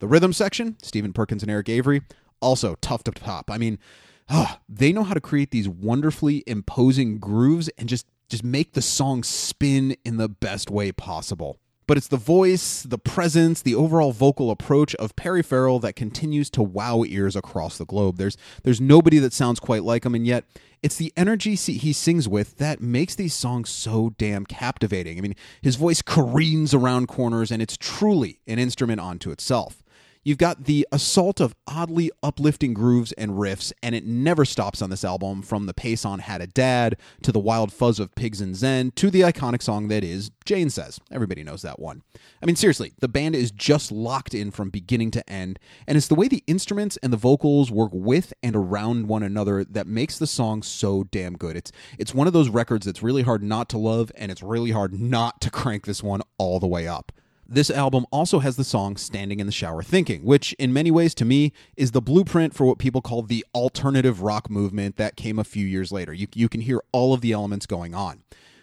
The 0.00 0.08
rhythm 0.08 0.32
section, 0.32 0.76
Stephen 0.82 1.12
Perkins 1.12 1.42
and 1.42 1.50
Eric 1.50 1.68
Avery, 1.68 2.02
also 2.40 2.76
tough 2.80 3.04
to 3.04 3.12
top. 3.12 3.50
I 3.50 3.58
mean, 3.58 3.78
oh, 4.28 4.58
they 4.68 4.92
know 4.92 5.04
how 5.04 5.14
to 5.14 5.20
create 5.20 5.50
these 5.50 5.68
wonderfully 5.68 6.44
imposing 6.46 7.18
grooves 7.18 7.68
and 7.78 7.88
just 7.88 8.06
just 8.28 8.44
make 8.44 8.72
the 8.72 8.82
song 8.82 9.22
spin 9.22 9.96
in 10.04 10.18
the 10.18 10.28
best 10.28 10.70
way 10.70 10.92
possible 10.92 11.58
but 11.88 11.96
it's 11.96 12.06
the 12.06 12.18
voice, 12.18 12.82
the 12.82 12.98
presence, 12.98 13.62
the 13.62 13.74
overall 13.74 14.12
vocal 14.12 14.50
approach 14.50 14.94
of 14.96 15.16
Perry 15.16 15.42
Farrell 15.42 15.80
that 15.80 15.96
continues 15.96 16.50
to 16.50 16.62
wow 16.62 17.02
ears 17.02 17.34
across 17.34 17.78
the 17.78 17.86
globe. 17.86 18.18
There's 18.18 18.36
there's 18.62 18.80
nobody 18.80 19.18
that 19.18 19.32
sounds 19.32 19.58
quite 19.58 19.82
like 19.82 20.04
him, 20.04 20.14
and 20.14 20.26
yet 20.26 20.44
it's 20.82 20.96
the 20.96 21.12
energy 21.16 21.54
he 21.56 21.92
sings 21.92 22.28
with 22.28 22.58
that 22.58 22.80
makes 22.80 23.14
these 23.14 23.34
songs 23.34 23.70
so 23.70 24.14
damn 24.18 24.44
captivating. 24.44 25.18
I 25.18 25.22
mean, 25.22 25.34
his 25.62 25.76
voice 25.76 26.02
careens 26.02 26.74
around 26.74 27.08
corners, 27.08 27.50
and 27.50 27.60
it's 27.60 27.76
truly 27.76 28.38
an 28.46 28.58
instrument 28.58 29.00
unto 29.00 29.30
itself. 29.30 29.82
You've 30.24 30.38
got 30.38 30.64
the 30.64 30.86
assault 30.92 31.40
of 31.40 31.54
oddly 31.66 32.10
uplifting 32.22 32.74
grooves 32.74 33.12
and 33.12 33.32
riffs, 33.32 33.72
and 33.82 33.94
it 33.94 34.04
never 34.04 34.44
stops 34.44 34.82
on 34.82 34.90
this 34.90 35.04
album 35.04 35.42
from 35.42 35.66
the 35.66 35.74
pace 35.74 36.04
on 36.04 36.18
Had 36.18 36.40
a 36.40 36.46
Dad 36.46 36.96
to 37.22 37.32
the 37.32 37.38
wild 37.38 37.72
fuzz 37.72 37.98
of 37.98 38.14
Pigs 38.14 38.40
in 38.40 38.54
Zen 38.54 38.92
to 38.96 39.10
the 39.10 39.22
iconic 39.22 39.62
song 39.62 39.88
that 39.88 40.04
is 40.04 40.30
Jane 40.44 40.70
Says. 40.70 41.00
Everybody 41.10 41.42
knows 41.44 41.62
that 41.62 41.78
one. 41.78 42.02
I 42.42 42.46
mean, 42.46 42.56
seriously, 42.56 42.92
the 43.00 43.08
band 43.08 43.34
is 43.34 43.50
just 43.50 43.92
locked 43.92 44.34
in 44.34 44.50
from 44.50 44.70
beginning 44.70 45.10
to 45.12 45.30
end, 45.30 45.58
and 45.86 45.96
it's 45.96 46.08
the 46.08 46.14
way 46.14 46.28
the 46.28 46.44
instruments 46.46 46.98
and 47.02 47.12
the 47.12 47.16
vocals 47.16 47.70
work 47.70 47.90
with 47.92 48.32
and 48.42 48.56
around 48.56 49.08
one 49.08 49.22
another 49.22 49.64
that 49.64 49.86
makes 49.86 50.18
the 50.18 50.26
song 50.26 50.62
so 50.62 51.04
damn 51.04 51.36
good. 51.36 51.56
It's 51.56 51.72
it's 51.98 52.14
one 52.14 52.26
of 52.26 52.32
those 52.32 52.48
records 52.48 52.86
that's 52.86 53.02
really 53.02 53.22
hard 53.22 53.42
not 53.42 53.68
to 53.70 53.78
love, 53.78 54.12
and 54.16 54.30
it's 54.30 54.42
really 54.42 54.72
hard 54.72 54.98
not 54.98 55.40
to 55.42 55.50
crank 55.50 55.86
this 55.86 56.02
one 56.02 56.22
all 56.38 56.60
the 56.60 56.66
way 56.66 56.86
up. 56.86 57.12
This 57.50 57.70
album 57.70 58.04
also 58.12 58.40
has 58.40 58.56
the 58.56 58.64
song 58.64 58.98
Standing 58.98 59.40
in 59.40 59.46
the 59.46 59.52
Shower 59.52 59.82
Thinking, 59.82 60.22
which, 60.22 60.52
in 60.58 60.70
many 60.70 60.90
ways, 60.90 61.14
to 61.14 61.24
me, 61.24 61.54
is 61.78 61.92
the 61.92 62.02
blueprint 62.02 62.52
for 62.54 62.66
what 62.66 62.76
people 62.76 63.00
call 63.00 63.22
the 63.22 63.42
alternative 63.54 64.20
rock 64.20 64.50
movement 64.50 64.96
that 64.96 65.16
came 65.16 65.38
a 65.38 65.44
few 65.44 65.64
years 65.64 65.90
later. 65.90 66.12
You, 66.12 66.26
you 66.34 66.50
can 66.50 66.60
hear 66.60 66.82
all 66.92 67.14
of 67.14 67.22
the 67.22 67.32
elements 67.32 67.64
going 67.64 67.94
on. 67.94 68.22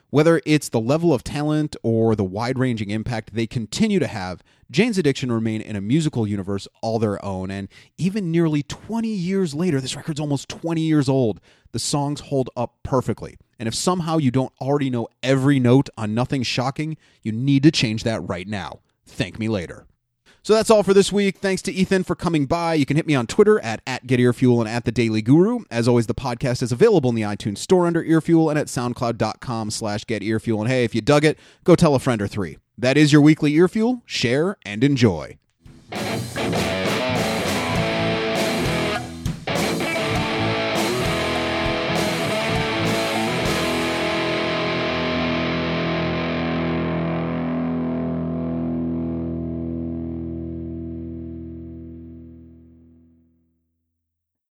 Whether 0.09 0.41
it's 0.45 0.69
the 0.69 0.79
level 0.79 1.13
of 1.13 1.23
talent 1.23 1.75
or 1.83 2.15
the 2.15 2.23
wide 2.23 2.59
ranging 2.59 2.89
impact 2.89 3.33
they 3.33 3.47
continue 3.47 3.99
to 3.99 4.07
have, 4.07 4.43
Jane's 4.71 4.97
Addiction 4.97 5.31
remain 5.31 5.61
in 5.61 5.75
a 5.75 5.81
musical 5.81 6.27
universe 6.27 6.67
all 6.81 6.99
their 6.99 7.23
own. 7.23 7.51
And 7.51 7.67
even 7.97 8.31
nearly 8.31 8.63
20 8.63 9.07
years 9.07 9.53
later, 9.53 9.81
this 9.81 9.95
record's 9.95 10.19
almost 10.19 10.47
20 10.49 10.81
years 10.81 11.09
old, 11.09 11.41
the 11.71 11.79
songs 11.79 12.21
hold 12.21 12.49
up 12.55 12.75
perfectly. 12.83 13.37
And 13.59 13.67
if 13.67 13.75
somehow 13.75 14.17
you 14.17 14.31
don't 14.31 14.53
already 14.61 14.89
know 14.89 15.07
every 15.23 15.59
note 15.59 15.89
on 15.97 16.13
Nothing 16.13 16.43
Shocking, 16.43 16.97
you 17.21 17.31
need 17.31 17.63
to 17.63 17.71
change 17.71 18.03
that 18.03 18.21
right 18.27 18.47
now. 18.47 18.81
Thank 19.05 19.39
me 19.39 19.47
later. 19.49 19.85
So 20.45 20.53
that's 20.53 20.69
all 20.69 20.83
for 20.83 20.93
this 20.93 21.11
week. 21.11 21.39
Thanks 21.39 21.63
to 21.63 21.73
Ethan 21.73 22.03
for 22.03 22.13
coming 22.13 22.45
by. 22.45 22.75
You 22.75 22.85
can 22.85 22.97
hit 22.97 23.07
me 23.07 23.15
on 23.15 23.25
Twitter 23.25 23.59
at, 23.61 23.81
at 23.87 24.05
GetEarFuel 24.05 24.59
and 24.59 24.69
at 24.69 24.85
The 24.85 24.91
Daily 24.91 25.23
Guru. 25.23 25.61
As 25.71 25.87
always, 25.87 26.05
the 26.05 26.13
podcast 26.13 26.61
is 26.61 26.71
available 26.71 27.09
in 27.09 27.15
the 27.15 27.23
iTunes 27.23 27.57
Store 27.57 27.87
under 27.87 28.03
Earfuel 28.03 28.51
and 28.51 28.59
at 28.59 28.67
SoundCloud.com 28.67 29.71
slash 29.71 30.03
GetEarFuel. 30.05 30.59
And 30.59 30.67
hey, 30.67 30.83
if 30.83 30.93
you 30.93 31.01
dug 31.01 31.25
it, 31.25 31.39
go 31.63 31.73
tell 31.73 31.95
a 31.95 31.99
friend 31.99 32.21
or 32.21 32.27
three. 32.27 32.59
That 32.77 32.95
is 32.95 33.11
your 33.11 33.23
weekly 33.23 33.53
Earfuel. 33.53 34.03
Share 34.05 34.57
and 34.63 34.83
enjoy. 34.83 35.39